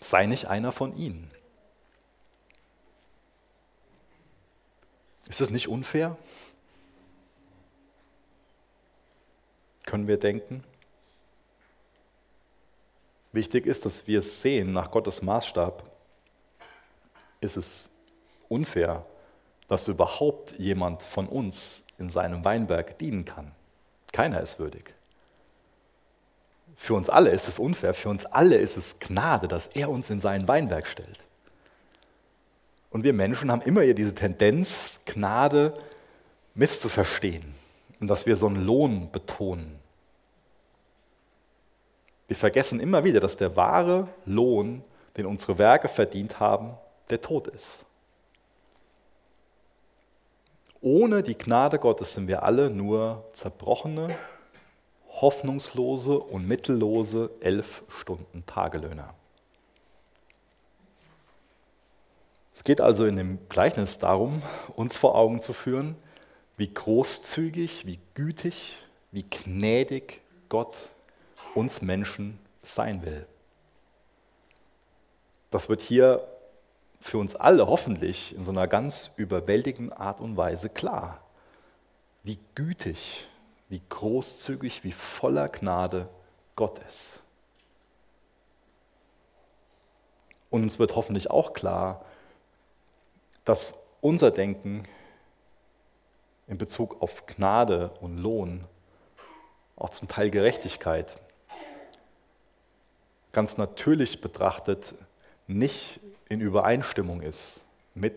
Sei 0.00 0.26
nicht 0.26 0.46
einer 0.46 0.72
von 0.72 0.96
ihnen. 0.96 1.30
Ist 5.28 5.40
es 5.40 5.50
nicht 5.50 5.68
unfair? 5.68 6.16
Können 9.84 10.08
wir 10.08 10.18
denken? 10.18 10.64
Wichtig 13.32 13.66
ist, 13.66 13.84
dass 13.84 14.06
wir 14.06 14.20
es 14.20 14.40
sehen 14.40 14.72
nach 14.72 14.90
Gottes 14.90 15.22
Maßstab. 15.22 15.88
Ist 17.40 17.56
es 17.56 17.90
unfair, 18.48 19.06
dass 19.70 19.86
überhaupt 19.86 20.58
jemand 20.58 21.04
von 21.04 21.28
uns 21.28 21.84
in 21.96 22.10
seinem 22.10 22.44
Weinberg 22.44 22.98
dienen 22.98 23.24
kann? 23.24 23.52
Keiner 24.12 24.40
ist 24.40 24.58
würdig. 24.58 24.94
Für 26.74 26.94
uns 26.94 27.08
alle 27.08 27.30
ist 27.30 27.46
es 27.46 27.60
unfair, 27.60 27.94
für 27.94 28.08
uns 28.08 28.26
alle 28.26 28.56
ist 28.56 28.76
es 28.76 28.98
Gnade, 28.98 29.46
dass 29.46 29.68
er 29.68 29.88
uns 29.88 30.10
in 30.10 30.18
seinen 30.18 30.48
Weinberg 30.48 30.88
stellt. 30.88 31.20
Und 32.90 33.04
wir 33.04 33.12
Menschen 33.12 33.52
haben 33.52 33.62
immer 33.62 33.82
diese 33.94 34.12
Tendenz, 34.12 34.98
Gnade 35.04 35.74
misszuverstehen 36.54 37.54
und 38.00 38.08
dass 38.08 38.26
wir 38.26 38.34
so 38.34 38.48
einen 38.48 38.64
Lohn 38.64 39.12
betonen. 39.12 39.78
Wir 42.26 42.36
vergessen 42.36 42.80
immer 42.80 43.04
wieder, 43.04 43.20
dass 43.20 43.36
der 43.36 43.54
wahre 43.54 44.08
Lohn, 44.24 44.82
den 45.16 45.26
unsere 45.26 45.58
Werke 45.58 45.86
verdient 45.86 46.40
haben, 46.40 46.72
der 47.08 47.20
Tod 47.20 47.46
ist. 47.46 47.86
Ohne 50.82 51.22
die 51.22 51.36
Gnade 51.36 51.78
Gottes 51.78 52.14
sind 52.14 52.26
wir 52.26 52.42
alle 52.42 52.70
nur 52.70 53.28
zerbrochene, 53.32 54.16
hoffnungslose 55.10 56.18
und 56.18 56.48
mittellose 56.48 57.30
elf 57.40 57.82
Stunden 57.88 58.44
Tagelöhner. 58.46 59.14
Es 62.54 62.64
geht 62.64 62.80
also 62.80 63.04
in 63.04 63.16
dem 63.16 63.38
Gleichnis 63.48 63.98
darum, 63.98 64.42
uns 64.74 64.96
vor 64.96 65.14
Augen 65.16 65.40
zu 65.40 65.52
führen, 65.52 65.96
wie 66.56 66.72
großzügig, 66.72 67.86
wie 67.86 67.98
gütig, 68.14 68.78
wie 69.12 69.24
gnädig 69.24 70.22
Gott 70.48 70.76
uns 71.54 71.82
Menschen 71.82 72.38
sein 72.62 73.04
will. 73.04 73.26
Das 75.50 75.68
wird 75.68 75.80
hier 75.80 76.26
für 77.00 77.18
uns 77.18 77.34
alle 77.34 77.66
hoffentlich 77.66 78.34
in 78.34 78.44
so 78.44 78.50
einer 78.50 78.68
ganz 78.68 79.10
überwältigenden 79.16 79.92
Art 79.92 80.20
und 80.20 80.36
Weise 80.36 80.68
klar, 80.68 81.22
wie 82.22 82.38
gütig, 82.54 83.26
wie 83.70 83.80
großzügig, 83.88 84.84
wie 84.84 84.92
voller 84.92 85.48
Gnade 85.48 86.08
Gott 86.56 86.78
ist. 86.86 87.20
Und 90.50 90.62
uns 90.62 90.78
wird 90.78 90.94
hoffentlich 90.94 91.30
auch 91.30 91.54
klar, 91.54 92.04
dass 93.44 93.74
unser 94.00 94.30
Denken 94.30 94.84
in 96.48 96.58
Bezug 96.58 97.00
auf 97.00 97.26
Gnade 97.26 97.90
und 98.00 98.18
Lohn, 98.18 98.64
auch 99.76 99.90
zum 99.90 100.08
Teil 100.08 100.30
Gerechtigkeit, 100.30 101.20
ganz 103.32 103.56
natürlich 103.56 104.20
betrachtet 104.20 104.94
nicht 105.46 106.00
in 106.30 106.40
Übereinstimmung 106.40 107.20
ist 107.20 107.64
mit 107.94 108.14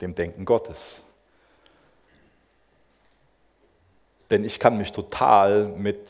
dem 0.00 0.16
Denken 0.16 0.44
Gottes. 0.44 1.04
Denn 4.30 4.44
ich 4.44 4.58
kann 4.58 4.78
mich 4.78 4.92
total 4.92 5.66
mit 5.66 6.00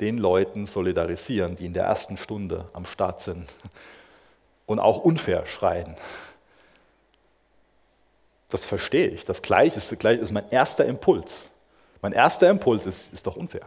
den 0.00 0.16
Leuten 0.16 0.64
solidarisieren, 0.64 1.56
die 1.56 1.66
in 1.66 1.74
der 1.74 1.84
ersten 1.84 2.16
Stunde 2.16 2.68
am 2.72 2.86
Start 2.86 3.20
sind 3.20 3.48
und 4.66 4.78
auch 4.78 4.98
unfair 4.98 5.44
schreien. 5.46 5.96
Das 8.48 8.64
verstehe 8.64 9.08
ich. 9.08 9.24
Das 9.24 9.42
Gleiche 9.42 9.78
ist, 9.78 9.98
gleich 9.98 10.20
ist 10.20 10.30
mein 10.30 10.48
erster 10.50 10.84
Impuls. 10.84 11.50
Mein 12.00 12.12
erster 12.12 12.48
Impuls 12.48 12.86
ist, 12.86 13.12
ist 13.12 13.26
doch 13.26 13.36
unfair. 13.36 13.66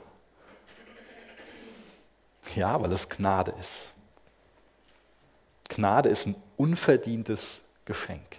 Ja, 2.55 2.81
weil 2.81 2.91
es 2.93 3.09
Gnade 3.09 3.53
ist. 3.59 3.94
Gnade 5.69 6.09
ist 6.09 6.27
ein 6.27 6.35
unverdientes 6.57 7.63
Geschenk. 7.85 8.37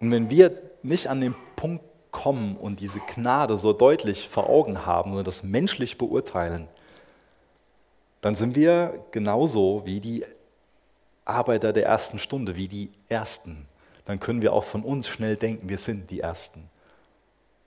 Und 0.00 0.10
wenn 0.10 0.30
wir 0.30 0.52
nicht 0.82 1.08
an 1.08 1.20
den 1.20 1.34
Punkt 1.56 1.84
kommen 2.10 2.56
und 2.56 2.80
diese 2.80 3.00
Gnade 3.00 3.58
so 3.58 3.72
deutlich 3.72 4.28
vor 4.28 4.48
Augen 4.48 4.86
haben 4.86 5.12
und 5.14 5.26
das 5.26 5.42
menschlich 5.42 5.98
beurteilen, 5.98 6.68
dann 8.20 8.34
sind 8.34 8.54
wir 8.54 9.04
genauso 9.10 9.82
wie 9.84 10.00
die 10.00 10.24
Arbeiter 11.24 11.72
der 11.72 11.86
ersten 11.86 12.18
Stunde, 12.18 12.56
wie 12.56 12.68
die 12.68 12.90
Ersten 13.08 13.68
dann 14.08 14.20
können 14.20 14.40
wir 14.40 14.54
auch 14.54 14.64
von 14.64 14.84
uns 14.84 15.06
schnell 15.06 15.36
denken, 15.36 15.68
wir 15.68 15.76
sind 15.76 16.08
die 16.10 16.20
Ersten. 16.20 16.70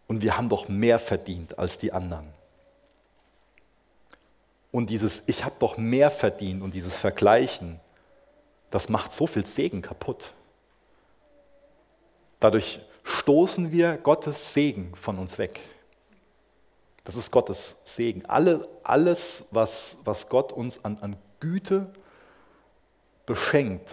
Und 0.07 0.23
wir 0.23 0.37
haben 0.37 0.49
doch 0.49 0.67
mehr 0.67 0.97
verdient 0.97 1.59
als 1.59 1.77
die 1.77 1.93
anderen. 1.93 2.25
Und 4.71 4.89
dieses 4.89 5.23
Ich 5.25 5.43
habe 5.43 5.55
doch 5.59 5.77
mehr 5.77 6.09
verdient 6.09 6.61
und 6.61 6.73
dieses 6.73 6.97
Vergleichen, 6.97 7.79
das 8.69 8.87
macht 8.87 9.13
so 9.13 9.27
viel 9.27 9.45
Segen 9.45 9.81
kaputt. 9.81 10.33
Dadurch 12.39 12.81
stoßen 13.03 13.71
wir 13.71 13.97
Gottes 13.97 14.53
Segen 14.53 14.95
von 14.95 15.19
uns 15.19 15.37
weg. 15.37 15.59
Das 17.03 17.15
ist 17.15 17.31
Gottes 17.31 17.77
Segen. 17.83 18.25
Alle, 18.25 18.67
alles, 18.83 19.45
was, 19.51 19.97
was 20.03 20.29
Gott 20.29 20.51
uns 20.51 20.83
an, 20.85 20.97
an 21.01 21.15
Güte 21.39 21.91
beschenkt, 23.25 23.89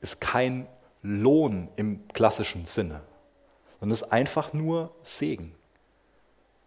ist 0.00 0.20
kein 0.20 0.66
Lohn 1.02 1.68
im 1.76 2.06
klassischen 2.08 2.66
Sinne, 2.66 3.00
sondern 3.78 3.94
ist 3.94 4.12
einfach 4.12 4.52
nur 4.52 4.90
Segen. 5.02 5.54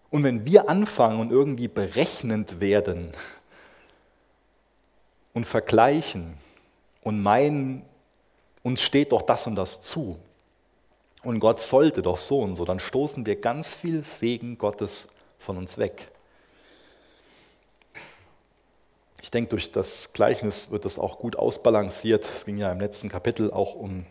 Und 0.10 0.24
wenn 0.24 0.46
wir 0.46 0.70
anfangen 0.70 1.20
und 1.20 1.32
irgendwie 1.32 1.68
berechnend 1.68 2.60
werden 2.60 3.12
und 5.34 5.46
vergleichen 5.46 6.38
und 7.02 7.22
meinen, 7.22 7.84
uns 8.64 8.82
steht 8.82 9.12
doch 9.12 9.22
das 9.22 9.48
und 9.48 9.56
das 9.56 9.82
zu 9.82 10.20
und 11.24 11.40
Gott 11.40 11.62
sollte 11.62 12.02
doch 12.02 12.18
so 12.18 12.40
und 12.40 12.56
so, 12.56 12.66
dann 12.66 12.80
stoßen 12.80 13.26
wir 13.26 13.36
ganz 13.36 13.76
viel 13.76 14.04
Segen 14.04 14.58
Gottes 14.58 15.08
von 15.38 15.58
uns 15.58 15.78
weg. 15.78 16.12
Ich 19.22 19.30
denke, 19.30 19.52
durch 19.52 19.72
das 19.72 20.14
Gleichnis 20.14 20.72
wird 20.72 20.84
das 20.84 20.98
auch 20.98 21.20
gut 21.20 21.36
ausbalanciert. 21.36 22.26
Es 22.26 22.46
ging 22.46 22.58
ja 22.58 22.72
im 22.72 22.80
letzten 22.80 23.08
Kapitel 23.08 23.52
auch 23.52 23.76
um 23.76 24.06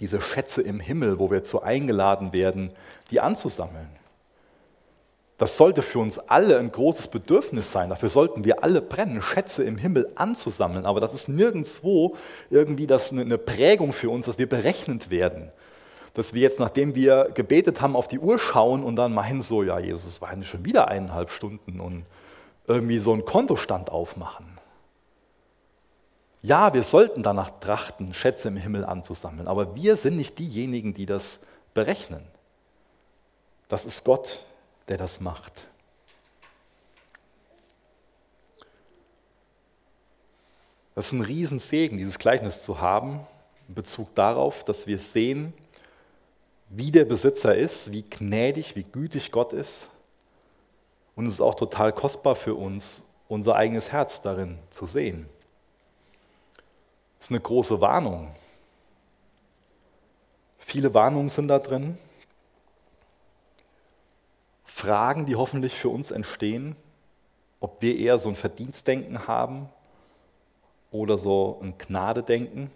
diese 0.00 0.20
Schätze 0.20 0.60
im 0.60 0.80
Himmel, 0.80 1.18
wo 1.18 1.30
wir 1.30 1.42
zu 1.42 1.62
eingeladen 1.62 2.32
werden, 2.32 2.74
die 3.10 3.20
anzusammeln. 3.20 3.88
Das 5.42 5.56
sollte 5.56 5.82
für 5.82 5.98
uns 5.98 6.20
alle 6.20 6.56
ein 6.56 6.70
großes 6.70 7.08
Bedürfnis 7.08 7.72
sein. 7.72 7.88
Dafür 7.88 8.08
sollten 8.08 8.44
wir 8.44 8.62
alle 8.62 8.80
brennen, 8.80 9.20
Schätze 9.20 9.64
im 9.64 9.76
Himmel 9.76 10.08
anzusammeln. 10.14 10.86
Aber 10.86 11.00
das 11.00 11.14
ist 11.14 11.28
nirgendwo 11.28 12.14
irgendwie 12.48 12.86
das 12.86 13.10
eine 13.10 13.38
Prägung 13.38 13.92
für 13.92 14.08
uns, 14.08 14.26
dass 14.26 14.38
wir 14.38 14.48
berechnet 14.48 15.10
werden. 15.10 15.50
Dass 16.14 16.32
wir 16.32 16.42
jetzt, 16.42 16.60
nachdem 16.60 16.94
wir 16.94 17.32
gebetet 17.34 17.80
haben, 17.80 17.96
auf 17.96 18.06
die 18.06 18.20
Uhr 18.20 18.38
schauen 18.38 18.84
und 18.84 18.94
dann 18.94 19.12
meinen 19.12 19.42
so, 19.42 19.64
ja, 19.64 19.80
Jesus, 19.80 20.22
war 20.22 20.32
ja 20.32 20.44
schon 20.44 20.64
wieder 20.64 20.86
eineinhalb 20.86 21.32
Stunden 21.32 21.80
und 21.80 22.04
irgendwie 22.68 23.00
so 23.00 23.12
einen 23.12 23.24
Kontostand 23.24 23.90
aufmachen. 23.90 24.46
Ja, 26.40 26.72
wir 26.72 26.84
sollten 26.84 27.24
danach 27.24 27.50
trachten, 27.58 28.14
Schätze 28.14 28.46
im 28.46 28.56
Himmel 28.56 28.84
anzusammeln, 28.84 29.48
aber 29.48 29.74
wir 29.74 29.96
sind 29.96 30.18
nicht 30.18 30.38
diejenigen, 30.38 30.94
die 30.94 31.06
das 31.06 31.40
berechnen. 31.74 32.22
Das 33.66 33.84
ist 33.84 34.04
Gott, 34.04 34.44
der 34.92 34.98
das 34.98 35.20
macht. 35.20 35.66
Das 40.94 41.06
ist 41.06 41.12
ein 41.12 41.22
Riesensegen, 41.22 41.96
dieses 41.96 42.18
Gleichnis 42.18 42.62
zu 42.62 42.78
haben, 42.78 43.26
in 43.68 43.74
Bezug 43.74 44.14
darauf, 44.14 44.64
dass 44.64 44.86
wir 44.86 44.98
sehen, 44.98 45.54
wie 46.68 46.90
der 46.90 47.06
Besitzer 47.06 47.56
ist, 47.56 47.90
wie 47.90 48.02
gnädig, 48.02 48.76
wie 48.76 48.84
gütig 48.84 49.32
Gott 49.32 49.54
ist. 49.54 49.88
Und 51.16 51.24
es 51.24 51.34
ist 51.34 51.40
auch 51.40 51.54
total 51.54 51.94
kostbar 51.94 52.36
für 52.36 52.54
uns, 52.54 53.02
unser 53.28 53.56
eigenes 53.56 53.92
Herz 53.92 54.20
darin 54.20 54.58
zu 54.68 54.84
sehen. 54.84 55.26
Das 57.18 57.28
ist 57.28 57.30
eine 57.30 57.40
große 57.40 57.80
Warnung. 57.80 58.36
Viele 60.58 60.92
Warnungen 60.92 61.30
sind 61.30 61.48
da 61.48 61.58
drin. 61.58 61.96
Fragen, 64.82 65.26
die 65.26 65.36
hoffentlich 65.36 65.74
für 65.74 65.90
uns 65.90 66.10
entstehen, 66.10 66.74
ob 67.60 67.82
wir 67.82 67.96
eher 67.96 68.18
so 68.18 68.28
ein 68.28 68.34
Verdienstdenken 68.34 69.28
haben 69.28 69.68
oder 70.90 71.18
so 71.18 71.60
ein 71.62 71.78
Gnadedenken. 71.78 72.68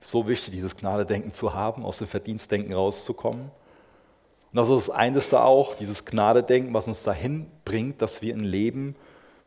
So 0.00 0.28
wichtig, 0.28 0.54
dieses 0.54 0.76
Gnadedenken 0.76 1.32
zu 1.32 1.54
haben, 1.54 1.84
aus 1.84 1.98
dem 1.98 2.06
Verdienstdenken 2.06 2.72
rauszukommen. 2.72 3.50
Und 4.52 4.56
das 4.56 4.68
ist 4.68 4.88
das 4.88 4.90
Einzige 4.90 5.40
auch, 5.40 5.74
dieses 5.74 6.04
Gnadedenken, 6.04 6.72
was 6.72 6.86
uns 6.86 7.02
dahin 7.02 7.50
bringt, 7.64 8.00
dass 8.00 8.22
wir 8.22 8.32
ein 8.32 8.44
Leben 8.44 8.94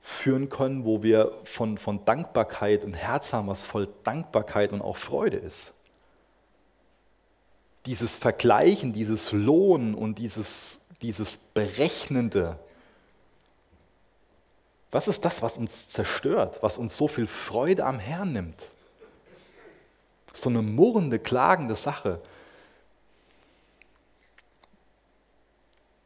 führen 0.02 0.50
können, 0.50 0.84
wo 0.84 1.04
wir 1.04 1.32
von, 1.46 1.78
von 1.78 2.04
Dankbarkeit 2.04 2.84
und 2.84 2.96
Herz 2.96 3.32
haben, 3.32 3.48
was 3.48 3.64
voll 3.64 3.88
Dankbarkeit 4.04 4.74
und 4.74 4.82
auch 4.82 4.98
Freude 4.98 5.38
ist. 5.38 5.74
Dieses 7.86 8.16
Vergleichen, 8.16 8.94
dieses 8.94 9.32
Lohnen 9.32 9.94
und 9.94 10.18
dieses, 10.18 10.80
dieses 11.02 11.38
Berechnende, 11.38 12.58
das 14.96 15.08
ist 15.08 15.26
das, 15.26 15.42
was 15.42 15.58
uns 15.58 15.90
zerstört, 15.90 16.60
was 16.62 16.78
uns 16.78 16.96
so 16.96 17.08
viel 17.08 17.28
Freude 17.28 17.86
am 17.86 18.00
Herrn 18.00 18.32
nimmt. 18.32 18.70
So 20.34 20.50
eine 20.50 20.62
murrende, 20.62 21.20
klagende 21.20 21.76
Sache. 21.76 22.22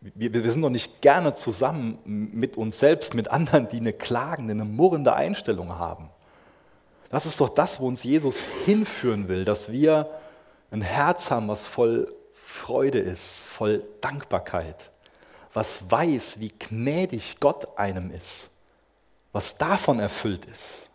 Wir, 0.01 0.33
wir, 0.33 0.51
sind 0.51 0.61
doch 0.61 0.69
nicht 0.69 1.01
gerne 1.01 1.33
zusammen 1.33 1.99
mit 2.05 2.57
uns 2.57 2.79
selbst, 2.79 3.13
mit 3.13 3.27
anderen, 3.27 3.67
die 3.67 3.77
eine 3.77 3.93
klagende, 3.93 4.53
eine 4.53 4.65
murrende 4.65 5.13
Einstellung 5.13 5.77
haben. 5.77 6.09
Das 7.09 7.25
ist 7.25 7.41
doch 7.41 7.49
das, 7.49 7.79
wo 7.79 7.87
uns 7.87 8.03
Jesus 8.03 8.41
hinführen 8.65 9.27
will, 9.27 9.45
dass 9.45 9.71
wir 9.71 10.09
ein 10.71 10.81
Herz 10.81 11.31
haben, 11.31 11.47
was 11.47 11.65
voll 11.65 12.13
Freude 12.33 12.99
ist, 12.99 13.43
voll 13.43 13.83
Dankbarkeit, 14.01 14.91
was 15.53 15.89
weiß, 15.89 16.39
wie 16.39 16.53
gnädig 16.57 17.39
Gott 17.39 17.77
einem 17.77 18.11
ist 18.11 18.49
was 19.31 19.55
davon 19.57 19.99
erfüllt 19.99 20.45
ist. 20.45 20.89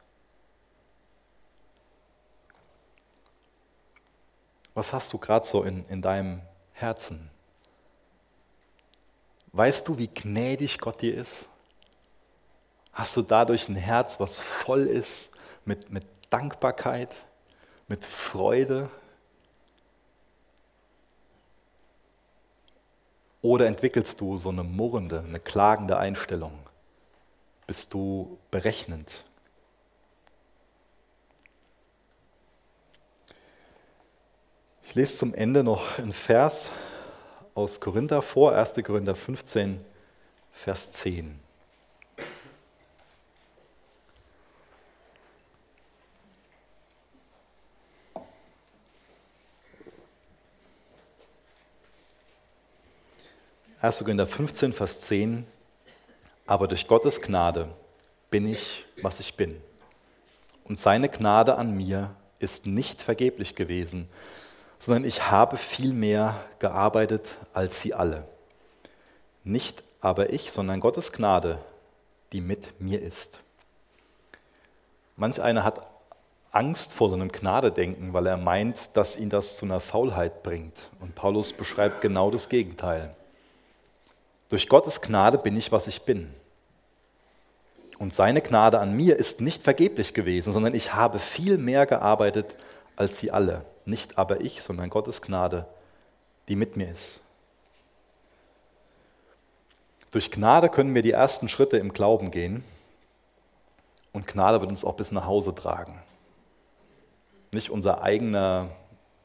Was 4.74 4.92
hast 4.92 5.12
du 5.12 5.18
gerade 5.18 5.46
so 5.46 5.62
in, 5.62 5.86
in 5.88 6.02
deinem 6.02 6.42
Herzen? 6.72 7.30
Weißt 9.52 9.86
du, 9.86 9.96
wie 9.98 10.08
gnädig 10.08 10.80
Gott 10.80 11.00
dir 11.00 11.16
ist? 11.16 11.48
Hast 12.92 13.16
du 13.16 13.22
dadurch 13.22 13.68
ein 13.68 13.76
Herz, 13.76 14.18
was 14.18 14.40
voll 14.40 14.86
ist 14.86 15.30
mit, 15.64 15.90
mit 15.90 16.04
Dankbarkeit, 16.30 17.14
mit 17.86 18.04
Freude? 18.04 18.90
Oder 23.44 23.66
entwickelst 23.66 24.20
du 24.20 24.36
so 24.36 24.48
eine 24.48 24.64
murrende, 24.64 25.20
eine 25.20 25.38
klagende 25.38 25.98
Einstellung? 25.98 26.64
bist 27.66 27.94
du 27.94 28.38
berechnend. 28.50 29.10
Ich 34.82 34.94
lese 34.94 35.18
zum 35.18 35.34
Ende 35.34 35.64
noch 35.64 35.98
einen 35.98 36.12
Vers 36.12 36.70
aus 37.54 37.80
Korinther 37.80 38.22
vor, 38.22 38.54
1. 38.54 38.74
Korinther 38.84 39.14
15, 39.14 39.84
Vers 40.52 40.90
10. 40.90 41.40
Erste 53.84 54.04
Korinther 54.04 54.26
15, 54.26 54.72
Vers 54.72 54.98
10. 55.00 55.46
Aber 56.46 56.68
durch 56.68 56.88
Gottes 56.88 57.20
Gnade 57.20 57.68
bin 58.30 58.46
ich, 58.46 58.86
was 59.02 59.20
ich 59.20 59.34
bin. 59.34 59.60
Und 60.64 60.78
seine 60.78 61.10
Gnade 61.10 61.56
an 61.56 61.76
mir 61.76 62.16
ist 62.38 62.64
nicht 62.64 63.02
vergeblich 63.02 63.56
gewesen, 63.56 64.08
sondern 64.78 65.04
ich 65.04 65.30
habe 65.30 65.58
viel 65.58 65.92
mehr 65.92 66.46
gearbeitet 66.60 67.26
als 67.52 67.82
sie 67.82 67.92
alle. 67.92 68.26
Nicht 69.44 69.82
aber 70.00 70.32
ich, 70.32 70.50
sondern 70.50 70.80
Gottes 70.80 71.12
Gnade, 71.12 71.58
die 72.32 72.40
mit 72.40 72.80
mir 72.80 73.02
ist. 73.02 73.40
Manch 75.16 75.42
einer 75.42 75.62
hat 75.62 75.86
Angst 76.52 76.94
vor 76.94 77.10
so 77.10 77.16
einem 77.16 77.28
Gnadedenken, 77.28 78.14
weil 78.14 78.28
er 78.28 78.38
meint, 78.38 78.96
dass 78.96 79.14
ihn 79.14 79.28
das 79.28 79.58
zu 79.58 79.66
einer 79.66 79.80
Faulheit 79.80 80.42
bringt. 80.42 80.88
Und 81.00 81.14
Paulus 81.14 81.52
beschreibt 81.52 82.00
genau 82.00 82.30
das 82.30 82.48
Gegenteil. 82.48 83.14
Durch 84.54 84.68
Gottes 84.68 85.00
Gnade 85.00 85.36
bin 85.36 85.56
ich, 85.56 85.72
was 85.72 85.88
ich 85.88 86.02
bin. 86.02 86.32
Und 87.98 88.14
seine 88.14 88.40
Gnade 88.40 88.78
an 88.78 88.96
mir 88.96 89.16
ist 89.16 89.40
nicht 89.40 89.64
vergeblich 89.64 90.14
gewesen, 90.14 90.52
sondern 90.52 90.74
ich 90.74 90.94
habe 90.94 91.18
viel 91.18 91.58
mehr 91.58 91.86
gearbeitet 91.86 92.54
als 92.94 93.18
sie 93.18 93.32
alle. 93.32 93.64
Nicht 93.84 94.16
aber 94.16 94.42
ich, 94.42 94.62
sondern 94.62 94.90
Gottes 94.90 95.22
Gnade, 95.22 95.66
die 96.46 96.54
mit 96.54 96.76
mir 96.76 96.88
ist. 96.88 97.20
Durch 100.12 100.30
Gnade 100.30 100.68
können 100.68 100.94
wir 100.94 101.02
die 101.02 101.10
ersten 101.10 101.48
Schritte 101.48 101.78
im 101.78 101.92
Glauben 101.92 102.30
gehen 102.30 102.62
und 104.12 104.28
Gnade 104.28 104.60
wird 104.60 104.70
uns 104.70 104.84
auch 104.84 104.94
bis 104.94 105.10
nach 105.10 105.26
Hause 105.26 105.52
tragen. 105.52 106.00
Nicht 107.50 107.70
unser 107.70 108.02
eigener 108.04 108.68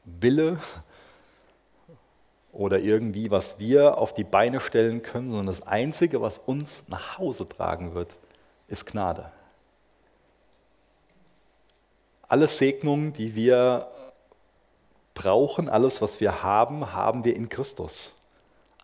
Wille, 0.04 0.58
oder 2.52 2.78
irgendwie, 2.78 3.30
was 3.30 3.58
wir 3.58 3.98
auf 3.98 4.14
die 4.14 4.24
Beine 4.24 4.60
stellen 4.60 5.02
können, 5.02 5.30
sondern 5.30 5.46
das 5.46 5.66
Einzige, 5.66 6.20
was 6.20 6.38
uns 6.38 6.82
nach 6.88 7.18
Hause 7.18 7.48
tragen 7.48 7.94
wird, 7.94 8.16
ist 8.68 8.86
Gnade. 8.86 9.30
Alle 12.28 12.48
Segnungen, 12.48 13.12
die 13.12 13.34
wir 13.34 13.88
brauchen, 15.14 15.68
alles, 15.68 16.00
was 16.00 16.20
wir 16.20 16.42
haben, 16.42 16.92
haben 16.92 17.24
wir 17.24 17.36
in 17.36 17.48
Christus. 17.48 18.14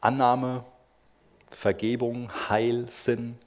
Annahme, 0.00 0.64
Vergebung, 1.50 2.30
Heil, 2.48 2.86
Sinn, 2.90 3.38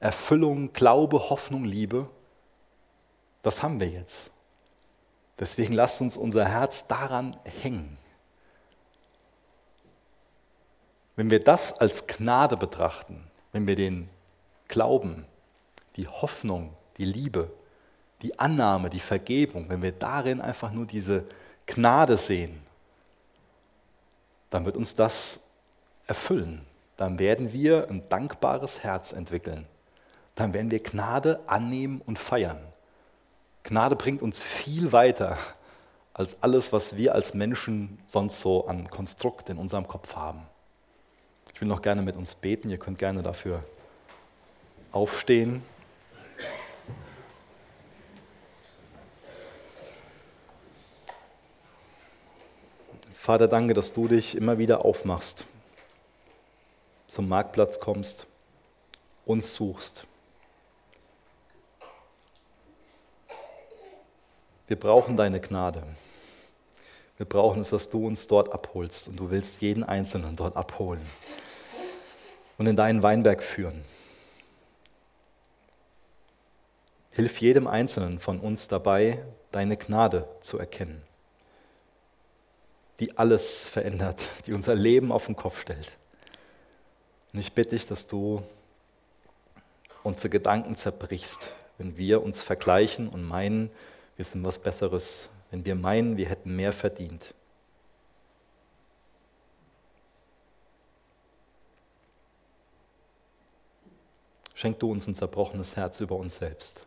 Erfüllung, 0.00 0.72
Glaube, 0.72 1.30
Hoffnung, 1.30 1.64
Liebe, 1.64 2.08
das 3.42 3.62
haben 3.62 3.80
wir 3.80 3.88
jetzt. 3.88 4.30
Deswegen 5.38 5.72
lasst 5.74 6.00
uns 6.00 6.16
unser 6.16 6.44
Herz 6.44 6.86
daran 6.86 7.36
hängen. 7.44 7.98
Wenn 11.16 11.30
wir 11.30 11.42
das 11.42 11.72
als 11.72 12.06
Gnade 12.06 12.56
betrachten, 12.56 13.24
wenn 13.52 13.66
wir 13.66 13.76
den 13.76 14.08
Glauben, 14.68 15.26
die 15.96 16.08
Hoffnung, 16.08 16.74
die 16.96 17.04
Liebe, 17.04 17.50
die 18.22 18.38
Annahme, 18.38 18.88
die 18.88 19.00
Vergebung, 19.00 19.68
wenn 19.68 19.82
wir 19.82 19.92
darin 19.92 20.40
einfach 20.40 20.72
nur 20.72 20.86
diese 20.86 21.24
Gnade 21.66 22.16
sehen, 22.16 22.62
dann 24.50 24.64
wird 24.64 24.76
uns 24.76 24.94
das 24.94 25.40
erfüllen. 26.06 26.64
Dann 26.96 27.18
werden 27.18 27.52
wir 27.52 27.88
ein 27.88 28.08
dankbares 28.08 28.82
Herz 28.82 29.12
entwickeln. 29.12 29.66
Dann 30.34 30.52
werden 30.52 30.70
wir 30.70 30.82
Gnade 30.82 31.40
annehmen 31.46 32.00
und 32.04 32.18
feiern. 32.18 32.60
Gnade 33.64 33.96
bringt 33.96 34.22
uns 34.22 34.42
viel 34.42 34.92
weiter 34.92 35.38
als 36.14 36.36
alles, 36.42 36.72
was 36.72 36.96
wir 36.96 37.14
als 37.14 37.34
Menschen 37.34 37.98
sonst 38.06 38.40
so 38.40 38.66
an 38.66 38.88
Konstrukt 38.88 39.48
in 39.48 39.58
unserem 39.58 39.88
Kopf 39.88 40.14
haben. 40.14 40.46
Will 41.62 41.68
noch 41.68 41.80
gerne 41.80 42.02
mit 42.02 42.16
uns 42.16 42.34
beten. 42.34 42.70
Ihr 42.70 42.76
könnt 42.76 42.98
gerne 42.98 43.22
dafür 43.22 43.62
aufstehen. 44.90 45.62
Vater, 53.14 53.46
danke, 53.46 53.74
dass 53.74 53.92
du 53.92 54.08
dich 54.08 54.36
immer 54.36 54.58
wieder 54.58 54.84
aufmachst, 54.84 55.44
zum 57.06 57.28
Marktplatz 57.28 57.78
kommst, 57.78 58.26
uns 59.24 59.54
suchst. 59.54 60.08
Wir 64.66 64.80
brauchen 64.80 65.16
deine 65.16 65.40
Gnade. 65.40 65.84
Wir 67.18 67.26
brauchen 67.26 67.60
es, 67.60 67.70
dass 67.70 67.88
du 67.88 68.04
uns 68.04 68.26
dort 68.26 68.52
abholst 68.52 69.06
und 69.06 69.14
du 69.14 69.30
willst 69.30 69.62
jeden 69.62 69.84
Einzelnen 69.84 70.34
dort 70.34 70.56
abholen 70.56 71.06
und 72.58 72.66
in 72.66 72.76
deinen 72.76 73.02
Weinberg 73.02 73.42
führen. 73.42 73.84
Hilf 77.10 77.40
jedem 77.40 77.66
Einzelnen 77.66 78.18
von 78.18 78.40
uns 78.40 78.68
dabei, 78.68 79.22
deine 79.50 79.76
Gnade 79.76 80.26
zu 80.40 80.58
erkennen, 80.58 81.02
die 83.00 83.18
alles 83.18 83.64
verändert, 83.66 84.28
die 84.46 84.52
unser 84.52 84.74
Leben 84.74 85.12
auf 85.12 85.26
den 85.26 85.36
Kopf 85.36 85.60
stellt. 85.60 85.92
Und 87.32 87.40
ich 87.40 87.52
bitte 87.52 87.70
dich, 87.70 87.86
dass 87.86 88.06
du 88.06 88.42
unsere 90.02 90.30
Gedanken 90.30 90.76
zerbrichst, 90.76 91.50
wenn 91.78 91.96
wir 91.96 92.22
uns 92.22 92.42
vergleichen 92.42 93.08
und 93.08 93.24
meinen, 93.24 93.70
wir 94.16 94.24
sind 94.24 94.44
was 94.44 94.58
Besseres, 94.58 95.28
wenn 95.50 95.64
wir 95.64 95.74
meinen, 95.74 96.16
wir 96.16 96.28
hätten 96.28 96.56
mehr 96.56 96.72
verdient. 96.72 97.34
Schenk 104.62 104.78
du 104.78 104.92
uns 104.92 105.08
ein 105.08 105.16
zerbrochenes 105.16 105.74
Herz 105.74 105.98
über 105.98 106.14
uns 106.14 106.36
selbst. 106.36 106.86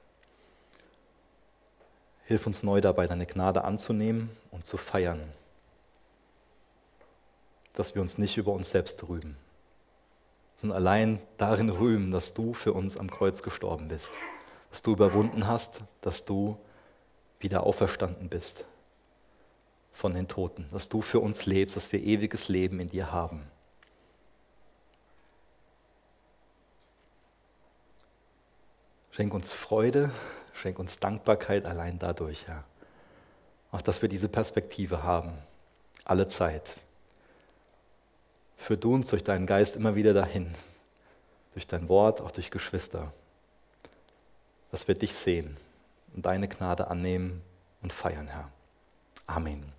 Hilf 2.23 2.47
uns 2.47 2.63
neu 2.63 2.79
dabei, 2.79 3.05
deine 3.05 3.25
Gnade 3.25 3.65
anzunehmen 3.65 4.29
und 4.51 4.65
zu 4.65 4.77
feiern. 4.77 5.21
Dass 7.73 7.93
wir 7.93 8.01
uns 8.01 8.17
nicht 8.17 8.37
über 8.37 8.53
uns 8.53 8.69
selbst 8.69 9.05
rühmen, 9.09 9.35
sondern 10.55 10.77
allein 10.77 11.19
darin 11.35 11.69
rühmen, 11.69 12.11
dass 12.11 12.33
du 12.33 12.53
für 12.53 12.71
uns 12.71 12.95
am 12.95 13.11
Kreuz 13.11 13.43
gestorben 13.43 13.89
bist, 13.89 14.09
dass 14.69 14.81
du 14.81 14.93
überwunden 14.93 15.45
hast, 15.45 15.81
dass 15.99 16.23
du 16.23 16.57
wieder 17.41 17.63
auferstanden 17.63 18.29
bist 18.29 18.63
von 19.91 20.13
den 20.13 20.29
Toten, 20.29 20.69
dass 20.71 20.87
du 20.87 21.01
für 21.01 21.19
uns 21.19 21.45
lebst, 21.45 21.75
dass 21.75 21.91
wir 21.91 22.01
ewiges 22.01 22.47
Leben 22.47 22.79
in 22.79 22.87
dir 22.87 23.11
haben. 23.11 23.51
Schenk 29.15 29.33
uns 29.33 29.53
Freude, 29.53 30.11
schenk 30.53 30.77
uns 30.77 30.99
Dankbarkeit 30.99 31.63
allein 31.63 31.99
dadurch, 31.99 32.45
ja. 32.49 32.65
Auch 33.71 33.81
dass 33.81 34.01
wir 34.01 34.09
diese 34.09 34.27
Perspektive 34.27 35.03
haben, 35.03 35.31
alle 36.03 36.27
Zeit. 36.27 36.69
Führ 38.57 38.75
du 38.75 38.93
uns 38.93 39.07
durch 39.07 39.23
deinen 39.23 39.45
Geist 39.45 39.77
immer 39.77 39.95
wieder 39.95 40.13
dahin, 40.13 40.53
durch 41.53 41.65
dein 41.65 41.87
Wort, 41.87 42.19
auch 42.19 42.31
durch 42.31 42.51
Geschwister, 42.51 43.13
dass 44.69 44.89
wir 44.89 44.95
dich 44.95 45.15
sehen 45.15 45.55
und 46.13 46.25
deine 46.25 46.49
Gnade 46.49 46.89
annehmen 46.89 47.41
und 47.81 47.93
feiern, 47.93 48.27
Herr. 48.27 48.51
Amen. 49.27 49.74